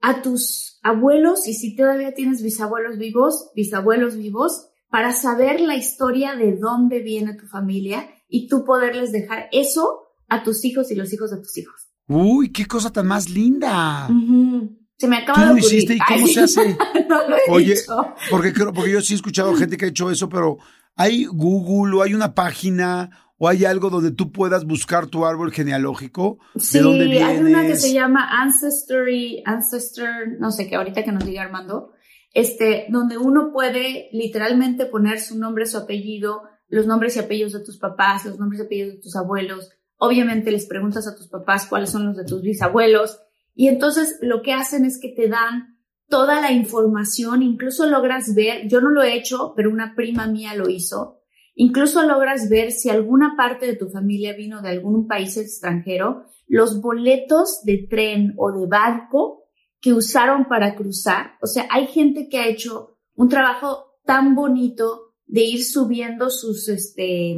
a 0.00 0.22
tus 0.22 0.78
abuelos 0.82 1.46
y 1.46 1.54
si 1.54 1.76
todavía 1.76 2.12
tienes 2.14 2.42
bisabuelos 2.42 2.98
vivos, 2.98 3.50
bisabuelos 3.54 4.16
vivos, 4.16 4.68
para 4.90 5.12
saber 5.12 5.60
la 5.60 5.76
historia 5.76 6.34
de 6.34 6.56
dónde 6.56 7.00
viene 7.00 7.34
tu 7.34 7.46
familia 7.46 8.08
y 8.28 8.48
tú 8.48 8.64
poderles 8.64 9.12
dejar 9.12 9.48
eso 9.52 10.00
a 10.28 10.42
tus 10.42 10.64
hijos 10.64 10.90
y 10.90 10.94
los 10.96 11.12
hijos 11.12 11.30
de 11.30 11.38
tus 11.38 11.56
hijos. 11.58 11.88
Uy, 12.08 12.50
qué 12.52 12.66
cosa 12.66 12.90
tan 12.90 13.06
más 13.06 13.30
linda. 13.30 14.08
Ujú. 14.10 14.76
Se 14.98 15.08
me 15.08 15.16
acaba 15.18 15.34
¿Tú 15.34 15.40
de 15.40 15.46
lo 15.46 15.52
ocurrir. 15.54 15.74
hiciste 15.78 15.94
y 15.94 15.98
cómo 15.98 16.26
se 16.26 16.40
hace? 16.40 16.76
no 17.08 17.28
lo 17.28 17.36
he 17.36 17.40
Oye, 17.50 17.72
hecho. 17.74 18.14
Porque, 18.30 18.52
creo- 18.52 18.72
porque 18.72 18.92
yo 18.92 19.00
sí 19.00 19.14
he 19.14 19.16
escuchado 19.16 19.54
gente 19.54 19.76
que 19.76 19.86
ha 19.86 19.88
hecho 19.88 20.10
eso, 20.10 20.28
pero 20.28 20.58
hay 20.94 21.24
Google 21.24 21.96
o 21.96 22.02
hay 22.02 22.14
una 22.14 22.34
página 22.34 23.31
o 23.42 23.48
hay 23.48 23.64
algo 23.64 23.90
donde 23.90 24.12
tú 24.12 24.30
puedas 24.30 24.64
buscar 24.64 25.08
tu 25.08 25.26
árbol 25.26 25.50
genealógico. 25.50 26.38
Sí, 26.56 26.78
¿De 26.78 26.84
dónde 26.84 27.06
vienes? 27.06 27.28
hay 27.28 27.38
una 27.40 27.66
que 27.66 27.74
se 27.74 27.92
llama 27.92 28.40
Ancestry, 28.40 29.42
Ancestor, 29.44 30.38
no 30.38 30.52
sé 30.52 30.68
qué, 30.68 30.76
ahorita 30.76 31.02
que 31.02 31.10
nos 31.10 31.24
diga 31.24 31.42
Armando, 31.42 31.90
este, 32.32 32.86
donde 32.90 33.18
uno 33.18 33.50
puede 33.52 34.10
literalmente 34.12 34.86
poner 34.86 35.18
su 35.18 35.40
nombre, 35.40 35.66
su 35.66 35.76
apellido, 35.76 36.42
los 36.68 36.86
nombres 36.86 37.16
y 37.16 37.18
apellidos 37.18 37.54
de 37.54 37.64
tus 37.64 37.78
papás, 37.78 38.24
los 38.26 38.38
nombres 38.38 38.60
y 38.60 38.66
apellidos 38.66 38.94
de 38.94 39.00
tus 39.00 39.16
abuelos. 39.16 39.70
Obviamente 39.96 40.52
les 40.52 40.66
preguntas 40.66 41.08
a 41.08 41.16
tus 41.16 41.26
papás 41.26 41.66
cuáles 41.66 41.90
son 41.90 42.06
los 42.06 42.16
de 42.16 42.24
tus 42.24 42.42
bisabuelos. 42.42 43.18
Y 43.56 43.66
entonces 43.66 44.18
lo 44.20 44.42
que 44.42 44.52
hacen 44.52 44.84
es 44.84 45.00
que 45.00 45.08
te 45.08 45.26
dan 45.26 45.80
toda 46.08 46.40
la 46.40 46.52
información, 46.52 47.42
incluso 47.42 47.88
logras 47.88 48.36
ver, 48.36 48.68
yo 48.68 48.80
no 48.80 48.90
lo 48.90 49.02
he 49.02 49.16
hecho, 49.16 49.52
pero 49.56 49.68
una 49.68 49.96
prima 49.96 50.28
mía 50.28 50.54
lo 50.54 50.68
hizo, 50.68 51.21
Incluso 51.54 52.02
logras 52.02 52.48
ver 52.48 52.72
si 52.72 52.88
alguna 52.88 53.34
parte 53.36 53.66
de 53.66 53.76
tu 53.76 53.90
familia 53.90 54.34
vino 54.34 54.62
de 54.62 54.70
algún 54.70 55.06
país 55.06 55.36
extranjero, 55.36 56.24
los 56.46 56.80
boletos 56.80 57.60
de 57.64 57.86
tren 57.88 58.34
o 58.38 58.52
de 58.52 58.66
barco 58.66 59.44
que 59.80 59.92
usaron 59.92 60.46
para 60.46 60.74
cruzar. 60.74 61.32
O 61.42 61.46
sea, 61.46 61.66
hay 61.70 61.86
gente 61.88 62.28
que 62.28 62.38
ha 62.38 62.46
hecho 62.46 62.98
un 63.14 63.28
trabajo 63.28 63.98
tan 64.04 64.34
bonito 64.34 65.14
de 65.26 65.42
ir 65.42 65.64
subiendo 65.64 66.30
sus, 66.30 66.68
este, 66.68 67.36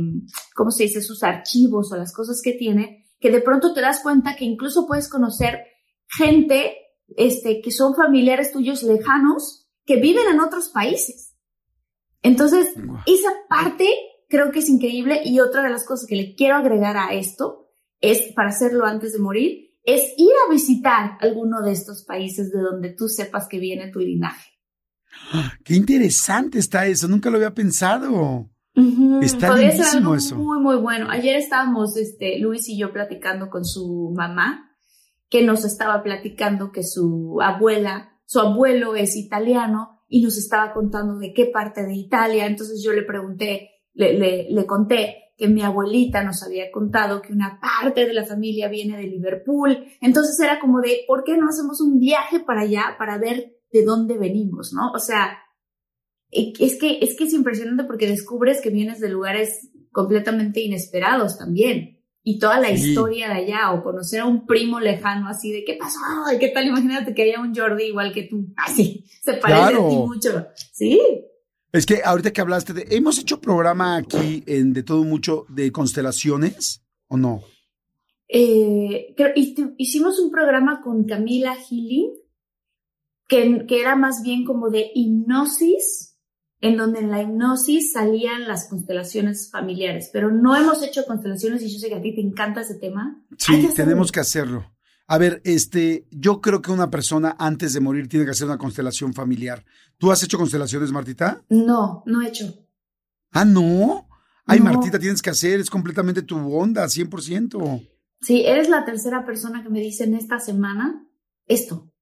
¿cómo 0.55 0.71
se 0.71 0.85
dice? 0.85 1.01
Sus 1.01 1.23
archivos 1.23 1.93
o 1.93 1.97
las 1.97 2.13
cosas 2.13 2.41
que 2.43 2.53
tiene, 2.53 3.05
que 3.21 3.31
de 3.31 3.41
pronto 3.41 3.73
te 3.73 3.81
das 3.81 4.01
cuenta 4.03 4.37
que 4.37 4.45
incluso 4.45 4.87
puedes 4.87 5.09
conocer 5.09 5.61
gente, 6.09 6.77
este, 7.17 7.61
que 7.61 7.71
son 7.71 7.95
familiares 7.95 8.53
tuyos 8.53 8.83
lejanos 8.83 9.69
que 9.85 10.01
viven 10.01 10.27
en 10.31 10.41
otros 10.41 10.69
países. 10.69 11.34
Entonces, 12.25 12.69
esa 13.07 13.29
parte 13.51 13.87
creo 14.29 14.51
que 14.51 14.61
es 14.61 14.69
increíble 14.71 15.21
y 15.25 15.41
otra 15.41 15.63
de 15.63 15.69
las 15.69 15.87
cosas 15.87 16.07
que 16.09 16.17
le 16.17 16.35
quiero 16.35 16.57
agregar 16.57 16.97
a 16.97 17.13
esto 17.13 17.71
es, 18.01 18.33
para 18.35 18.49
hacerlo 18.49 18.87
antes 18.87 19.13
de 19.13 19.19
morir, 19.19 19.77
es 19.85 20.15
ir 20.17 20.33
a 20.47 20.51
visitar 20.51 21.19
alguno 21.21 21.61
de 21.63 21.73
estos 21.73 22.05
países 22.05 22.51
de 22.51 22.61
donde 22.61 22.95
tú 22.95 23.09
sepas 23.09 23.47
que 23.47 23.59
viene 23.59 23.93
tu 23.93 23.99
linaje. 23.99 24.51
Qué 25.65 25.75
interesante 25.75 26.59
está 26.59 26.87
eso, 26.87 27.07
nunca 27.09 27.29
lo 27.29 27.37
había 27.37 27.53
pensado. 27.53 28.51
Está 29.23 29.49
Podría 29.49 29.71
ser 29.71 29.81
lindísimo 29.81 30.01
algo 30.01 30.15
eso. 30.17 30.37
muy, 30.37 30.59
muy 30.61 30.77
bueno. 30.77 31.11
Ayer 31.11 31.37
estábamos, 31.37 31.97
este, 31.99 32.39
Luis 32.39 32.67
y 32.71 32.79
yo 32.79 32.91
platicando 32.91 33.51
con 33.51 33.67
su 33.67 34.13
mamá, 34.17 34.71
que 35.29 35.43
nos 35.45 35.65
estaba 35.67 36.03
platicando 36.03 36.73
que 36.73 36.83
su 36.83 37.39
abuela, 37.43 38.19
su 38.25 38.41
abuelo 38.41 38.97
es 38.97 39.15
italiano 39.15 39.94
y 40.15 40.23
nos 40.23 40.39
estaba 40.39 40.73
contando 40.73 41.19
de 41.19 41.33
qué 41.33 41.47
parte 41.47 41.85
de 41.85 41.93
Italia. 41.93 42.47
Entonces 42.47 42.81
yo 42.85 42.93
le 42.93 43.03
pregunté, 43.03 43.71
le, 43.95 44.49
le, 44.49 44.65
conté 44.65 45.33
que 45.37 45.49
mi 45.49 45.61
abuelita 45.61 46.23
nos 46.23 46.41
había 46.45 46.71
contado 46.71 47.21
que 47.21 47.33
una 47.33 47.59
parte 47.61 48.07
de 48.07 48.15
la 48.15 48.25
familia 48.25 48.69
viene 48.69 48.97
de 48.97 49.09
Liverpool. 49.09 49.77
Entonces 50.01 50.39
era 50.39 50.61
como 50.61 50.81
de, 50.81 51.01
¿por 51.09 51.25
qué 51.25 51.37
no 51.37 51.49
hacemos 51.49 51.81
un 51.81 51.99
viaje 51.99 52.39
para 52.39 52.61
allá 52.61 52.95
para 52.97 53.19
ver 53.19 53.57
de 53.73 53.85
dónde 53.85 54.17
venimos, 54.17 54.73
no? 54.73 54.93
O 54.93 55.01
sea, 55.01 55.37
es 56.31 56.79
que, 56.79 57.01
es 57.01 57.17
que 57.17 57.25
es 57.25 57.33
impresionante 57.33 57.83
porque 57.83 58.07
descubres 58.07 58.61
que 58.61 58.71
vienes 58.71 59.01
de 59.01 59.09
lugares 59.09 59.69
completamente 59.91 60.61
inesperados 60.61 61.39
también. 61.39 61.94
Y 62.27 62.39
toda 62.39 62.59
la 62.59 62.75
Sí. 62.75 62.89
historia 62.91 63.29
de 63.29 63.35
allá, 63.35 63.73
o 63.73 63.83
conocer 63.83 64.21
a 64.21 64.25
un 64.27 64.47
primo 64.47 64.81
lejano 64.81 65.29
así 65.29 65.53
de 65.53 65.63
qué 65.65 65.75
pasó, 65.75 65.99
¿Y 66.35 66.39
qué 66.39 66.49
tal, 66.49 66.67
imagínate 66.67 67.15
que 67.15 67.23
haya 67.25 67.39
un 67.41 67.55
Jordi 67.55 67.85
igual 67.85 68.13
que 68.15 68.23
tú, 68.25 68.47
así, 68.57 69.05
se 69.23 69.35
parece 69.35 69.61
a 69.63 69.69
ti 69.69 69.73
Claro. 69.75 70.07
mucho. 70.07 70.47
Sí, 70.73 70.99
Es 71.73 71.85
que 71.87 72.01
ahorita 72.05 72.33
que 72.33 72.41
hablaste 72.41 72.73
de. 72.73 72.87
¿Hemos 72.91 73.19
hecho 73.19 73.41
programa 73.41 73.97
aquí 73.97 74.43
en 74.47 74.73
De 74.73 74.83
Todo 74.85 75.03
Mucho 75.05 75.45
de 75.49 75.71
constelaciones 75.73 76.83
o 77.09 77.17
no? 77.17 77.43
eh, 78.29 79.15
hicimos 79.77 80.19
un 80.19 80.31
programa 80.31 80.81
con 80.83 81.05
Camila 81.05 81.55
Healing, 81.57 82.11
que, 83.29 83.65
que 83.69 83.81
era 83.81 83.97
más 83.97 84.23
bien 84.23 84.45
como 84.45 84.71
de 84.71 84.91
hipnosis, 84.95 86.14
en 86.65 86.79
donde 86.79 87.01
en 87.01 87.11
la 87.11 87.21
hipnosis 87.21 87.93
salían 87.93 88.49
las 88.49 88.71
constelaciones 88.71 89.51
familiares, 89.51 90.09
pero 90.11 90.31
no 90.31 90.57
hemos 90.57 90.83
hecho 90.83 91.05
constelaciones 91.05 91.61
y 91.61 91.71
yo 91.71 91.79
sé 91.79 91.91
que 91.91 91.97
a 91.97 92.01
ti 92.01 92.15
te 92.15 92.23
encanta 92.23 92.63
ese 92.63 92.77
tema. 92.77 93.23
Sí, 93.37 93.69
tenemos 93.77 94.11
que 94.11 94.21
hacerlo. 94.21 94.65
A 95.07 95.19
ver, 95.19 95.43
este, 95.45 96.07
yo 96.11 96.41
creo 96.41 96.63
que 96.63 96.73
una 96.73 96.89
persona 96.89 97.37
antes 97.39 97.75
de 97.75 97.81
morir 97.81 98.09
tiene 98.09 98.25
que 98.25 98.31
hacer 98.31 98.47
una 98.47 98.57
constelación 98.57 99.13
familiar. 99.13 99.63
¿Tú 99.99 100.11
has 100.11 100.23
hecho 100.23 100.39
constelaciones, 100.39 100.91
Martita? 100.91 101.45
No, 101.51 102.03
no 102.07 102.23
he 102.23 102.29
hecho. 102.29 102.67
Ah, 103.31 103.45
no. 103.45 104.09
Ay, 104.47 104.61
Martita, 104.61 104.99
tienes 104.99 105.21
que 105.21 105.29
hacer, 105.29 105.61
es 105.61 105.69
completamente 105.69 106.23
tu 106.23 106.39
onda, 106.51 106.87
100%. 106.87 107.91
Sí, 108.23 108.43
eres 108.47 108.71
la 108.71 108.87
tercera 108.87 109.27
persona 109.27 109.63
que 109.63 109.69
me 109.69 109.81
dice 109.81 110.05
en 110.05 110.15
esta 110.15 110.39
semana 110.39 111.07
esto. 111.45 111.93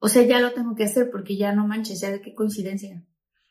O 0.00 0.08
sea, 0.08 0.22
ya 0.24 0.40
lo 0.40 0.54
tengo 0.54 0.74
que 0.74 0.84
hacer 0.84 1.08
porque 1.12 1.36
ya 1.36 1.52
no 1.54 1.68
manches, 1.68 2.00
ya 2.00 2.10
de 2.10 2.20
qué 2.20 2.34
coincidencia. 2.34 3.04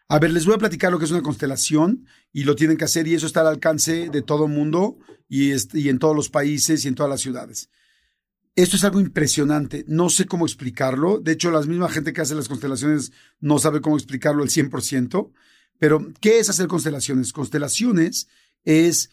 A 0.09 0.19
ver, 0.19 0.31
les 0.31 0.45
voy 0.45 0.55
a 0.55 0.59
platicar 0.59 0.91
lo 0.91 0.99
que 0.99 1.05
es 1.05 1.11
una 1.11 1.21
constelación 1.21 2.05
y 2.31 2.43
lo 2.43 2.55
tienen 2.55 2.77
que 2.77 2.85
hacer 2.85 3.07
y 3.07 3.13
eso 3.13 3.27
está 3.27 3.41
al 3.41 3.47
alcance 3.47 4.09
de 4.09 4.21
todo 4.21 4.45
el 4.45 4.51
mundo 4.51 4.97
y, 5.27 5.51
este, 5.51 5.79
y 5.79 5.89
en 5.89 5.99
todos 5.99 6.15
los 6.15 6.29
países 6.29 6.85
y 6.85 6.87
en 6.87 6.95
todas 6.95 7.09
las 7.09 7.21
ciudades. 7.21 7.69
Esto 8.55 8.77
es 8.77 8.83
algo 8.85 8.99
impresionante, 8.99 9.85
no 9.87 10.09
sé 10.09 10.25
cómo 10.25 10.45
explicarlo, 10.45 11.19
de 11.19 11.33
hecho 11.33 11.51
la 11.51 11.61
misma 11.61 11.89
gente 11.89 12.11
que 12.11 12.21
hace 12.21 12.33
las 12.33 12.47
constelaciones 12.47 13.11
no 13.39 13.59
sabe 13.59 13.81
cómo 13.81 13.97
explicarlo 13.97 14.41
al 14.41 14.49
100%, 14.49 15.31
pero 15.77 16.11
¿qué 16.21 16.39
es 16.39 16.49
hacer 16.49 16.67
constelaciones? 16.67 17.33
Constelaciones 17.33 18.29
es, 18.63 19.11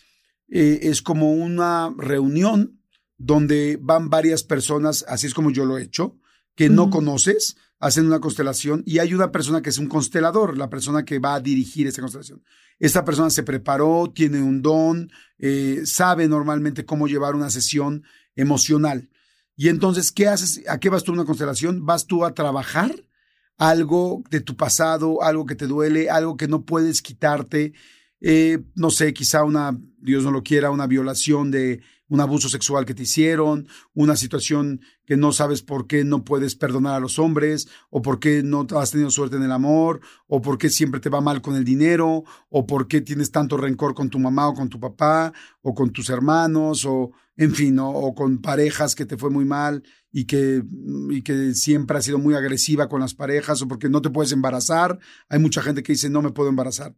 eh, 0.48 0.80
es 0.84 1.02
como 1.02 1.32
una 1.34 1.92
reunión 1.98 2.80
donde 3.18 3.78
van 3.82 4.08
varias 4.08 4.44
personas, 4.44 5.04
así 5.08 5.26
es 5.26 5.34
como 5.34 5.50
yo 5.50 5.66
lo 5.66 5.76
he 5.76 5.82
hecho, 5.82 6.16
que 6.54 6.70
no 6.70 6.88
conoces, 6.88 7.56
hacen 7.80 8.06
una 8.06 8.20
constelación 8.20 8.82
y 8.86 8.98
hay 8.98 9.14
una 9.14 9.30
persona 9.30 9.62
que 9.62 9.70
es 9.70 9.78
un 9.78 9.88
constelador, 9.88 10.56
la 10.56 10.70
persona 10.70 11.04
que 11.04 11.18
va 11.18 11.34
a 11.34 11.40
dirigir 11.40 11.86
esta 11.86 12.00
constelación. 12.00 12.42
Esta 12.78 13.04
persona 13.04 13.30
se 13.30 13.42
preparó, 13.42 14.10
tiene 14.14 14.42
un 14.42 14.62
don, 14.62 15.10
eh, 15.38 15.82
sabe 15.84 16.28
normalmente 16.28 16.84
cómo 16.84 17.06
llevar 17.06 17.34
una 17.34 17.50
sesión 17.50 18.04
emocional. 18.36 19.10
Y 19.56 19.68
entonces, 19.68 20.10
¿qué 20.10 20.28
haces? 20.28 20.62
¿A 20.68 20.78
qué 20.78 20.88
vas 20.88 21.04
tú 21.04 21.12
a 21.12 21.14
una 21.14 21.24
constelación? 21.24 21.84
Vas 21.84 22.06
tú 22.06 22.24
a 22.24 22.34
trabajar 22.34 22.92
algo 23.56 24.22
de 24.30 24.40
tu 24.40 24.56
pasado, 24.56 25.22
algo 25.22 25.46
que 25.46 25.54
te 25.54 25.66
duele, 25.66 26.10
algo 26.10 26.36
que 26.36 26.48
no 26.48 26.64
puedes 26.64 27.02
quitarte. 27.02 27.72
Eh, 28.20 28.58
no 28.74 28.90
sé, 28.90 29.12
quizá 29.12 29.44
una, 29.44 29.78
Dios 29.98 30.24
no 30.24 30.30
lo 30.30 30.42
quiera, 30.42 30.70
una 30.70 30.86
violación 30.86 31.50
de 31.50 31.82
un 32.08 32.20
abuso 32.20 32.48
sexual 32.48 32.84
que 32.84 32.94
te 32.94 33.02
hicieron, 33.04 33.68
una 33.92 34.16
situación 34.16 34.80
que 35.06 35.16
no 35.16 35.32
sabes 35.32 35.62
por 35.62 35.86
qué 35.86 36.04
no 36.04 36.24
puedes 36.24 36.56
perdonar 36.56 36.94
a 36.94 37.00
los 37.00 37.18
hombres, 37.18 37.68
o 37.90 38.02
por 38.02 38.18
qué 38.20 38.42
no 38.42 38.66
has 38.76 38.90
tenido 38.90 39.10
suerte 39.10 39.36
en 39.36 39.42
el 39.42 39.52
amor, 39.52 40.00
o 40.26 40.40
por 40.40 40.58
qué 40.58 40.70
siempre 40.70 41.00
te 41.00 41.10
va 41.10 41.20
mal 41.20 41.42
con 41.42 41.56
el 41.56 41.64
dinero, 41.64 42.24
o 42.48 42.66
por 42.66 42.88
qué 42.88 43.00
tienes 43.00 43.30
tanto 43.30 43.56
rencor 43.56 43.94
con 43.94 44.10
tu 44.10 44.18
mamá 44.18 44.48
o 44.48 44.54
con 44.54 44.68
tu 44.68 44.80
papá, 44.80 45.32
o 45.62 45.74
con 45.74 45.90
tus 45.90 46.08
hermanos, 46.10 46.84
o 46.84 47.12
en 47.36 47.54
fin, 47.54 47.78
o, 47.80 48.14
con 48.14 48.40
parejas 48.40 48.94
que 48.94 49.06
te 49.06 49.16
fue 49.16 49.30
muy 49.30 49.44
mal 49.44 49.82
y 50.12 50.24
que, 50.24 50.62
y 51.10 51.22
que 51.22 51.54
siempre 51.54 51.98
has 51.98 52.04
sido 52.04 52.18
muy 52.18 52.34
agresiva 52.34 52.88
con 52.88 53.00
las 53.00 53.14
parejas, 53.14 53.60
o 53.62 53.68
porque 53.68 53.88
no 53.88 54.00
te 54.00 54.10
puedes 54.10 54.32
embarazar. 54.32 54.98
Hay 55.28 55.38
mucha 55.38 55.60
gente 55.62 55.82
que 55.82 55.92
dice, 55.92 56.08
no 56.08 56.22
me 56.22 56.30
puedo 56.30 56.48
embarazar. 56.48 56.94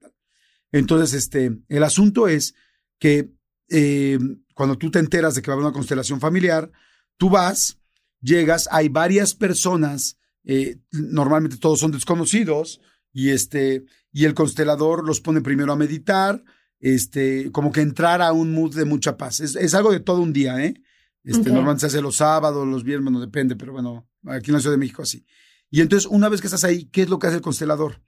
Entonces, 0.72 1.14
este, 1.14 1.58
el 1.68 1.82
asunto 1.82 2.28
es 2.28 2.54
que 2.98 3.30
eh, 3.68 4.18
cuando 4.54 4.76
tú 4.76 4.90
te 4.90 4.98
enteras 4.98 5.34
de 5.34 5.42
que 5.42 5.50
va 5.50 5.54
a 5.54 5.56
haber 5.56 5.66
una 5.66 5.74
constelación 5.74 6.20
familiar, 6.20 6.70
tú 7.16 7.30
vas, 7.30 7.78
llegas, 8.20 8.68
hay 8.70 8.88
varias 8.88 9.34
personas, 9.34 10.18
eh, 10.44 10.78
normalmente 10.92 11.56
todos 11.56 11.80
son 11.80 11.92
desconocidos, 11.92 12.80
y 13.12 13.30
este, 13.30 13.84
y 14.12 14.24
el 14.24 14.34
constelador 14.34 15.06
los 15.06 15.20
pone 15.20 15.40
primero 15.40 15.72
a 15.72 15.76
meditar, 15.76 16.44
este, 16.80 17.50
como 17.52 17.72
que 17.72 17.80
entrar 17.80 18.20
a 18.22 18.32
un 18.32 18.52
mood 18.52 18.74
de 18.74 18.84
mucha 18.84 19.16
paz. 19.16 19.40
Es, 19.40 19.74
algo 19.74 19.92
de 19.92 20.00
todo 20.00 20.20
un 20.20 20.32
día, 20.32 20.62
¿eh? 20.64 20.74
Este, 21.24 21.50
Normalmente 21.50 21.80
se 21.80 21.86
hace 21.86 22.00
los 22.00 22.16
sábados, 22.16 22.66
los 22.66 22.84
viernes, 22.84 23.12
no 23.12 23.20
depende, 23.20 23.56
pero 23.56 23.72
bueno, 23.72 24.08
aquí 24.26 24.50
en 24.50 24.54
la 24.54 24.60
Ciudad 24.60 24.74
de 24.74 24.78
México 24.78 25.02
así. 25.02 25.26
Y 25.70 25.80
entonces, 25.80 26.08
una 26.10 26.28
vez 26.28 26.40
que 26.40 26.46
estás 26.46 26.64
ahí, 26.64 26.84
¿qué 26.86 27.02
es 27.02 27.08
lo 27.08 27.18
que 27.18 27.26
hace 27.26 27.36
el 27.36 27.42
constelador? 27.42 28.02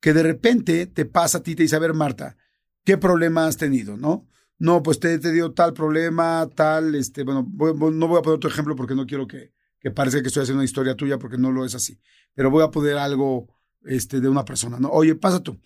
Que 0.00 0.14
de 0.14 0.22
repente 0.22 0.86
te 0.86 1.04
pasa 1.04 1.38
a 1.38 1.42
ti, 1.42 1.54
te 1.54 1.64
dice, 1.64 1.76
a 1.76 1.80
ver, 1.80 1.92
Marta, 1.92 2.36
¿qué 2.84 2.96
problema 2.96 3.46
has 3.46 3.56
tenido, 3.56 3.96
no? 3.96 4.26
No, 4.58 4.82
pues 4.82 5.00
te, 5.00 5.18
te 5.18 5.32
dio 5.32 5.52
tal 5.52 5.72
problema, 5.72 6.48
tal, 6.54 6.94
este, 6.94 7.24
bueno, 7.24 7.46
no 7.52 8.08
voy 8.08 8.18
a 8.18 8.22
poner 8.22 8.36
otro 8.36 8.50
ejemplo 8.50 8.76
porque 8.76 8.94
no 8.94 9.06
quiero 9.06 9.26
que, 9.26 9.52
que 9.80 9.90
parezca 9.90 10.22
que 10.22 10.28
estoy 10.28 10.42
haciendo 10.42 10.60
una 10.60 10.64
historia 10.64 10.96
tuya 10.96 11.18
porque 11.18 11.38
no 11.38 11.50
lo 11.50 11.64
es 11.64 11.74
así, 11.74 12.00
pero 12.34 12.50
voy 12.50 12.62
a 12.62 12.70
poner 12.70 12.98
algo, 12.98 13.48
este, 13.84 14.20
de 14.20 14.28
una 14.28 14.44
persona, 14.44 14.78
¿no? 14.78 14.88
Oye, 14.90 15.14
pasa 15.14 15.42
tú, 15.42 15.60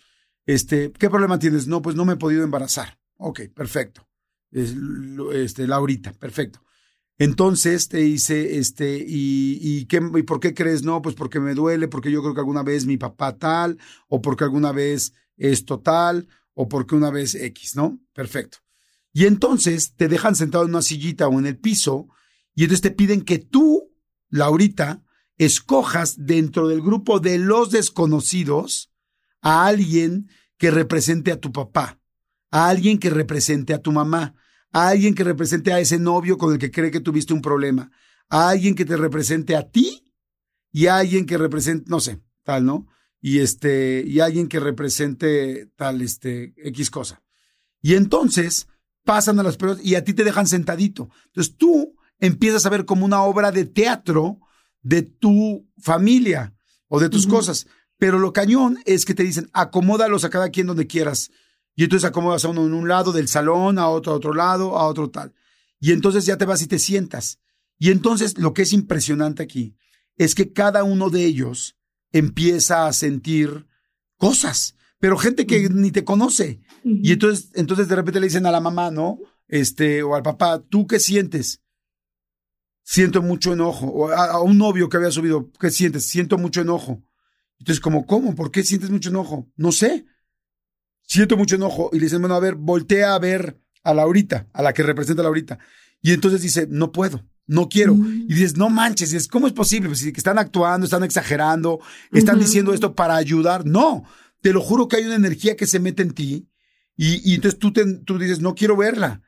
este, 0.45 0.91
¿qué 0.91 1.09
problema 1.09 1.37
tienes? 1.37 1.67
No, 1.67 1.81
pues 1.81 1.95
no 1.95 2.05
me 2.05 2.13
he 2.13 2.17
podido 2.17 2.43
embarazar. 2.43 2.97
Ok, 3.17 3.41
perfecto. 3.53 4.07
este, 4.51 5.67
Laurita, 5.67 6.13
perfecto. 6.13 6.61
Entonces 7.19 7.89
te 7.89 7.97
dice, 7.97 8.57
este, 8.57 8.97
¿y, 8.97 9.59
y, 9.61 9.85
qué, 9.85 10.01
¿y 10.15 10.23
por 10.23 10.39
qué 10.39 10.53
crees? 10.53 10.83
No, 10.83 11.01
pues 11.01 11.15
porque 11.15 11.39
me 11.39 11.55
duele, 11.55 11.87
porque 11.87 12.11
yo 12.11 12.21
creo 12.21 12.33
que 12.33 12.39
alguna 12.41 12.63
vez 12.63 12.85
mi 12.85 12.97
papá 12.97 13.37
tal, 13.37 13.77
o 14.07 14.21
porque 14.21 14.43
alguna 14.43 14.71
vez 14.71 15.13
esto 15.35 15.79
tal, 15.79 16.27
o 16.53 16.69
porque 16.69 16.95
una 16.95 17.09
vez 17.09 17.33
X, 17.35 17.75
¿no? 17.75 17.99
Perfecto. 18.13 18.59
Y 19.17 19.25
entonces 19.25 19.95
te 19.95 20.09
dejan 20.09 20.35
sentado 20.35 20.63
en 20.63 20.69
una 20.69 20.83
sillita 20.83 21.27
o 21.27 21.39
en 21.39 21.47
el 21.47 21.57
piso 21.57 22.07
y 22.53 22.61
entonces 22.61 22.81
te 22.81 22.91
piden 22.91 23.23
que 23.23 23.39
tú, 23.39 23.91
Laurita, 24.29 25.03
escojas 25.39 26.27
dentro 26.27 26.67
del 26.67 26.83
grupo 26.83 27.19
de 27.19 27.39
los 27.39 27.71
desconocidos 27.71 28.93
a 29.41 29.65
alguien 29.65 30.29
que 30.59 30.69
represente 30.69 31.31
a 31.31 31.39
tu 31.39 31.51
papá, 31.51 31.99
a 32.51 32.69
alguien 32.69 32.99
que 32.99 33.09
represente 33.09 33.73
a 33.73 33.81
tu 33.81 33.91
mamá, 33.91 34.35
a 34.71 34.89
alguien 34.89 35.15
que 35.15 35.23
represente 35.23 35.73
a 35.73 35.79
ese 35.79 35.97
novio 35.97 36.37
con 36.37 36.53
el 36.53 36.59
que 36.59 36.69
cree 36.69 36.91
que 36.91 36.99
tuviste 36.99 37.33
un 37.33 37.41
problema, 37.41 37.89
a 38.29 38.49
alguien 38.49 38.75
que 38.75 38.85
te 38.85 38.97
represente 38.97 39.55
a 39.55 39.67
ti 39.67 40.13
y 40.71 40.85
a 40.85 40.97
alguien 40.97 41.25
que 41.25 41.39
represente, 41.39 41.89
no 41.89 42.01
sé, 42.01 42.21
tal, 42.43 42.65
¿no? 42.65 42.85
Y 43.19 43.39
este, 43.39 44.03
y 44.05 44.19
alguien 44.19 44.47
que 44.47 44.59
represente 44.59 45.71
tal, 45.75 46.03
este, 46.03 46.53
X 46.57 46.91
cosa. 46.91 47.23
Y 47.81 47.95
entonces 47.95 48.67
pasan 49.07 49.39
a 49.39 49.43
las 49.43 49.55
personas 49.55 49.85
y 49.85 49.95
a 49.95 50.03
ti 50.03 50.13
te 50.13 50.25
dejan 50.25 50.47
sentadito. 50.47 51.09
Entonces 51.27 51.55
tú 51.55 51.95
empiezas 52.19 52.65
a 52.65 52.69
ver 52.69 52.83
como 52.83 53.05
una 53.05 53.23
obra 53.23 53.53
de 53.53 53.63
teatro 53.63 54.39
de 54.81 55.01
tu 55.01 55.65
familia 55.79 56.53
o 56.89 56.99
de 56.99 57.07
tus 57.07 57.25
cosas. 57.25 57.67
Pero 57.97 58.19
lo 58.19 58.33
cañón 58.33 58.79
es 58.85 59.05
que 59.05 59.13
te 59.13 59.23
dicen, 59.23 59.49
acomódalos 59.53 60.25
a 60.25 60.29
cada 60.29 60.49
quien 60.49 60.67
donde 60.67 60.87
quieras. 60.87 61.31
Y 61.73 61.85
entonces 61.85 62.05
acomodas 62.05 62.43
a 62.43 62.49
uno 62.49 62.65
en 62.65 62.73
un 62.73 62.89
lado 62.89 63.13
del 63.13 63.29
salón, 63.29 63.79
a 63.79 63.87
otro 63.87 64.11
a 64.11 64.15
otro 64.15 64.33
lado, 64.33 64.77
a 64.77 64.85
otro 64.85 65.09
tal. 65.09 65.33
Y 65.79 65.93
entonces 65.93 66.25
ya 66.25 66.37
te 66.37 66.43
vas 66.43 66.61
y 66.61 66.67
te 66.67 66.77
sientas. 66.77 67.39
Y 67.79 67.91
entonces 67.91 68.37
lo 68.37 68.53
que 68.53 68.63
es 68.63 68.73
impresionante 68.73 69.41
aquí 69.41 69.77
es 70.17 70.35
que 70.35 70.51
cada 70.51 70.83
uno 70.83 71.09
de 71.09 71.23
ellos 71.23 71.77
empieza 72.11 72.87
a 72.87 72.93
sentir 72.93 73.67
cosas 74.17 74.75
pero 74.99 75.17
gente 75.17 75.45
que 75.45 75.69
ni 75.69 75.91
te 75.91 76.03
conoce. 76.03 76.61
Y 76.83 77.11
entonces, 77.11 77.51
entonces 77.53 77.87
de 77.87 77.95
repente 77.95 78.19
le 78.19 78.27
dicen 78.27 78.45
a 78.45 78.51
la 78.51 78.61
mamá, 78.61 78.91
¿no? 78.91 79.19
Este, 79.47 80.03
o 80.03 80.15
al 80.15 80.23
papá, 80.23 80.61
¿tú 80.61 80.87
qué 80.87 80.99
sientes? 80.99 81.61
Siento 82.83 83.21
mucho 83.21 83.53
enojo. 83.53 83.87
O 83.87 84.09
a, 84.09 84.41
un 84.41 84.57
novio 84.57 84.89
que 84.89 84.97
había 84.97 85.11
subido, 85.11 85.51
¿qué 85.59 85.69
sientes? 85.69 86.07
Siento 86.07 86.37
mucho 86.37 86.61
enojo. 86.61 87.03
Entonces, 87.59 87.81
como, 87.81 88.05
¿cómo? 88.05 88.35
¿Por 88.35 88.51
qué 88.51 88.63
sientes 88.63 88.89
mucho 88.89 89.09
enojo? 89.09 89.49
No 89.55 89.71
sé. 89.71 90.05
Siento 91.03 91.37
mucho 91.37 91.55
enojo. 91.55 91.89
Y 91.93 91.97
le 91.97 92.05
dicen, 92.05 92.21
bueno, 92.21 92.35
a 92.35 92.39
ver, 92.39 92.55
voltea 92.55 93.13
a 93.13 93.19
ver 93.19 93.59
a 93.83 93.93
Laurita, 93.93 94.47
a 94.53 94.61
la 94.61 94.73
que 94.73 94.83
representa 94.83 95.21
a 95.21 95.23
Laurita. 95.23 95.59
Y 96.01 96.13
entonces 96.13 96.41
dice, 96.41 96.67
no 96.69 96.91
puedo, 96.91 97.25
no 97.45 97.69
quiero. 97.69 97.93
Y 97.93 98.33
dices, 98.33 98.57
no 98.57 98.69
manches, 98.69 99.13
es, 99.13 99.27
¿cómo 99.27 99.47
es 99.47 99.53
posible? 99.53 99.89
Pues, 99.89 100.03
están 100.03 100.37
actuando, 100.37 100.85
están 100.85 101.03
exagerando, 101.03 101.79
están 102.11 102.39
diciendo 102.39 102.73
esto 102.73 102.93
para 102.93 103.15
ayudar. 103.15 103.65
No, 103.65 104.03
te 104.41 104.53
lo 104.53 104.61
juro 104.61 104.87
que 104.87 104.97
hay 104.97 105.05
una 105.05 105.15
energía 105.15 105.55
que 105.55 105.67
se 105.67 105.79
mete 105.79 106.03
en 106.03 106.11
ti 106.11 106.47
y, 106.97 107.35
entonces 107.35 107.59
tú, 107.59 107.71
te, 107.71 107.85
tú 107.99 108.17
dices, 108.17 108.41
no 108.41 108.55
quiero 108.55 108.75
verla. 108.75 109.21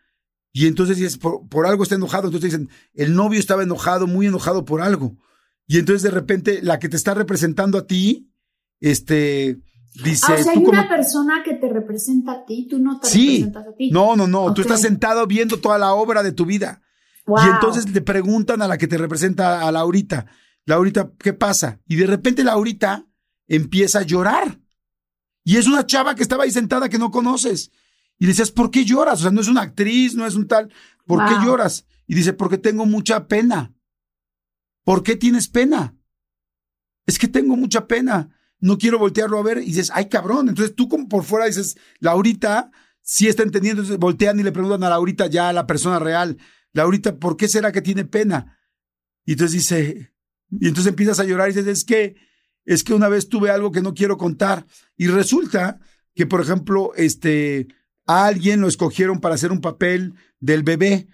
Y 0.51 0.65
entonces 0.65 0.97
dices, 0.97 1.17
por, 1.17 1.67
algo 1.67 1.83
está 1.83 1.95
enojado. 1.95 2.27
Entonces 2.27 2.51
dicen, 2.51 2.69
el 2.95 3.13
novio 3.13 3.39
estaba 3.39 3.61
enojado, 3.61 4.07
muy 4.07 4.25
enojado 4.25 4.65
por 4.65 4.81
algo. 4.81 5.15
Y 5.67 5.77
entonces 5.77 6.01
de 6.01 6.09
repente 6.09 6.61
la 6.63 6.79
que 6.79 6.89
te 6.89 6.97
está 6.97 7.13
representando 7.13 7.77
a 7.77 7.85
ti, 7.85 8.31
este, 8.79 9.59
dice... 10.03 10.25
Ah, 10.29 10.35
o 10.39 10.43
sea, 10.43 10.51
hay 10.53 10.57
una 10.57 10.89
persona 10.89 11.43
que 11.45 11.53
te 11.53 11.69
representa 11.69 12.31
a 12.31 12.45
ti, 12.45 12.67
tú 12.67 12.79
no 12.79 12.99
te 12.99 13.07
representas 13.07 13.67
a 13.67 13.75
ti. 13.75 13.91
No, 13.91 14.15
no, 14.15 14.25
no, 14.25 14.51
tú 14.55 14.61
estás 14.61 14.81
sentado 14.81 15.27
viendo 15.27 15.59
toda 15.59 15.77
la 15.77 15.93
obra 15.93 16.23
de 16.23 16.31
tu 16.31 16.45
vida. 16.45 16.81
Y 17.27 17.47
entonces 17.47 17.85
te 17.85 18.01
preguntan 18.01 18.63
a 18.63 18.67
la 18.67 18.79
que 18.79 18.87
te 18.87 18.97
representa, 18.97 19.67
a 19.67 19.71
Laurita, 19.71 20.25
Laurita, 20.65 21.11
¿qué 21.19 21.33
pasa? 21.33 21.79
Y 21.87 21.95
de 21.97 22.07
repente 22.07 22.43
Laurita 22.43 23.05
empieza 23.47 23.99
a 23.99 24.03
llorar. 24.03 24.59
Y 25.49 25.57
es 25.57 25.65
una 25.65 25.83
chava 25.83 26.13
que 26.13 26.21
estaba 26.21 26.43
ahí 26.43 26.51
sentada 26.51 26.89
que 26.89 26.99
no 26.99 27.09
conoces. 27.09 27.71
Y 28.19 28.27
decías, 28.27 28.51
¿por 28.51 28.69
qué 28.69 28.85
lloras? 28.85 29.17
O 29.17 29.21
sea, 29.23 29.31
no 29.31 29.41
es 29.41 29.47
una 29.47 29.63
actriz, 29.63 30.13
no 30.13 30.27
es 30.27 30.35
un 30.35 30.47
tal. 30.47 30.71
¿por 31.07 31.25
qué 31.27 31.33
lloras? 31.43 31.87
Y 32.05 32.13
dice, 32.13 32.33
porque 32.33 32.59
tengo 32.59 32.85
mucha 32.85 33.27
pena. 33.27 33.73
¿Por 34.83 35.01
qué 35.01 35.15
tienes 35.15 35.47
pena? 35.47 35.97
Es 37.07 37.17
que 37.17 37.27
tengo 37.27 37.57
mucha 37.57 37.87
pena. 37.87 38.29
No 38.59 38.77
quiero 38.77 38.99
voltearlo 38.99 39.39
a 39.39 39.41
ver. 39.41 39.57
Y 39.57 39.65
dices, 39.65 39.89
ay, 39.91 40.07
cabrón. 40.07 40.49
Entonces 40.49 40.75
tú 40.75 40.87
como 40.87 41.09
por 41.09 41.23
fuera 41.23 41.47
dices, 41.47 41.79
Laurita 41.97 42.69
sí 43.01 43.27
está 43.27 43.41
entendiendo. 43.41 43.81
Entonces 43.81 43.99
voltean 43.99 44.39
y 44.39 44.43
le 44.43 44.51
preguntan 44.51 44.83
a 44.83 44.89
Laurita 44.89 45.25
ya 45.25 45.49
a 45.49 45.53
la 45.53 45.65
persona 45.65 45.97
real. 45.97 46.37
Laurita, 46.73 47.17
¿por 47.17 47.37
qué 47.37 47.47
será 47.47 47.71
que 47.71 47.81
tiene 47.81 48.05
pena? 48.05 48.59
Y 49.25 49.31
entonces 49.31 49.53
dice, 49.53 50.13
y 50.51 50.67
entonces 50.67 50.91
empiezas 50.91 51.19
a 51.19 51.23
llorar 51.23 51.49
y 51.49 51.53
dices, 51.53 51.67
es 51.67 51.85
que, 51.85 52.28
es 52.69 52.83
que 52.83 52.93
una 52.93 53.09
vez 53.09 53.29
tuve 53.29 53.49
algo 53.49 53.71
que 53.71 53.81
no 53.81 53.95
quiero 53.95 54.15
contar. 54.19 54.67
Y 54.95 55.07
resulta 55.07 55.79
que, 56.13 56.27
por 56.27 56.39
ejemplo, 56.39 56.91
este, 56.95 57.67
a 58.05 58.27
alguien 58.27 58.61
lo 58.61 58.67
escogieron 58.67 59.21
para 59.21 59.33
hacer 59.33 59.51
un 59.51 59.59
papel 59.59 60.13
del 60.39 60.61
bebé. 60.61 61.07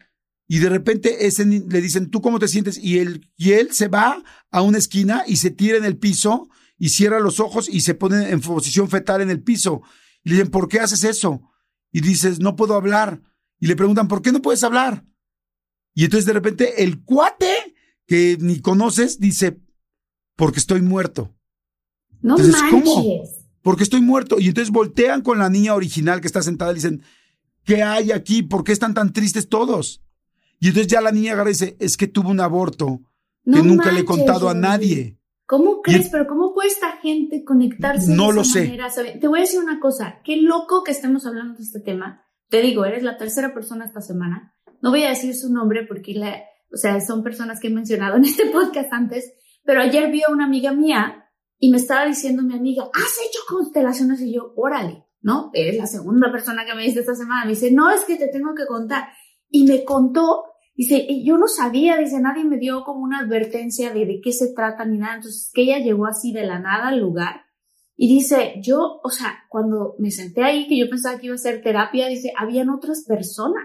Y 0.50 0.60
de 0.60 0.68
repente 0.68 1.28
ese 1.28 1.46
le 1.46 1.82
dicen, 1.82 2.12
¿tú 2.12 2.20
cómo 2.20 2.40
te 2.40 2.50
sientes? 2.50 2.78
Y 2.78 3.00
él, 3.00 3.32
y 3.38 3.54
él 3.54 3.70
se 3.72 3.88
va 3.88 4.22
a 4.52 4.62
una 4.62 4.78
esquina 4.78 5.24
y 5.26 5.38
se 5.38 5.50
tira 5.50 5.78
en 5.78 5.86
el 5.86 5.98
piso 5.98 6.50
y 6.78 6.90
cierra 6.90 7.22
los 7.22 7.40
ojos 7.40 7.70
y 7.70 7.80
se 7.80 7.96
pone 7.96 8.32
en 8.32 8.42
posición 8.42 8.90
fetal 8.90 9.22
en 9.22 9.30
el 9.30 9.42
piso. 9.42 9.82
Y 10.26 10.32
le 10.32 10.36
dicen, 10.36 10.52
¿por 10.52 10.68
qué 10.68 10.82
haces 10.82 11.06
eso? 11.06 11.42
Y 11.90 12.02
dices, 12.02 12.42
no 12.42 12.58
puedo 12.58 12.76
hablar. 12.76 13.22
Y 13.62 13.68
le 13.68 13.78
preguntan, 13.78 14.10
¿por 14.10 14.22
qué 14.22 14.34
no 14.34 14.42
puedes 14.42 14.66
hablar? 14.66 15.06
Y 15.94 16.04
entonces 16.04 16.26
de 16.26 16.34
repente 16.34 16.84
el 16.84 17.02
cuate 17.06 17.78
que 18.06 18.38
ni 18.42 18.60
conoces 18.60 19.22
dice, 19.22 19.62
porque 20.36 20.60
estoy 20.60 20.82
muerto. 20.82 21.35
No 22.26 22.38
Entonces, 22.38 22.62
¿cómo? 22.72 22.96
manches. 22.96 23.46
Porque 23.62 23.84
estoy 23.84 24.02
muerto. 24.02 24.40
Y 24.40 24.48
entonces 24.48 24.72
voltean 24.72 25.22
con 25.22 25.40
la 25.40 25.50
niña 25.50 25.74
original 25.76 26.22
que 26.22 26.28
está 26.28 26.42
sentada 26.42 26.72
y 26.72 26.76
dicen, 26.76 27.02
¿qué 27.64 27.84
hay 27.84 28.12
aquí? 28.12 28.44
¿Por 28.44 28.64
qué 28.64 28.72
están 28.72 28.94
tan 28.94 29.14
tristes 29.14 29.50
todos? 29.50 30.02
Y 30.60 30.68
entonces 30.70 30.88
ya 30.92 31.02
la 31.02 31.12
niña 31.12 31.34
agarra 31.34 31.50
y 31.50 31.54
dice, 31.54 31.76
es 31.80 31.98
que 31.98 32.08
tuve 32.08 32.30
un 32.30 32.40
aborto 32.40 33.02
que 33.44 33.52
No 33.52 33.64
nunca 33.64 33.92
le 33.92 34.00
he 34.00 34.04
manches, 34.04 34.06
contado 34.26 34.50
a 34.50 34.54
nadie. 34.54 35.18
¿Cómo 35.46 35.78
Y 35.80 35.82
crees? 35.84 36.06
el- 36.06 36.12
Pero 36.12 36.28
¿cómo 36.28 36.54
puede 36.54 36.70
esta 36.70 36.98
gente 36.98 37.44
conectarse 37.44 38.12
No 38.12 38.30
de 38.30 38.34
lo 38.36 38.42
esa 38.42 38.54
sé. 38.54 38.64
manera? 38.66 38.90
¿Sabe? 38.90 39.18
Te 39.20 39.28
voy 39.28 39.40
a 39.40 39.42
decir 39.44 39.60
una 39.60 39.80
cosa. 39.80 40.20
Qué 40.24 40.38
loco 40.38 40.84
que 40.84 40.92
estemos 40.92 41.26
hablando 41.28 41.56
de 41.58 41.64
este 41.64 41.80
tema. 41.80 42.24
Te 42.50 42.62
digo, 42.62 42.86
eres 42.86 43.04
la 43.04 43.18
tercera 43.18 43.54
persona 43.54 43.86
esta 43.86 44.02
semana. 44.02 44.56
No 44.82 44.90
voy 44.92 45.04
a 45.04 45.10
decir 45.10 45.36
su 45.36 45.52
nombre 45.52 45.86
porque 45.88 46.14
la, 46.16 46.36
o 46.74 46.78
sea, 46.78 47.00
son 47.02 47.24
personas 47.24 47.60
que 47.60 47.68
he 47.68 47.72
mencionado 47.72 48.18
en 48.18 48.26
este 48.26 48.46
podcast 48.52 48.92
antes. 48.94 49.34
Pero 49.64 49.82
ayer 49.82 50.12
vi 50.12 50.22
a 50.24 50.32
una 50.32 50.46
amiga 50.46 50.72
mía 50.72 51.25
y 51.58 51.72
me 51.72 51.78
estaba 51.78 52.06
diciendo 52.06 52.44
mi 52.44 52.56
amiga, 52.56 52.86
¿has 52.94 53.18
hecho 53.28 53.40
constelaciones? 53.48 54.22
Y 54.22 54.34
yo, 54.34 54.54
órale, 54.56 55.06
¿no? 55.22 55.52
Eres 55.54 55.78
la 55.78 55.88
segunda 55.88 56.32
persona 56.32 56.66
que 56.66 56.76
me 56.76 56.84
dice 56.84 57.00
esta 57.00 57.16
semana. 57.16 57.46
Me 57.46 57.52
dice, 57.52 57.72
no, 57.72 57.90
es 57.90 58.04
que 58.06 58.18
te 58.18 58.28
tengo 58.28 58.54
que 58.56 58.66
contar. 58.66 59.10
Y 59.50 59.66
me 59.66 59.84
contó 59.84 60.44
Dice, 60.76 61.08
yo 61.24 61.38
no 61.38 61.48
sabía, 61.48 61.96
dice, 61.96 62.20
nadie 62.20 62.44
me 62.44 62.58
dio 62.58 62.84
como 62.84 63.00
una 63.00 63.20
advertencia 63.20 63.94
de, 63.94 64.06
de 64.06 64.20
qué 64.22 64.34
se 64.34 64.54
trata 64.54 64.84
ni 64.84 64.98
nada. 64.98 65.16
Entonces, 65.16 65.50
que 65.54 65.62
ella 65.62 65.80
llegó 65.80 66.06
así 66.06 66.34
de 66.34 66.46
la 66.46 66.60
nada 66.60 66.90
al 66.90 67.00
lugar. 67.00 67.46
Y 67.96 68.14
dice, 68.14 68.56
yo, 68.62 69.00
o 69.02 69.10
sea, 69.10 69.46
cuando 69.50 69.96
me 70.00 70.12
senté 70.12 70.44
ahí, 70.44 70.68
que 70.68 70.78
yo 70.78 70.90
pensaba 70.90 71.18
que 71.18 71.28
iba 71.28 71.36
a 71.36 71.38
ser 71.38 71.64
terapia, 71.64 72.08
dice, 72.08 72.34
habían 72.38 72.70
otras 72.70 73.06
personas. 73.08 73.64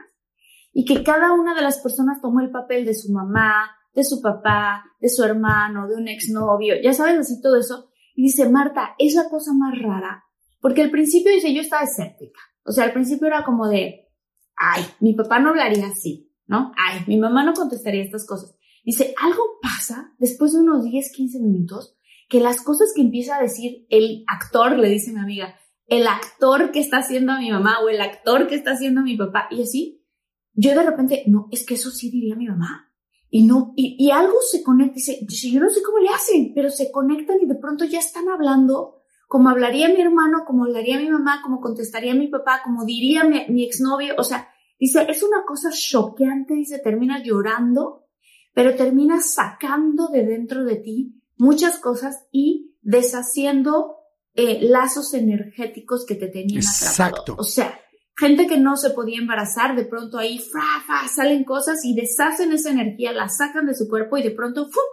Y 0.73 0.85
que 0.85 1.03
cada 1.03 1.33
una 1.33 1.53
de 1.57 1.63
las 1.63 1.79
personas 1.79 2.21
tomó 2.23 2.41
el 2.41 2.53
papel 2.53 2.85
de 2.85 2.95
su 2.95 3.13
mamá, 3.13 3.73
de 3.95 4.05
su 4.05 4.21
papá, 4.21 4.85
de 5.01 5.09
su 5.09 5.25
hermano, 5.25 5.89
de 5.89 5.97
un 5.97 6.09
exnovio, 6.09 6.75
ya 6.83 6.93
sabes, 6.93 7.19
así 7.19 7.41
todo 7.41 7.57
eso. 7.57 7.91
Y 8.15 8.23
dice, 8.25 8.49
Marta, 8.49 8.95
es 8.99 9.15
la 9.15 9.29
cosa 9.29 9.53
más 9.53 9.75
rara. 9.81 10.25
Porque 10.61 10.83
al 10.83 10.91
principio, 10.91 11.33
dice, 11.33 11.55
yo 11.55 11.63
estaba 11.63 11.85
escéptica. 11.85 12.41
O 12.65 12.73
sea, 12.73 12.85
al 12.85 12.93
principio 12.93 13.27
era 13.27 13.45
como 13.45 13.69
de, 13.69 14.09
ay, 14.57 14.85
mi 15.01 15.15
papá 15.15 15.39
no 15.39 15.51
hablaría 15.51 15.87
así. 15.87 16.31
¿no? 16.51 16.73
Ay, 16.77 17.05
mi 17.07 17.17
mamá 17.17 17.45
no 17.45 17.53
contestaría 17.55 18.03
estas 18.03 18.27
cosas. 18.27 18.57
Dice, 18.85 19.15
algo 19.23 19.41
pasa 19.63 20.13
después 20.19 20.53
de 20.53 20.59
unos 20.59 20.83
10, 20.83 21.13
15 21.13 21.39
minutos 21.39 21.97
que 22.29 22.41
las 22.41 22.61
cosas 22.61 22.93
que 22.95 23.03
empieza 23.03 23.37
a 23.37 23.41
decir 23.41 23.87
el 23.89 24.25
actor, 24.27 24.77
le 24.77 24.89
dice 24.89 25.13
mi 25.13 25.21
amiga, 25.21 25.55
el 25.87 26.09
actor 26.09 26.73
que 26.73 26.81
está 26.81 26.99
haciendo 26.99 27.33
a 27.33 27.39
mi 27.39 27.53
mamá 27.53 27.79
o 27.85 27.89
el 27.89 28.01
actor 28.01 28.49
que 28.49 28.57
está 28.57 28.73
haciendo 28.73 29.01
a 29.01 29.05
mi 29.05 29.17
papá 29.17 29.47
y 29.53 29.63
así, 29.63 30.05
yo 30.53 30.71
de 30.71 30.83
repente, 30.83 31.23
no, 31.29 31.47
es 31.53 31.65
que 31.65 31.75
eso 31.75 31.91
sí 31.91 32.11
diría 32.11 32.35
mi 32.35 32.49
mamá. 32.49 32.90
Y 33.31 33.45
no, 33.45 33.73
y, 33.77 33.97
y 33.99 34.11
algo 34.11 34.37
se 34.43 34.63
conecta, 34.63 34.95
dice, 34.95 35.19
dice, 35.23 35.51
yo 35.51 35.61
no 35.61 35.71
sé 35.71 35.83
cómo 35.83 35.99
le 35.99 36.09
hacen, 36.09 36.53
pero 36.55 36.71
se 36.71 36.91
conectan 36.91 37.39
y 37.41 37.47
de 37.47 37.55
pronto 37.55 37.85
ya 37.85 38.01
están 38.01 38.29
hablando 38.29 38.97
como 39.29 39.49
hablaría 39.49 39.89
mi 39.89 40.01
hermano, 40.01 40.45
como 40.45 40.65
hablaría 40.65 40.99
mi 40.99 41.09
mamá, 41.09 41.41
como 41.43 41.61
contestaría 41.61 42.15
mi 42.15 42.27
papá, 42.27 42.63
como 42.65 42.85
diría 42.85 43.23
mi, 43.23 43.47
mi 43.49 43.65
exnovio, 43.65 44.15
o 44.19 44.25
sea, 44.25 44.49
Dice, 44.81 45.05
es 45.11 45.23
una 45.23 45.45
cosa 45.47 45.69
choqueante, 45.71 46.55
dice, 46.55 46.79
terminas 46.79 47.23
llorando, 47.23 48.07
pero 48.55 48.75
terminas 48.75 49.35
sacando 49.35 50.09
de 50.09 50.25
dentro 50.25 50.65
de 50.65 50.77
ti 50.77 51.23
muchas 51.37 51.79
cosas 51.79 52.25
y 52.33 52.75
deshaciendo 52.81 53.97
eh, 54.35 54.59
lazos 54.63 55.13
energéticos 55.13 56.07
que 56.07 56.15
te 56.15 56.29
tenían 56.29 56.63
Exacto. 56.63 57.21
atrapado. 57.21 57.43
O 57.43 57.45
sea, 57.45 57.79
gente 58.21 58.47
que 58.47 58.59
no 58.59 58.77
se 58.77 58.91
podía 58.91 59.19
embarazar, 59.19 59.75
de 59.75 59.87
pronto 59.87 60.19
ahí 60.19 60.39
fra, 60.39 60.63
salen 61.09 61.43
cosas 61.43 61.85
y 61.85 61.95
deshacen 61.95 62.53
esa 62.53 62.71
energía, 62.71 63.13
la 63.13 63.31
sacan 63.31 63.67
de 63.67 63.75
su 63.75 63.89
cuerpo 63.89 64.19
y 64.19 64.23
de 64.23 64.31
pronto 64.31 64.65
¡fum! 64.65 64.85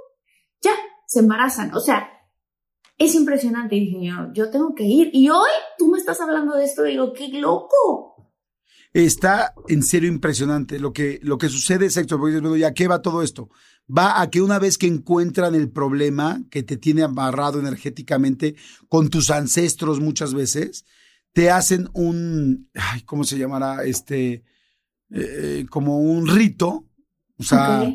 ya 0.61 0.71
se 1.05 1.19
embarazan. 1.19 1.75
O 1.75 1.82
sea, 1.82 2.09
es 2.97 3.13
impresionante. 3.15 3.75
Y 3.75 4.09
yo, 4.34 4.49
tengo 4.49 4.73
que 4.73 4.86
ir. 4.86 5.09
Y 5.11 5.30
hoy 5.30 5.49
tú 5.78 5.89
me 5.89 5.97
estás 5.97 6.21
hablando 6.21 6.55
de 6.55 6.63
esto, 6.63 6.84
digo, 6.84 7.11
qué 7.11 7.28
loco. 7.28 8.15
Está 8.93 9.53
en 9.67 9.84
serio 9.84 10.09
impresionante. 10.09 10.80
Lo 10.80 10.93
que, 10.93 11.19
lo 11.21 11.38
que 11.38 11.49
sucede 11.49 11.88
es 11.88 11.97
esto, 11.97 12.17
porque 12.17 12.41
¿ya 12.57 12.73
qué 12.73 12.88
va 12.88 13.01
todo 13.01 13.21
esto? 13.21 13.49
Va 13.95 14.21
a 14.21 14.30
que 14.30 14.41
una 14.41 14.57
vez 14.57 14.78
que 14.78 14.88
encuentran 14.88 15.53
el 15.53 15.69
problema 15.69 16.41
que 16.49 16.63
te 16.63 16.78
tiene 16.78 17.03
amarrado 17.03 17.59
energéticamente 17.59 18.55
con 18.88 19.09
tus 19.09 19.30
ancestros 19.32 19.99
muchas 19.99 20.34
veces, 20.34 20.86
te 21.38 21.51
hacen 21.51 21.88
un, 21.93 22.67
ay, 22.73 23.03
¿cómo 23.03 23.23
se 23.23 23.38
llamará? 23.38 23.83
Este, 23.83 24.43
eh, 25.11 25.67
como 25.69 25.99
un 25.99 26.27
rito. 26.27 26.88
O 27.38 27.43
sea, 27.43 27.88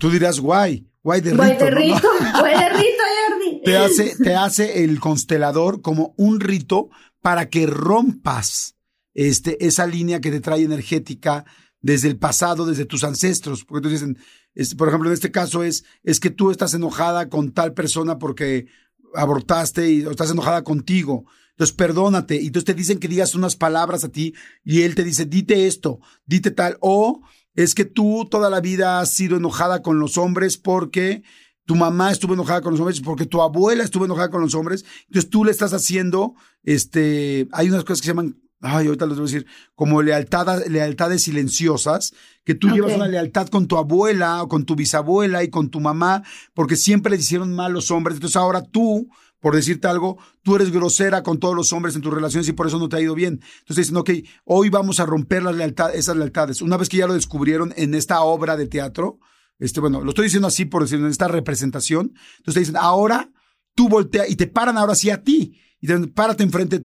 tú 0.00 0.10
dirás, 0.10 0.40
guay, 0.40 0.90
guay 1.00 1.20
de 1.20 1.36
Guay 1.36 1.52
rito. 1.52 1.64
de 1.64 1.70
¿no? 1.70 1.76
rito, 1.76 2.08
guay 2.40 2.58
de 2.58 2.68
rito, 2.70 3.02
Jordi. 3.28 3.62
te 3.64 3.76
hace, 3.76 4.16
te 4.16 4.34
hace 4.34 4.82
el 4.82 4.98
constelador 4.98 5.80
como 5.80 6.12
un 6.16 6.40
rito 6.40 6.90
para 7.20 7.48
que 7.48 7.66
rompas 7.66 8.74
este, 9.14 9.64
esa 9.64 9.86
línea 9.86 10.20
que 10.20 10.32
te 10.32 10.40
trae 10.40 10.64
energética 10.64 11.44
desde 11.80 12.08
el 12.08 12.18
pasado, 12.18 12.66
desde 12.66 12.84
tus 12.84 13.04
ancestros. 13.04 13.64
Porque 13.64 13.86
entonces 13.86 14.08
dicen, 14.08 14.24
es, 14.56 14.74
por 14.74 14.88
ejemplo, 14.88 15.08
en 15.08 15.14
este 15.14 15.30
caso 15.30 15.62
es, 15.62 15.84
es 16.02 16.18
que 16.18 16.30
tú 16.30 16.50
estás 16.50 16.74
enojada 16.74 17.28
con 17.28 17.52
tal 17.52 17.74
persona 17.74 18.18
porque 18.18 18.66
abortaste 19.14 19.88
y 19.88 20.04
o 20.04 20.10
estás 20.10 20.32
enojada 20.32 20.64
contigo. 20.64 21.26
Entonces, 21.60 21.76
perdónate. 21.76 22.36
Y 22.40 22.46
entonces 22.46 22.64
te 22.64 22.72
dicen 22.72 22.98
que 22.98 23.06
digas 23.06 23.34
unas 23.34 23.54
palabras 23.54 24.02
a 24.02 24.08
ti 24.08 24.32
y 24.64 24.80
él 24.80 24.94
te 24.94 25.04
dice, 25.04 25.26
dite 25.26 25.66
esto, 25.66 26.00
dite 26.24 26.50
tal. 26.50 26.78
O 26.80 27.20
es 27.54 27.74
que 27.74 27.84
tú 27.84 28.26
toda 28.30 28.48
la 28.48 28.62
vida 28.62 28.98
has 28.98 29.10
sido 29.10 29.36
enojada 29.36 29.82
con 29.82 30.00
los 30.00 30.16
hombres 30.16 30.56
porque 30.56 31.22
tu 31.66 31.76
mamá 31.76 32.12
estuvo 32.12 32.32
enojada 32.32 32.62
con 32.62 32.72
los 32.72 32.80
hombres, 32.80 33.02
porque 33.02 33.26
tu 33.26 33.42
abuela 33.42 33.84
estuvo 33.84 34.06
enojada 34.06 34.30
con 34.30 34.40
los 34.40 34.54
hombres. 34.54 34.86
Entonces 35.08 35.28
tú 35.28 35.44
le 35.44 35.50
estás 35.50 35.74
haciendo, 35.74 36.34
este, 36.62 37.46
hay 37.52 37.68
unas 37.68 37.84
cosas 37.84 38.00
que 38.00 38.06
se 38.06 38.12
llaman, 38.12 38.40
ay, 38.62 38.86
ahorita 38.86 39.04
les 39.04 39.18
voy 39.18 39.28
a 39.28 39.30
decir, 39.30 39.46
como 39.74 40.00
lealtad, 40.00 40.64
lealtades 40.66 41.24
silenciosas, 41.24 42.14
que 42.42 42.54
tú 42.54 42.70
llevas 42.70 42.94
una 42.94 43.06
lealtad 43.06 43.48
con 43.48 43.68
tu 43.68 43.76
abuela 43.76 44.42
o 44.42 44.48
con 44.48 44.64
tu 44.64 44.76
bisabuela 44.76 45.44
y 45.44 45.50
con 45.50 45.68
tu 45.68 45.78
mamá, 45.78 46.22
porque 46.54 46.76
siempre 46.76 47.10
les 47.10 47.20
hicieron 47.20 47.54
mal 47.54 47.74
los 47.74 47.90
hombres. 47.90 48.16
Entonces 48.16 48.36
ahora 48.36 48.62
tú, 48.62 49.10
por 49.40 49.54
decirte 49.54 49.88
algo, 49.88 50.18
tú 50.42 50.56
eres 50.56 50.70
grosera 50.70 51.22
con 51.22 51.38
todos 51.38 51.54
los 51.54 51.72
hombres 51.72 51.96
en 51.96 52.02
tus 52.02 52.12
relaciones 52.12 52.48
y 52.48 52.52
por 52.52 52.66
eso 52.66 52.78
no 52.78 52.88
te 52.88 52.96
ha 52.96 53.00
ido 53.00 53.14
bien. 53.14 53.40
Entonces 53.60 53.88
dicen, 53.88 53.96
ok, 53.96 54.10
hoy 54.44 54.68
vamos 54.68 55.00
a 55.00 55.06
romper 55.06 55.42
las 55.42 55.56
lealtades, 55.56 55.98
esas 55.98 56.16
lealtades. 56.16 56.62
Una 56.62 56.76
vez 56.76 56.88
que 56.88 56.98
ya 56.98 57.06
lo 57.06 57.14
descubrieron 57.14 57.72
en 57.76 57.94
esta 57.94 58.20
obra 58.20 58.56
de 58.56 58.66
teatro, 58.66 59.18
este, 59.58 59.80
bueno, 59.80 60.02
lo 60.02 60.10
estoy 60.10 60.24
diciendo 60.24 60.48
así 60.48 60.64
por 60.64 60.82
decir, 60.82 60.98
en 60.98 61.06
esta 61.06 61.28
representación, 61.28 62.14
entonces 62.38 62.54
te 62.54 62.60
dicen, 62.60 62.76
ahora 62.76 63.30
tú 63.74 63.88
voltea 63.88 64.28
y 64.28 64.36
te 64.36 64.46
paran 64.46 64.78
ahora 64.78 64.94
sí 64.94 65.10
a 65.10 65.22
ti. 65.22 65.58
Y 65.82 65.86
te 65.86 65.98
párate 66.08 66.42
enfrente 66.42 66.82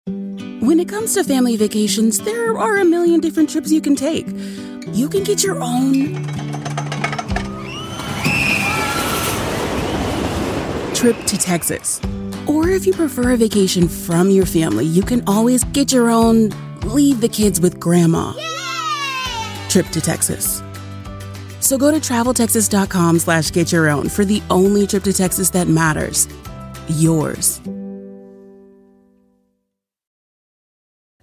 When 0.60 0.78
it 0.78 0.88
comes 0.88 1.14
to 1.14 1.24
family 1.24 1.56
vacations, 1.56 2.18
there 2.18 2.56
are 2.56 2.78
a 2.78 2.84
million 2.84 3.20
different 3.20 3.50
trips 3.50 3.72
you 3.72 3.80
can 3.80 3.96
take. 3.96 4.26
You 4.92 5.08
can 5.08 5.24
get 5.24 5.42
your 5.42 5.60
own 5.60 6.14
trip 10.94 11.16
to 11.26 11.36
Texas. 11.36 12.00
Or 12.46 12.68
if 12.68 12.86
you 12.86 12.92
prefer 12.92 13.32
a 13.32 13.36
vacation 13.36 13.88
from 13.88 14.30
your 14.30 14.46
family, 14.46 14.84
you 14.84 15.02
can 15.02 15.22
always 15.26 15.64
get 15.64 15.92
your 15.92 16.10
own 16.10 16.50
leave 16.82 17.20
the 17.20 17.28
kids 17.28 17.60
with 17.60 17.78
grandma 17.78 18.32
trip 19.68 19.86
to 19.88 20.00
Texas. 20.00 20.62
So 21.60 21.78
go 21.78 21.90
to 21.90 21.96
traveltexas.com 21.96 23.20
slash 23.20 23.50
get 23.52 23.72
your 23.72 23.88
own 23.88 24.08
for 24.10 24.24
the 24.24 24.42
only 24.50 24.86
trip 24.86 25.04
to 25.04 25.12
Texas 25.12 25.50
that 25.50 25.66
matters. 25.66 26.28
Yours. 26.88 27.60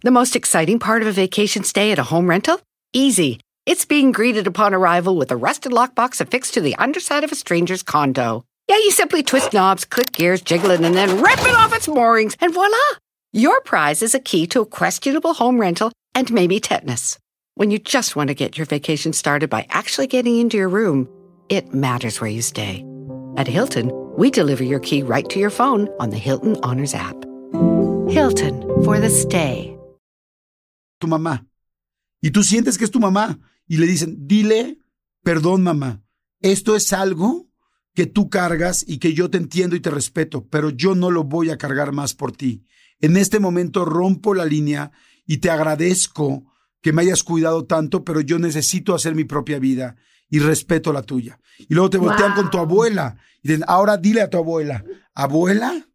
The 0.01 0.11
most 0.11 0.35
exciting 0.35 0.79
part 0.79 1.01
of 1.01 1.07
a 1.07 1.11
vacation 1.11 1.63
stay 1.63 1.91
at 1.91 1.99
a 1.99 2.03
home 2.03 2.29
rental? 2.29 2.59
Easy. 2.93 3.39
it's 3.65 3.85
being 3.85 4.11
greeted 4.11 4.47
upon 4.47 4.73
arrival 4.73 5.15
with 5.15 5.29
a 5.29 5.35
rusted 5.35 5.71
lockbox 5.71 6.19
affixed 6.19 6.55
to 6.55 6.61
the 6.61 6.75
underside 6.77 7.23
of 7.23 7.31
a 7.31 7.35
stranger's 7.35 7.83
condo. 7.83 8.43
Yeah, 8.69 8.77
you 8.77 8.91
simply 8.91 9.23
twist 9.23 9.51
knobs, 9.51 9.83
click 9.83 10.11
gears, 10.11 10.43
jiggle 10.43 10.69
it, 10.69 10.79
and 10.79 10.93
then 10.93 11.23
rip 11.23 11.39
it 11.39 11.55
off 11.55 11.75
its 11.75 11.87
moorings, 11.87 12.37
and 12.39 12.53
voila! 12.53 12.77
Your 13.33 13.61
prize 13.61 14.03
is 14.03 14.13
a 14.13 14.19
key 14.19 14.45
to 14.45 14.61
a 14.61 14.65
questionable 14.67 15.33
home 15.33 15.59
rental 15.59 15.91
and 16.13 16.31
maybe 16.31 16.59
tetanus. 16.59 17.17
When 17.55 17.71
you 17.71 17.79
just 17.79 18.15
want 18.15 18.27
to 18.27 18.35
get 18.35 18.59
your 18.59 18.67
vacation 18.67 19.11
started 19.11 19.49
by 19.49 19.65
actually 19.71 20.05
getting 20.05 20.37
into 20.37 20.55
your 20.57 20.69
room, 20.69 21.09
it 21.49 21.73
matters 21.73 22.21
where 22.21 22.29
you 22.29 22.43
stay. 22.43 22.85
At 23.37 23.47
Hilton, 23.47 23.89
we 24.15 24.29
deliver 24.29 24.63
your 24.63 24.79
key 24.79 25.01
right 25.01 25.27
to 25.29 25.39
your 25.39 25.49
phone 25.49 25.89
on 25.99 26.11
the 26.11 26.19
Hilton 26.19 26.55
Honors 26.61 26.93
app. 26.93 27.15
Hilton 28.07 28.61
for 28.83 28.99
the 28.99 29.09
stay. 29.09 29.75
Tu 31.01 31.07
mamá. 31.07 31.43
Y 32.21 32.29
tú 32.29 32.43
sientes 32.43 32.77
que 32.77 32.85
es 32.85 32.91
tu 32.91 32.99
mamá. 32.99 33.39
Y 33.67 33.77
le 33.77 33.87
dicen, 33.87 34.27
dile, 34.27 34.77
perdón 35.25 35.63
mamá, 35.63 36.03
esto 36.43 36.75
es 36.75 36.93
algo 36.93 37.48
que 37.93 38.05
tú 38.05 38.29
cargas 38.29 38.85
y 38.87 38.97
que 38.97 39.13
yo 39.13 39.29
te 39.29 39.37
entiendo 39.37 39.75
y 39.75 39.79
te 39.79 39.89
respeto, 39.89 40.47
pero 40.47 40.69
yo 40.69 40.95
no 40.95 41.11
lo 41.11 41.23
voy 41.23 41.49
a 41.49 41.57
cargar 41.57 41.91
más 41.91 42.13
por 42.13 42.31
ti. 42.31 42.65
En 43.01 43.17
este 43.17 43.39
momento 43.39 43.85
rompo 43.85 44.33
la 44.33 44.45
línea 44.45 44.91
y 45.25 45.37
te 45.37 45.49
agradezco 45.49 46.45
que 46.81 46.93
me 46.93 47.01
hayas 47.01 47.23
cuidado 47.23 47.65
tanto, 47.65 48.03
pero 48.03 48.21
yo 48.21 48.39
necesito 48.39 48.95
hacer 48.95 49.15
mi 49.15 49.25
propia 49.25 49.59
vida 49.59 49.95
y 50.29 50.39
respeto 50.39 50.93
la 50.93 51.01
tuya. 51.01 51.39
Y 51.57 51.73
luego 51.73 51.89
te 51.89 51.97
voltean 51.97 52.33
con 52.35 52.49
tu 52.49 52.57
abuela 52.57 53.17
y 53.41 53.49
dicen, 53.49 53.63
ahora 53.67 53.97
dile 53.97 54.21
a 54.21 54.29
tu 54.29 54.37
abuela, 54.37 54.83
abuela, 55.13 55.87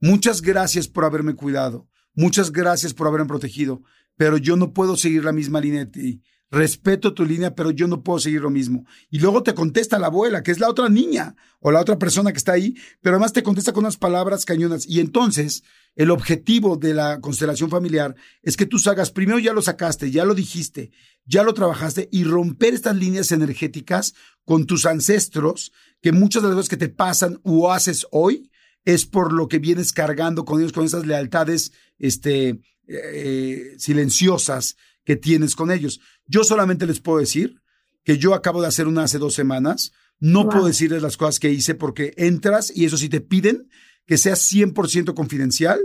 muchas 0.00 0.40
gracias 0.40 0.88
por 0.88 1.04
haberme 1.04 1.34
cuidado, 1.34 1.88
muchas 2.14 2.52
gracias 2.52 2.94
por 2.94 3.06
haberme 3.06 3.26
protegido, 3.26 3.82
pero 4.16 4.36
yo 4.36 4.56
no 4.56 4.72
puedo 4.72 4.96
seguir 4.96 5.24
la 5.24 5.32
misma 5.32 5.60
línea 5.60 5.84
de 5.84 5.90
ti. 5.90 6.22
Respeto 6.54 7.14
tu 7.14 7.24
línea, 7.24 7.56
pero 7.56 7.72
yo 7.72 7.88
no 7.88 8.04
puedo 8.04 8.20
seguir 8.20 8.40
lo 8.40 8.48
mismo. 8.48 8.86
Y 9.10 9.18
luego 9.18 9.42
te 9.42 9.54
contesta 9.54 9.98
la 9.98 10.06
abuela, 10.06 10.44
que 10.44 10.52
es 10.52 10.60
la 10.60 10.68
otra 10.70 10.88
niña 10.88 11.34
o 11.58 11.72
la 11.72 11.80
otra 11.80 11.98
persona 11.98 12.30
que 12.30 12.38
está 12.38 12.52
ahí, 12.52 12.76
pero 13.02 13.16
además 13.16 13.32
te 13.32 13.42
contesta 13.42 13.72
con 13.72 13.82
unas 13.82 13.96
palabras 13.96 14.44
cañonas. 14.44 14.86
Y 14.86 15.00
entonces, 15.00 15.64
el 15.96 16.12
objetivo 16.12 16.76
de 16.76 16.94
la 16.94 17.20
constelación 17.20 17.70
familiar 17.70 18.14
es 18.40 18.56
que 18.56 18.66
tú 18.66 18.78
salgas, 18.78 19.10
primero 19.10 19.40
ya 19.40 19.52
lo 19.52 19.62
sacaste, 19.62 20.12
ya 20.12 20.24
lo 20.24 20.32
dijiste, 20.32 20.92
ya 21.24 21.42
lo 21.42 21.54
trabajaste 21.54 22.08
y 22.12 22.22
romper 22.22 22.74
estas 22.74 22.94
líneas 22.94 23.32
energéticas 23.32 24.14
con 24.44 24.64
tus 24.64 24.86
ancestros, 24.86 25.72
que 26.00 26.12
muchas 26.12 26.44
de 26.44 26.50
las 26.50 26.56
veces 26.56 26.70
que 26.70 26.76
te 26.76 26.88
pasan 26.88 27.40
o 27.42 27.72
haces 27.72 28.06
hoy 28.12 28.48
es 28.84 29.06
por 29.06 29.32
lo 29.32 29.48
que 29.48 29.58
vienes 29.58 29.92
cargando 29.92 30.44
con 30.44 30.60
ellos, 30.60 30.72
con 30.72 30.84
esas 30.84 31.04
lealtades 31.04 31.72
este, 31.98 32.60
eh, 32.86 33.74
silenciosas 33.76 34.76
que 35.04 35.16
tienes 35.16 35.54
con 35.54 35.70
ellos. 35.70 36.00
Yo 36.26 36.44
solamente 36.44 36.86
les 36.86 37.00
puedo 37.00 37.18
decir 37.18 37.60
que 38.04 38.18
yo 38.18 38.34
acabo 38.34 38.60
de 38.60 38.68
hacer 38.68 38.86
una 38.86 39.04
hace 39.04 39.18
dos 39.18 39.34
semanas. 39.34 39.92
No 40.20 40.48
puedo 40.48 40.66
decirles 40.66 41.02
las 41.02 41.16
cosas 41.16 41.40
que 41.40 41.50
hice 41.50 41.74
porque 41.74 42.14
entras 42.16 42.72
y 42.74 42.84
eso 42.84 42.96
sí 42.96 43.08
te 43.08 43.20
piden 43.20 43.68
que 44.06 44.18
sea 44.18 44.34
100% 44.34 45.14
confidencial 45.14 45.80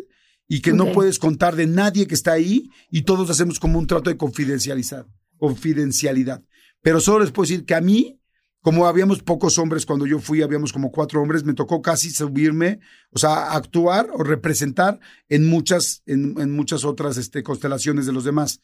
y 0.47 0.61
que 0.61 0.73
no 0.73 0.91
puedes 0.91 1.19
contar 1.19 1.55
de 1.55 1.67
nadie 1.67 2.07
que 2.07 2.15
está 2.15 2.33
ahí 2.33 2.69
y 2.89 3.03
todos 3.03 3.29
hacemos 3.29 3.59
como 3.59 3.77
un 3.77 3.87
trato 3.87 4.09
de 4.09 4.17
confidencialidad, 4.17 5.05
confidencialidad. 5.37 6.43
Pero 6.81 6.99
solo 6.99 7.23
les 7.23 7.31
puedo 7.31 7.47
decir 7.47 7.65
que 7.65 7.75
a 7.75 7.81
mí, 7.81 8.19
como 8.61 8.87
habíamos 8.87 9.21
pocos 9.21 9.57
hombres 9.57 9.85
cuando 9.85 10.07
yo 10.07 10.19
fui, 10.19 10.41
habíamos 10.41 10.73
como 10.73 10.91
cuatro 10.91 11.21
hombres, 11.21 11.43
me 11.43 11.53
tocó 11.53 11.81
casi 11.81 12.09
subirme, 12.09 12.79
o 13.11 13.19
sea, 13.19 13.51
actuar 13.51 14.09
o 14.11 14.23
representar 14.23 14.99
en 15.27 15.47
muchas, 15.47 16.01
en, 16.07 16.35
en 16.39 16.51
muchas 16.51 16.83
otras 16.83 17.17
este, 17.17 17.43
constelaciones 17.43 18.05
de 18.05 18.13
los 18.13 18.23
demás. 18.23 18.59